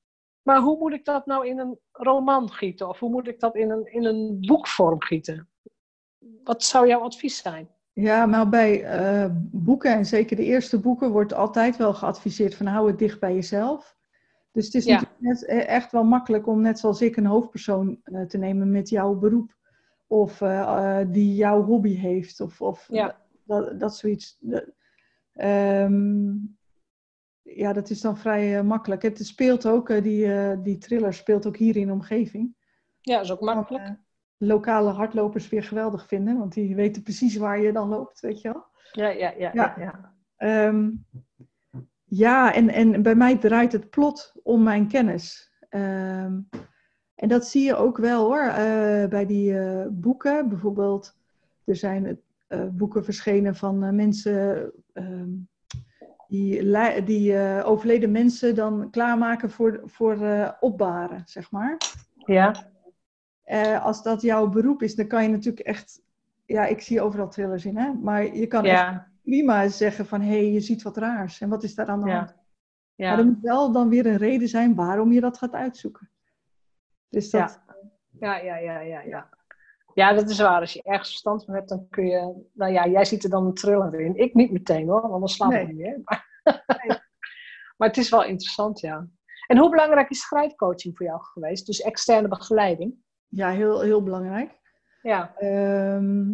Maar 0.42 0.58
hoe 0.58 0.78
moet 0.78 0.92
ik 0.92 1.04
dat 1.04 1.26
nou 1.26 1.46
in 1.46 1.58
een 1.58 1.78
roman 1.92 2.50
gieten? 2.50 2.88
Of 2.88 2.98
hoe 2.98 3.10
moet 3.10 3.28
ik 3.28 3.40
dat 3.40 3.56
in 3.56 3.70
een, 3.70 3.92
in 3.92 4.04
een 4.04 4.38
boekvorm 4.40 5.02
gieten? 5.02 5.48
Wat 6.44 6.62
zou 6.62 6.86
jouw 6.86 7.00
advies 7.00 7.42
zijn? 7.42 7.70
Ja, 7.92 8.26
maar 8.26 8.48
bij 8.48 9.00
uh, 9.00 9.26
boeken, 9.40 9.94
en 9.94 10.06
zeker 10.06 10.36
de 10.36 10.44
eerste 10.44 10.80
boeken, 10.80 11.10
wordt 11.10 11.34
altijd 11.34 11.76
wel 11.76 11.94
geadviseerd 11.94 12.54
van 12.54 12.66
hou 12.66 12.88
het 12.88 12.98
dicht 12.98 13.20
bij 13.20 13.34
jezelf. 13.34 13.98
Dus 14.52 14.64
het 14.64 14.74
is 14.74 14.84
ja. 14.84 15.02
net, 15.18 15.44
echt 15.46 15.92
wel 15.92 16.04
makkelijk 16.04 16.46
om 16.46 16.60
net 16.60 16.78
zoals 16.78 17.02
ik 17.02 17.16
een 17.16 17.26
hoofdpersoon 17.26 18.00
uh, 18.04 18.26
te 18.26 18.38
nemen 18.38 18.70
met 18.70 18.88
jouw 18.88 19.14
beroep. 19.14 19.56
Of 20.06 20.40
uh, 20.40 21.00
die 21.08 21.34
jouw 21.34 21.62
hobby 21.62 21.94
heeft. 21.94 22.40
Of, 22.40 22.60
of 22.60 22.86
ja. 22.90 23.16
dat, 23.44 23.80
dat 23.80 23.96
zoiets. 23.96 24.38
Um, 25.34 26.58
ja, 27.42 27.72
dat 27.72 27.90
is 27.90 28.00
dan 28.00 28.18
vrij 28.18 28.62
makkelijk. 28.62 29.02
Het 29.02 29.26
speelt 29.26 29.66
ook, 29.66 30.02
die, 30.02 30.60
die 30.62 30.78
thriller 30.78 31.14
speelt 31.14 31.46
ook 31.46 31.56
hier 31.56 31.76
in 31.76 31.86
de 31.86 31.92
omgeving. 31.92 32.54
Ja, 33.00 33.14
dat 33.14 33.24
is 33.24 33.32
ook 33.32 33.40
makkelijk. 33.40 33.98
Lokale 34.42 34.90
hardlopers 34.90 35.48
weer 35.48 35.62
geweldig 35.62 36.06
vinden, 36.06 36.38
want 36.38 36.52
die 36.52 36.74
weten 36.74 37.02
precies 37.02 37.36
waar 37.36 37.60
je 37.60 37.72
dan 37.72 37.88
loopt, 37.88 38.20
weet 38.20 38.40
je 38.40 38.52
wel. 38.52 38.64
Ja, 38.92 39.08
ja, 39.08 39.32
ja. 39.38 39.50
Ja, 39.54 39.74
ja. 40.38 40.66
Um, 40.66 41.04
ja 42.04 42.54
en, 42.54 42.68
en 42.68 43.02
bij 43.02 43.14
mij 43.14 43.38
draait 43.38 43.72
het 43.72 43.90
plot 43.90 44.34
om 44.42 44.62
mijn 44.62 44.88
kennis. 44.88 45.52
Um, 45.70 46.48
en 47.14 47.28
dat 47.28 47.46
zie 47.46 47.64
je 47.64 47.76
ook 47.76 47.98
wel 47.98 48.24
hoor, 48.24 48.44
uh, 48.44 48.54
bij 49.06 49.26
die 49.26 49.52
uh, 49.52 49.86
boeken. 49.90 50.48
Bijvoorbeeld, 50.48 51.16
er 51.64 51.76
zijn 51.76 52.20
uh, 52.48 52.64
boeken 52.70 53.04
verschenen 53.04 53.54
van 53.54 53.94
mensen 53.94 54.72
um, 54.92 55.48
die, 56.28 57.02
die 57.04 57.36
overleden 57.64 58.10
mensen 58.10 58.54
dan 58.54 58.90
klaarmaken 58.90 59.50
voor, 59.50 59.80
voor 59.84 60.18
opbaren, 60.60 61.22
zeg 61.24 61.50
maar. 61.50 61.76
Ja. 62.14 62.68
Uh, 63.50 63.84
als 63.84 64.02
dat 64.02 64.22
jouw 64.22 64.48
beroep 64.48 64.82
is, 64.82 64.94
dan 64.94 65.06
kan 65.06 65.22
je 65.22 65.28
natuurlijk 65.28 65.66
echt... 65.66 66.02
Ja, 66.46 66.66
ik 66.66 66.80
zie 66.80 67.00
overal 67.00 67.28
trillers 67.28 67.64
in, 67.64 67.76
hè. 67.76 67.92
Maar 67.92 68.34
je 68.36 68.46
kan 68.46 68.64
ja. 68.64 68.90
echt 68.90 69.02
prima 69.22 69.68
zeggen 69.68 70.06
van... 70.06 70.20
Hé, 70.20 70.28
hey, 70.28 70.52
je 70.52 70.60
ziet 70.60 70.82
wat 70.82 70.96
raars. 70.96 71.40
En 71.40 71.48
wat 71.48 71.62
is 71.62 71.74
daar 71.74 71.86
aan 71.86 72.02
de 72.02 72.08
ja. 72.08 72.16
hand? 72.16 72.34
Ja. 72.94 73.10
Maar 73.10 73.18
er 73.18 73.24
moet 73.24 73.40
wel 73.40 73.72
dan 73.72 73.88
weer 73.88 74.06
een 74.06 74.16
reden 74.16 74.48
zijn 74.48 74.74
waarom 74.74 75.12
je 75.12 75.20
dat 75.20 75.38
gaat 75.38 75.52
uitzoeken. 75.52 76.10
Dus 77.08 77.30
dat... 77.30 77.60
Ja, 78.20 78.36
ja, 78.36 78.56
ja, 78.56 78.80
ja, 78.80 79.00
ja. 79.00 79.28
Ja, 79.94 80.12
dat 80.12 80.30
is 80.30 80.40
waar. 80.40 80.60
Als 80.60 80.72
je 80.72 80.82
ergens 80.82 81.08
verstand 81.08 81.44
van 81.44 81.54
hebt, 81.54 81.68
dan 81.68 81.86
kun 81.88 82.06
je... 82.06 82.48
Nou 82.52 82.72
ja, 82.72 82.86
jij 82.86 83.04
ziet 83.04 83.24
er 83.24 83.30
dan 83.30 83.46
een 83.46 83.54
thriller 83.54 84.00
in. 84.00 84.16
Ik 84.16 84.34
niet 84.34 84.52
meteen 84.52 84.88
hoor, 84.88 85.00
want 85.08 85.20
dan 85.20 85.28
slaap 85.28 85.52
ik 85.52 85.66
niet 85.66 85.76
meer. 85.76 86.00
Maar, 86.04 86.42
maar 87.76 87.88
het 87.88 87.96
is 87.96 88.10
wel 88.10 88.24
interessant, 88.24 88.80
ja. 88.80 89.08
En 89.46 89.58
hoe 89.58 89.70
belangrijk 89.70 90.10
is 90.10 90.20
schrijfcoaching 90.20 90.96
voor 90.96 91.06
jou 91.06 91.22
geweest? 91.22 91.66
Dus 91.66 91.80
externe 91.80 92.28
begeleiding? 92.28 92.94
Ja, 93.30 93.48
heel, 93.50 93.80
heel 93.80 94.02
belangrijk. 94.02 94.58
Ja, 95.02 95.34
Ehm, 95.36 96.28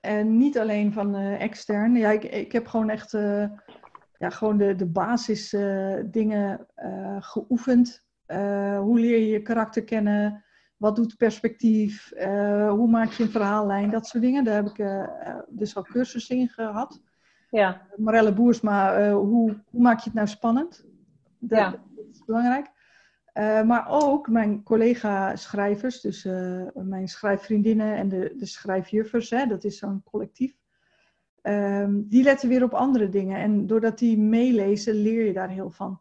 en 0.00 0.36
niet 0.38 0.58
alleen 0.58 0.92
van 0.92 1.14
eh, 1.14 1.40
extern. 1.42 1.94
Ja, 1.94 2.10
ik, 2.10 2.24
ik 2.24 2.52
heb 2.52 2.66
gewoon 2.66 2.88
echt 2.90 3.14
eh, 3.14 3.46
ja, 4.18 4.30
gewoon 4.30 4.56
de, 4.56 4.74
de 4.74 4.86
basis 4.86 5.52
eh, 5.52 5.96
dingen 6.06 6.66
geoefend. 7.20 8.02
Hoe 8.78 9.00
leer 9.00 9.18
je 9.18 9.28
je 9.28 9.42
karakter 9.42 9.84
kennen? 9.84 10.44
Wat 10.76 10.96
doet 10.96 11.16
perspectief? 11.16 12.12
Hoe 12.68 12.88
maak 12.90 13.10
je 13.10 13.22
een 13.22 13.30
verhaallijn? 13.30 13.90
Dat 13.90 14.06
soort 14.06 14.22
dingen. 14.22 14.44
Daar 14.44 14.54
heb 14.54 14.66
ik 14.66 15.06
dus 15.48 15.76
al 15.76 15.82
cursussen 15.82 16.36
in 16.36 16.48
gehad. 16.48 17.02
ja, 17.50 17.86
Morelle 17.96 18.32
Boersma, 18.32 19.10
hoe, 19.12 19.62
hoe 19.70 19.80
maak 19.82 19.98
je 19.98 20.04
het 20.04 20.14
nou 20.14 20.26
spannend? 20.28 20.84
Dat, 21.38 21.58
Ja. 21.58 21.70
dat 21.70 22.04
is 22.12 22.24
belangrijk. 22.24 22.70
Eh, 23.34 23.62
maar 23.62 23.86
ook 23.88 24.28
mijn 24.28 24.62
collega-schrijvers, 24.62 26.00
dus 26.00 26.24
eh, 26.24 26.62
mijn 26.74 27.08
schrijfvriendinnen 27.08 27.96
en 27.96 28.08
de, 28.08 28.34
de 28.36 28.46
schrijfjuffers, 28.46 29.30
hè, 29.30 29.46
dat 29.46 29.64
is 29.64 29.78
zo'n 29.78 30.02
collectief. 30.02 30.56
Ehm, 31.42 32.02
die 32.04 32.22
letten 32.22 32.48
weer 32.48 32.62
op 32.62 32.74
andere 32.74 33.08
dingen. 33.08 33.36
En 33.38 33.66
doordat 33.66 33.98
die 33.98 34.18
meelezen, 34.18 34.94
leer 34.94 35.26
je 35.26 35.32
daar 35.32 35.48
heel 35.48 35.70
van. 35.70 36.00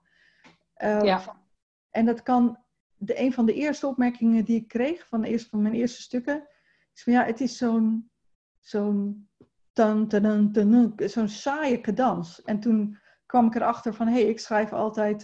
Eh, 0.73 1.01
Ja. 1.01 1.41
En 1.89 2.05
dat 2.05 2.23
kan, 2.23 2.57
de, 2.97 3.19
een 3.19 3.33
van 3.33 3.45
de 3.45 3.53
eerste 3.53 3.87
opmerkingen 3.87 4.45
die 4.45 4.55
ik 4.55 4.67
kreeg 4.67 5.07
van, 5.07 5.21
de 5.21 5.27
eerste, 5.27 5.49
van 5.49 5.61
mijn 5.61 5.73
eerste 5.73 6.01
stukken, 6.01 6.47
is 6.93 7.03
van 7.03 7.13
ja, 7.13 7.25
het 7.25 7.41
is 7.41 7.57
zo'n 7.57 8.11
zo'n 8.59 9.29
tan, 9.71 10.07
tan, 10.07 10.21
tan, 10.21 10.51
tan, 10.51 10.93
zo'n 11.09 11.29
saaie 11.29 11.81
cadans. 11.81 12.41
En 12.41 12.59
toen 12.59 12.97
kwam 13.25 13.45
ik 13.45 13.55
erachter 13.55 13.93
van, 13.93 14.07
hé, 14.07 14.13
hey, 14.13 14.23
ik 14.23 14.39
schrijf 14.39 14.73
altijd, 14.73 15.23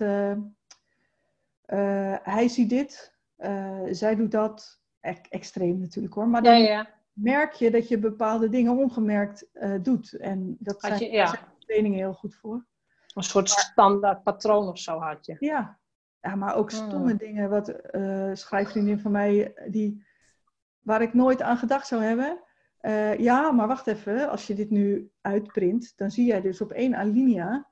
eh, 1.69 2.15
hij 2.23 2.47
ziet 2.47 2.69
dit, 2.69 3.15
eh, 3.35 3.81
zij 3.89 4.15
doet 4.15 4.31
dat. 4.31 4.77
Extreem 5.29 5.79
natuurlijk 5.79 6.13
hoor. 6.13 6.27
Maar 6.27 6.43
dan 6.43 6.61
ja. 6.61 6.89
merk 7.13 7.53
je 7.53 7.71
dat 7.71 7.87
je 7.87 7.97
bepaalde 7.97 8.49
dingen 8.49 8.77
ongemerkt 8.77 9.51
eh, 9.53 9.73
doet. 9.81 10.13
En 10.13 10.57
dat 10.59 10.81
Had 10.81 10.97
zijn, 10.97 11.11
je- 11.11 11.17
ja. 11.17 11.27
zijn 11.27 11.41
trainingen 11.59 11.97
heel 11.97 12.13
goed 12.13 12.35
voor. 12.35 12.65
Een 13.13 13.23
soort 13.23 13.49
standaard 13.49 14.23
patroon 14.23 14.67
of 14.67 14.77
zo 14.77 14.99
had 14.99 15.25
je. 15.25 15.35
Ja, 15.39 15.79
ja 16.21 16.35
maar 16.35 16.55
ook 16.55 16.71
stomme 16.71 17.15
dingen. 17.15 17.49
Wat 17.49 17.73
schrijfvriendin 18.33 18.99
van 18.99 19.11
mij, 19.11 19.53
die, 19.67 20.05
waar 20.79 21.01
ik 21.01 21.13
nooit 21.13 21.41
aan 21.41 21.57
gedacht 21.57 21.87
zou 21.87 22.01
hebben. 22.03 22.39
Ja, 23.21 23.51
maar 23.51 23.67
wacht 23.67 23.87
even. 23.87 24.29
Als 24.29 24.47
je 24.47 24.53
dit 24.53 24.69
nu 24.69 25.11
uitprint, 25.21 25.93
dan 25.95 26.11
zie 26.11 26.25
jij 26.25 26.41
dus 26.41 26.61
op 26.61 26.71
één 26.71 26.95
alinea 26.95 27.67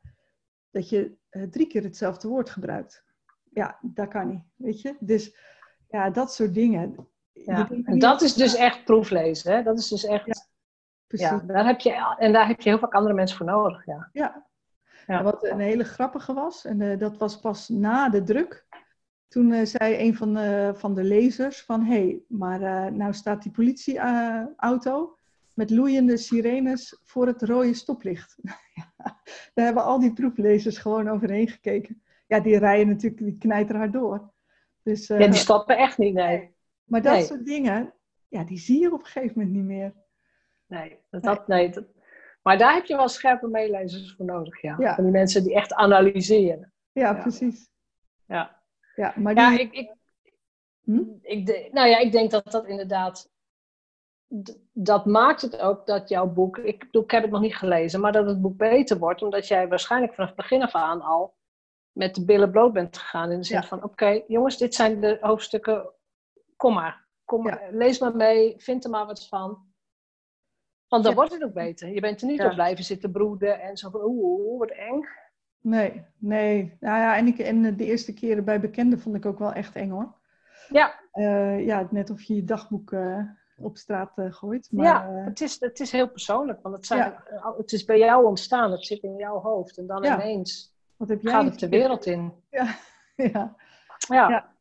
dat 0.71 0.89
je 0.89 1.17
drie 1.49 1.67
keer 1.67 1.83
hetzelfde 1.83 2.27
woord 2.27 2.49
gebruikt. 2.49 3.05
Ja, 3.53 3.77
dat 3.81 4.07
kan 4.07 4.27
niet, 4.27 4.43
weet 4.55 4.81
je. 4.81 4.95
Dus 4.99 5.35
ja, 5.89 6.09
dat 6.09 6.33
soort 6.33 6.53
dingen. 6.53 7.07
Ja. 7.31 7.69
En 7.83 7.99
dat 7.99 8.21
is 8.21 8.33
dus 8.33 8.55
echt 8.55 8.83
proeflezen. 8.83 9.55
Hè? 9.55 9.63
Dat 9.63 9.79
is 9.79 9.87
dus 9.87 10.05
echt. 10.05 10.25
Ja, 10.25 10.45
Precies. 11.07 11.27
Ja, 11.29 11.43
daar 11.45 11.65
heb 11.65 11.79
je, 11.79 12.15
en 12.17 12.33
daar 12.33 12.47
heb 12.47 12.61
je 12.61 12.69
heel 12.69 12.79
vaak 12.79 12.93
andere 12.93 13.13
mensen 13.13 13.37
voor 13.37 13.45
nodig. 13.45 13.85
Ja. 13.85 14.09
Ja. 14.13 14.45
En 15.07 15.23
wat 15.23 15.43
een 15.43 15.59
hele 15.59 15.83
grappige 15.83 16.33
was, 16.33 16.65
en 16.65 16.81
eh, 16.81 16.99
dat 16.99 17.17
was 17.17 17.39
pas 17.39 17.69
na 17.69 18.09
de 18.09 18.23
druk. 18.23 18.65
Toen 19.27 19.51
eh, 19.51 19.65
zei 19.65 19.99
een 19.99 20.15
van 20.15 20.33
de, 20.33 20.73
van 20.75 20.95
de 20.95 21.03
lezers 21.03 21.61
van, 21.61 21.83
hé, 21.83 21.93
hey, 21.93 22.21
maar 22.27 22.61
eh, 22.61 22.91
nou 22.91 23.13
staat 23.13 23.43
die 23.43 23.51
politieauto 23.51 25.17
met 25.53 25.69
loeiende 25.69 26.17
sirenes 26.17 26.99
voor 27.03 27.27
het 27.27 27.41
rode 27.41 27.73
stoplicht. 27.73 28.37
Daar 29.53 29.65
hebben 29.65 29.83
al 29.83 29.99
die 29.99 30.13
proeflezers 30.13 30.77
gewoon 30.77 31.09
overheen 31.09 31.47
gekeken. 31.47 32.01
Ja, 32.27 32.39
die 32.39 32.57
rijden 32.57 32.87
natuurlijk, 32.87 33.21
die 33.21 33.37
knijterhard 33.37 33.93
door. 33.93 34.33
Dus, 34.83 35.09
eh, 35.09 35.19
ja, 35.19 35.25
die 35.25 35.35
stoppen 35.39 35.77
echt 35.77 35.97
niet. 35.97 36.13
Nee. 36.13 36.55
maar 36.83 37.01
dat 37.01 37.13
nee. 37.13 37.23
soort 37.23 37.45
dingen, 37.45 37.93
ja, 38.27 38.43
die 38.43 38.57
zie 38.57 38.79
je 38.79 38.93
op 38.93 38.99
een 38.99 39.05
gegeven 39.05 39.33
moment 39.39 39.55
niet 39.55 39.65
meer. 39.65 39.93
Nee, 40.65 40.97
dat, 41.09 41.23
dat, 41.23 41.47
nee 41.47 41.69
dat, 41.69 41.85
maar 42.41 42.57
daar 42.57 42.73
heb 42.73 42.85
je 42.85 42.95
wel 42.95 43.07
scherpe 43.07 43.47
meelezers 43.47 44.13
voor 44.15 44.25
nodig. 44.25 44.61
Ja. 44.61 44.75
Ja. 44.79 44.95
Van 44.95 45.03
die 45.03 45.13
mensen 45.13 45.43
die 45.43 45.55
echt 45.55 45.73
analyseren. 45.73 46.73
Ja, 46.91 47.15
Ja. 47.15 47.21
precies. 47.21 47.69
Ja, 48.27 48.61
Ja, 48.95 49.13
maar 49.15 49.35
die, 49.35 49.43
ja 49.43 49.59
ik, 49.59 49.73
ik, 49.73 49.95
Hm? 50.83 51.03
ik, 51.21 51.45
de- 51.45 51.69
nou 51.71 51.87
ja, 51.89 51.97
ik 51.97 52.11
denk 52.11 52.31
dat 52.31 52.51
dat 52.51 52.65
inderdaad. 52.65 53.29
Dat 54.73 55.05
maakt 55.05 55.41
het 55.41 55.59
ook 55.59 55.85
dat 55.85 56.09
jouw 56.09 56.27
boek. 56.27 56.57
Ik, 56.57 56.87
ik 56.91 57.11
heb 57.11 57.21
het 57.21 57.31
nog 57.31 57.41
niet 57.41 57.55
gelezen, 57.55 57.99
maar 57.99 58.11
dat 58.11 58.25
het 58.27 58.41
boek 58.41 58.57
beter 58.57 58.97
wordt. 58.97 59.21
Omdat 59.21 59.47
jij 59.47 59.67
waarschijnlijk 59.67 60.13
vanaf 60.13 60.29
het 60.29 60.37
begin 60.37 60.61
af 60.61 60.75
aan 60.75 61.01
al 61.01 61.35
met 61.97 62.15
de 62.15 62.25
billen 62.25 62.51
bloot 62.51 62.73
bent 62.73 62.97
gegaan. 62.97 63.31
In 63.31 63.37
de 63.37 63.43
zin 63.45 63.57
Ja. 63.61 63.63
van: 63.67 63.83
oké, 63.83 64.21
jongens, 64.27 64.57
dit 64.57 64.75
zijn 64.75 64.99
de 65.01 65.17
hoofdstukken. 65.21 65.89
Kom 66.55 66.73
maar. 66.73 67.05
Kom 67.25 67.43
maar 67.43 67.67
lees 67.71 67.99
maar 67.99 68.15
mee. 68.15 68.53
Vind 68.57 68.83
er 68.83 68.89
maar 68.89 69.05
wat 69.05 69.27
van. 69.27 69.65
Want 70.87 71.03
dan 71.03 71.11
Ja. 71.11 71.17
wordt 71.17 71.33
het 71.33 71.43
ook 71.43 71.53
beter. 71.53 71.89
Je 71.89 71.99
bent 72.01 72.21
er 72.21 72.27
niet 72.27 72.43
op 72.43 72.53
blijven 72.53 72.83
zitten 72.83 73.11
broeden 73.11 73.61
en 73.61 73.77
zo 73.77 73.89
van: 73.89 74.01
oeh, 74.03 74.39
oeh, 74.39 74.59
wat 74.59 74.69
eng. 74.71 75.01
Nee, 75.61 76.05
nee. 76.17 76.77
Nou 76.79 76.99
ja, 76.99 77.15
en, 77.17 77.27
ik, 77.27 77.39
en 77.39 77.75
de 77.75 77.85
eerste 77.85 78.13
keren 78.13 78.45
bij 78.45 78.59
bekenden 78.59 78.99
vond 78.99 79.15
ik 79.15 79.25
ook 79.25 79.39
wel 79.39 79.53
echt 79.53 79.75
eng 79.75 79.89
hoor. 79.89 80.15
Ja, 80.69 80.99
Eh, 81.11 81.65
ja, 81.65 81.87
net 81.91 82.09
of 82.09 82.21
je 82.21 82.35
je 82.35 82.43
dagboek 82.43 82.91
eh, 82.91 83.19
op 83.57 83.77
straat 83.77 84.17
eh, 84.17 84.33
gooit. 84.33 84.67
Maar, 84.71 84.85
ja 84.85 85.09
het, 85.25 85.41
is, 85.41 85.59
het 85.59 85.79
is 85.79 85.91
heel 85.91 86.09
persoonlijk. 86.09 86.61
Want 86.61 86.75
het, 86.75 86.85
zijn, 86.85 86.99
Ja. 86.99 87.53
het 87.57 87.71
is 87.71 87.83
bij 87.85 87.97
jou 87.97 88.25
ontstaan. 88.25 88.71
Het 88.71 88.85
zit 88.85 89.03
in 89.03 89.15
jouw 89.15 89.39
hoofd. 89.41 89.77
En 89.77 89.87
dan 89.87 90.03
Ja. 90.03 90.15
ineens 90.21 90.76
wat 90.97 91.09
heb 91.09 91.21
jij? 91.21 91.31
gaat 91.31 91.43
het 91.45 91.59
de 91.59 91.69
wereld 91.69 92.05
in. 92.05 92.33
Ja, 92.49 92.75
ja. 93.33 93.55
Ja. 94.07 94.29
Ja. 94.29 94.55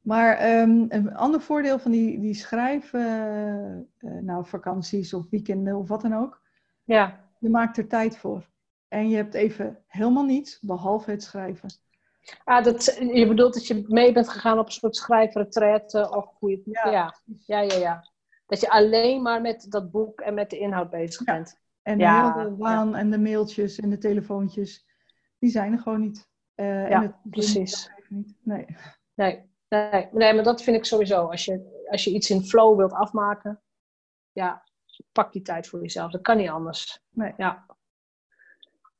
Maar 0.00 0.36
ehm, 0.36 0.84
een 0.88 1.14
ander 1.14 1.40
voordeel 1.40 1.78
van 1.78 1.90
die, 1.90 2.20
die 2.20 2.34
schrijf, 2.34 2.92
eh, 2.92 3.74
eh, 3.78 3.82
nou 3.98 4.46
vakanties 4.46 5.14
of 5.14 5.26
weekenden 5.30 5.76
of 5.76 5.88
wat 5.88 6.00
dan 6.00 6.14
ook. 6.14 6.42
ja. 6.84 7.28
Je 7.38 7.48
maakt 7.50 7.76
er 7.76 7.86
tijd 7.88 8.16
voor. 8.18 8.48
En 8.88 9.08
je 9.08 9.16
hebt 9.16 9.34
even 9.34 9.78
helemaal 9.86 10.24
niets 10.24 10.58
behalve 10.60 11.10
het 11.10 11.22
schrijven. 11.22 11.68
Ah, 12.44 12.64
dat, 12.64 12.84
je 13.12 13.26
bedoelt 13.28 13.54
dat 13.54 13.66
je 13.66 13.84
mee 13.88 14.12
bent 14.12 14.28
gegaan 14.28 14.58
op 14.58 14.66
een 14.66 14.72
soort 14.72 14.96
schrijfretraite 14.96 16.10
of 16.10 16.34
hoe 16.38 16.50
je 16.50 16.56
het... 16.56 16.64
Ja, 16.66 16.90
Ja. 16.90 17.14
Ja. 17.46 17.60
ja, 17.60 17.76
ja, 17.78 18.10
Dat 18.46 18.60
je 18.60 18.70
alleen 18.70 19.22
maar 19.22 19.40
met 19.40 19.66
dat 19.68 19.90
boek 19.90 20.20
en 20.20 20.34
met 20.34 20.50
de 20.50 20.58
inhoud 20.58 20.90
bezig 20.90 21.26
Ja. 21.26 21.32
bent. 21.32 21.60
En 21.82 21.98
Ja, 21.98 22.44
de 22.44 22.56
waan 22.56 22.96
en 22.96 23.10
de 23.10 23.18
mailtjes 23.18 23.78
en 23.80 23.90
de 23.90 23.98
telefoontjes, 23.98 24.86
die 25.40 25.50
zijn 25.50 25.72
er 25.72 25.78
gewoon 25.78 26.00
niet. 26.00 26.28
Eh, 26.54 26.66
Ja, 26.88 26.96
en 26.96 27.02
het 27.02 27.30
precies. 27.30 27.88
even 27.96 28.16
niet. 28.16 28.34
Nee. 28.42 28.66
Nee, 29.14 29.50
nee, 29.68 30.08
nee, 30.12 30.34
maar 30.34 30.44
dat 30.44 30.62
vind 30.62 30.76
ik 30.76 30.84
sowieso. 30.84 31.26
Als 31.26 31.44
je, 31.44 31.84
als 31.90 32.04
je 32.04 32.10
iets 32.10 32.30
in 32.30 32.42
flow 32.44 32.76
wilt 32.76 32.92
afmaken, 32.92 33.62
ja, 34.32 34.64
pak 35.12 35.32
die 35.32 35.42
tijd 35.42 35.68
voor 35.68 35.80
jezelf. 35.80 36.10
Dat 36.12 36.20
kan 36.22 36.36
niet 36.36 36.48
anders. 36.48 37.00
Nee. 37.10 37.34
Ja. 37.36 37.66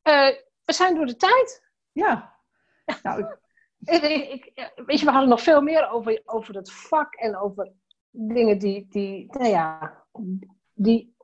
Eh, 0.02 0.28
we 0.64 0.72
zijn 0.72 0.94
door 0.94 1.06
de 1.06 1.16
tijd. 1.16 1.62
Ja. 1.92 2.38
Nou, 3.02 3.36
Ik, 3.84 4.02
ik, 4.02 4.44
ik- 4.44 4.72
weet 4.86 4.98
je, 4.98 5.04
we 5.04 5.10
hadden 5.10 5.28
nog 5.30 5.42
veel 5.42 5.60
meer 5.62 5.88
over, 5.90 6.22
over 6.24 6.54
het 6.54 6.72
vak 6.72 7.14
en 7.14 7.36
over 7.36 7.72
dingen 8.10 8.58
die, 8.58 8.86
die, 8.88 9.26
nou 9.38 9.48
ja, 9.48 9.96
die 10.74 11.14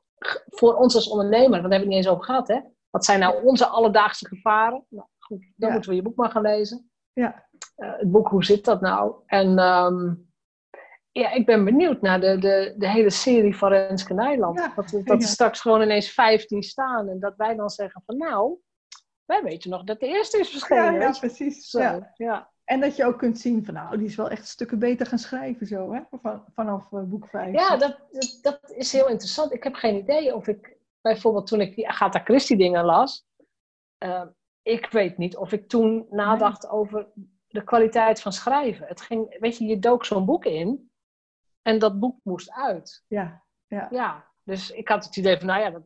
voor 0.47 0.75
ons 0.75 0.95
als 0.95 1.09
ondernemer, 1.09 1.51
want 1.51 1.63
daar 1.63 1.71
hebben 1.71 1.89
we 1.89 1.95
het 1.95 1.95
niet 1.95 1.97
eens 2.05 2.09
over 2.09 2.25
gehad, 2.25 2.49
hè? 2.49 2.61
Wat 2.97 3.05
zijn 3.05 3.21
nou 3.21 3.45
onze 3.45 3.67
alledaagse 3.67 4.27
gevaren? 4.29 4.85
Nou, 4.89 5.07
goed, 5.19 5.39
dan 5.57 5.69
Ja. 5.69 5.73
moeten 5.73 5.91
we 5.91 5.97
je 5.97 6.03
boek 6.03 6.17
maar 6.17 6.31
gaan 6.31 6.43
lezen. 6.43 6.91
ja. 7.13 7.45
Eh, 7.77 7.93
het 7.99 8.11
boek 8.11 8.29
Hoe 8.29 8.45
zit 8.45 8.65
dat 8.65 8.81
nou? 8.81 9.15
En 9.27 9.59
ehm, 9.59 10.15
ja, 11.13 11.31
ik 11.33 11.47
ben 11.47 11.65
benieuwd 11.65 12.01
naar 12.01 12.21
de, 12.21 12.39
de, 12.39 12.75
de 12.77 12.89
hele 12.89 13.11
serie 13.11 13.57
van 13.57 13.69
Renske 13.69 14.15
Nijland. 14.15 14.59
Ja, 14.59 14.73
Dat, 14.77 15.01
dat 15.05 15.23
er 15.23 15.29
straks 15.29 15.61
gewoon 15.61 15.83
ineens 15.83 16.11
15 16.13 16.63
staan 16.63 17.09
en 17.09 17.21
dat 17.21 17.35
wij 17.37 17.55
dan 17.57 17.71
zeggen 17.71 18.03
van 18.07 18.17
nou, 18.17 18.59
wij 19.25 19.43
weten 19.43 19.71
nog 19.71 19.85
dat 19.85 20.01
de 20.01 20.07
eerste 20.07 20.39
is 20.39 20.51
verschenen. 20.51 21.01
Ja, 21.01 21.17
precies. 21.21 21.71
Zo, 21.71 22.01
Ja. 22.15 22.51
En 22.65 22.81
dat 22.81 22.97
je 22.97 23.05
ook 23.05 23.19
kunt 23.19 23.39
zien 23.39 23.65
van, 23.65 23.75
nou, 23.75 23.97
die 23.99 24.07
is 24.07 24.17
wel 24.17 24.31
echt 24.31 24.49
stukken 24.49 24.79
beter 24.79 25.07
gaan 25.07 25.19
schrijven 25.19 25.67
zo, 25.67 25.93
hè? 25.93 26.01
Van, 26.23 26.45
vanaf 26.55 26.93
eh, 26.93 27.03
boek 27.03 27.27
5. 27.29 27.53
Ja, 27.55 27.77
dat, 27.77 27.99
dat, 28.11 28.39
dat 28.43 28.71
is 28.77 28.93
heel 28.93 29.09
interessant. 29.09 29.53
Ik 29.53 29.63
heb 29.65 29.75
geen 29.75 29.97
idee 29.97 30.35
of 30.35 30.47
ik, 30.47 30.76
bijvoorbeeld 31.13 31.47
toen 31.47 31.61
ik 31.61 31.75
die 31.75 31.89
Agatha 31.89 32.19
Christie 32.21 32.57
dingen 32.57 32.85
las, 32.85 33.27
eh, 33.99 34.23
ik 34.63 34.87
weet 34.91 35.19
niet 35.19 35.37
of 35.37 35.53
ik 35.53 35.69
toen 35.69 36.07
nadacht 36.11 36.69
over 36.69 37.09
de 37.47 37.65
kwaliteit 37.65 38.21
van 38.21 38.33
schrijven. 38.33 38.87
Het 38.87 39.01
ging, 39.01 39.37
weet 39.41 39.57
je, 39.59 39.65
je 39.65 39.79
dook 39.79 40.05
zo'n 40.05 40.25
boek 40.25 40.45
in 40.45 40.91
en 41.63 41.79
dat 41.79 41.99
boek 42.01 42.19
moest 42.23 42.51
uit. 42.53 43.05
Ja, 43.09 43.45
Ja, 43.91 44.31
dus 44.43 44.71
ik 44.71 44.89
had 44.89 45.05
het 45.05 45.17
idee 45.17 45.37
van, 45.39 45.47
nou 45.47 45.61
ja, 45.61 45.71
dat, 45.71 45.83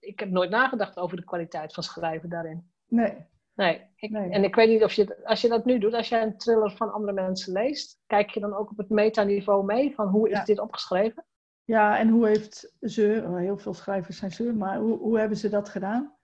ik 0.00 0.18
heb 0.20 0.30
nooit 0.30 0.50
nagedacht 0.50 0.98
over 0.98 1.16
de 1.16 1.24
kwaliteit 1.24 1.74
van 1.74 1.82
schrijven 1.82 2.28
daarin. 2.28 2.72
nee. 2.86 3.32
Nee, 3.56 3.90
ik, 3.96 4.10
Nee. 4.10 4.30
en 4.30 4.44
ik 4.44 4.54
weet 4.54 4.68
niet 4.68 4.84
of 4.84 4.92
je, 4.92 5.24
als 5.26 5.40
je 5.40 5.48
dat 5.48 5.64
nu 5.64 5.78
doet, 5.78 5.94
als 5.94 6.08
jij 6.08 6.22
een 6.22 6.38
thriller 6.38 6.70
van 6.76 6.92
andere 6.92 7.12
mensen 7.12 7.52
leest, 7.52 8.00
kijk 8.06 8.30
je 8.30 8.40
dan 8.40 8.54
ook 8.54 8.70
op 8.70 8.76
het 8.76 8.88
metaniveau 8.88 9.64
mee 9.64 9.94
van 9.94 10.08
hoe 10.08 10.28
is 10.30 10.38
Ja. 10.38 10.44
dit 10.44 10.58
opgeschreven? 10.58 11.24
Ja, 11.64 11.98
en 11.98 12.08
hoe 12.08 12.26
heeft 12.26 12.72
ze, 12.80 13.22
oh, 13.26 13.36
heel 13.36 13.58
veel 13.58 13.74
schrijvers 13.74 14.18
zijn 14.18 14.30
ze, 14.30 14.52
maar 14.52 14.78
hoe, 14.78 14.98
hoe 14.98 15.18
hebben 15.18 15.38
ze 15.38 15.48
dat 15.48 15.68
gedaan? 15.68 16.14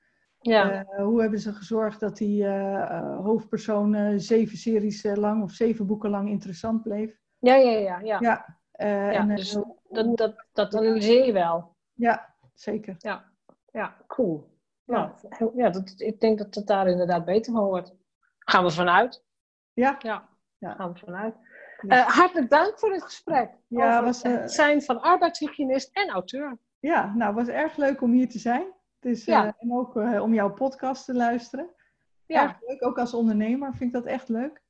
Ja. 0.41 0.73
Eh, 0.85 1.05
hoe 1.05 1.21
hebben 1.21 1.39
ze 1.41 1.53
gezorgd 1.53 2.01
dat 2.01 2.17
die 2.17 2.45
eh, 2.45 2.75
eh, 2.83 3.19
hoofdpersoon 3.25 3.95
eh, 3.95 4.13
zeven 4.17 4.57
series 4.59 5.05
eh, 5.05 5.15
lang 5.17 5.43
of 5.43 5.53
zeven 5.53 5.87
boeken 5.87 6.11
lang 6.11 6.29
interessant 6.29 6.83
bleef? 6.83 7.19
Ja, 7.39 7.55
ja, 7.55 7.71
ja, 7.79 7.99
ja. 8.01 8.19
Ja, 8.21 8.59
eh, 8.73 9.13
Ja, 9.13 9.13
en, 9.13 9.35
dus 9.37 9.55
hoe- 9.55 9.77
Dat, 9.89 10.17
dat, 10.17 10.47
dat 10.53 10.75
analyseer 10.75 11.27
je 11.27 11.33
wel. 11.33 11.77
ja 11.93 12.35
zeker. 12.55 12.95
Ja, 13.73 13.97
cool. 14.07 14.59
Ja. 14.85 14.95
Nou, 14.95 15.11
heel- 15.29 15.53
ja, 15.57 15.71
dat, 15.71 15.95
ik 15.97 16.21
denk 16.21 16.39
dat 16.39 16.55
het 16.55 16.67
daar 16.67 16.89
inderdaad 16.89 17.25
beter 17.25 17.53
van 17.53 17.65
wordt. 17.65 17.95
Gaan 18.39 18.65
we 18.65 18.71
vanuit? 18.71 19.25
Ja, 19.73 19.97
Ja, 20.03 20.29
Ja. 20.59 20.75
gaan 20.75 20.93
we 20.93 20.99
vanuit. 20.99 21.35
Eh, 21.89 22.07
hartelijk 22.07 22.51
dank 22.51 22.79
voor 22.79 22.91
dit 22.91 23.03
gesprek. 23.03 23.51
Ja, 23.67 24.05
was, 24.05 24.23
eh, 24.23 24.33
het 24.33 24.53
zijn 24.53 24.83
van 24.83 25.01
arbeidshygiënist 25.01 25.91
en 25.93 26.09
auteur. 26.09 26.59
ja, 26.81 27.13
nou, 27.15 27.37
het 27.37 27.47
was 27.47 27.55
erg 27.55 27.77
leuk 27.77 28.01
om 28.03 28.13
hier 28.13 28.29
te 28.29 28.39
zijn. 28.39 28.65
Dus, 29.01 29.25
Ja. 29.25 29.47
eh, 29.47 29.53
en 29.59 29.73
ook 29.73 29.95
om 29.95 30.35
jouw 30.35 30.51
podcast 30.53 31.05
te 31.05 31.15
luisteren. 31.15 31.71
Ja, 32.27 32.43
Erg 32.43 32.57
leuk, 32.67 32.87
ook 32.87 32.99
als 32.99 33.15
ondernemer 33.15 33.71
vind 33.71 33.83
ik 33.83 33.93
dat 33.93 34.05
echt 34.05 34.29
leuk. 34.29 34.63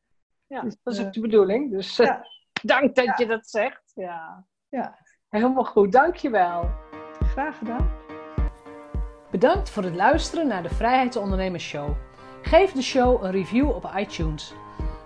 ja 0.46 0.60
dus, 0.60 0.76
dat 0.82 0.94
is 0.94 1.04
ook 1.04 1.12
de 1.12 1.20
bedoeling. 1.20 1.70
Dus 1.70 1.96
ja. 1.96 2.26
dank 2.62 2.94
dat 2.94 3.18
je 3.18 3.26
dat 3.26 3.46
zegt. 3.48 3.92
Ja. 3.94 4.44
Ja. 4.68 4.98
Helemaal 5.28 5.64
goed, 5.64 5.92
dankjewel. 5.92 6.70
Graag 7.20 7.58
gedaan. 7.58 7.90
Bedankt 9.30 9.70
voor 9.70 9.82
het 9.82 9.94
luisteren 9.94 10.46
naar 10.46 10.62
de 10.62 10.68
Vrijheidsondernemers 10.70 11.64
Show. 11.64 11.90
Geef 12.42 12.72
de 12.72 12.82
show 12.82 13.24
een 13.24 13.30
review 13.30 13.68
op 13.68 13.90
iTunes. 13.96 14.54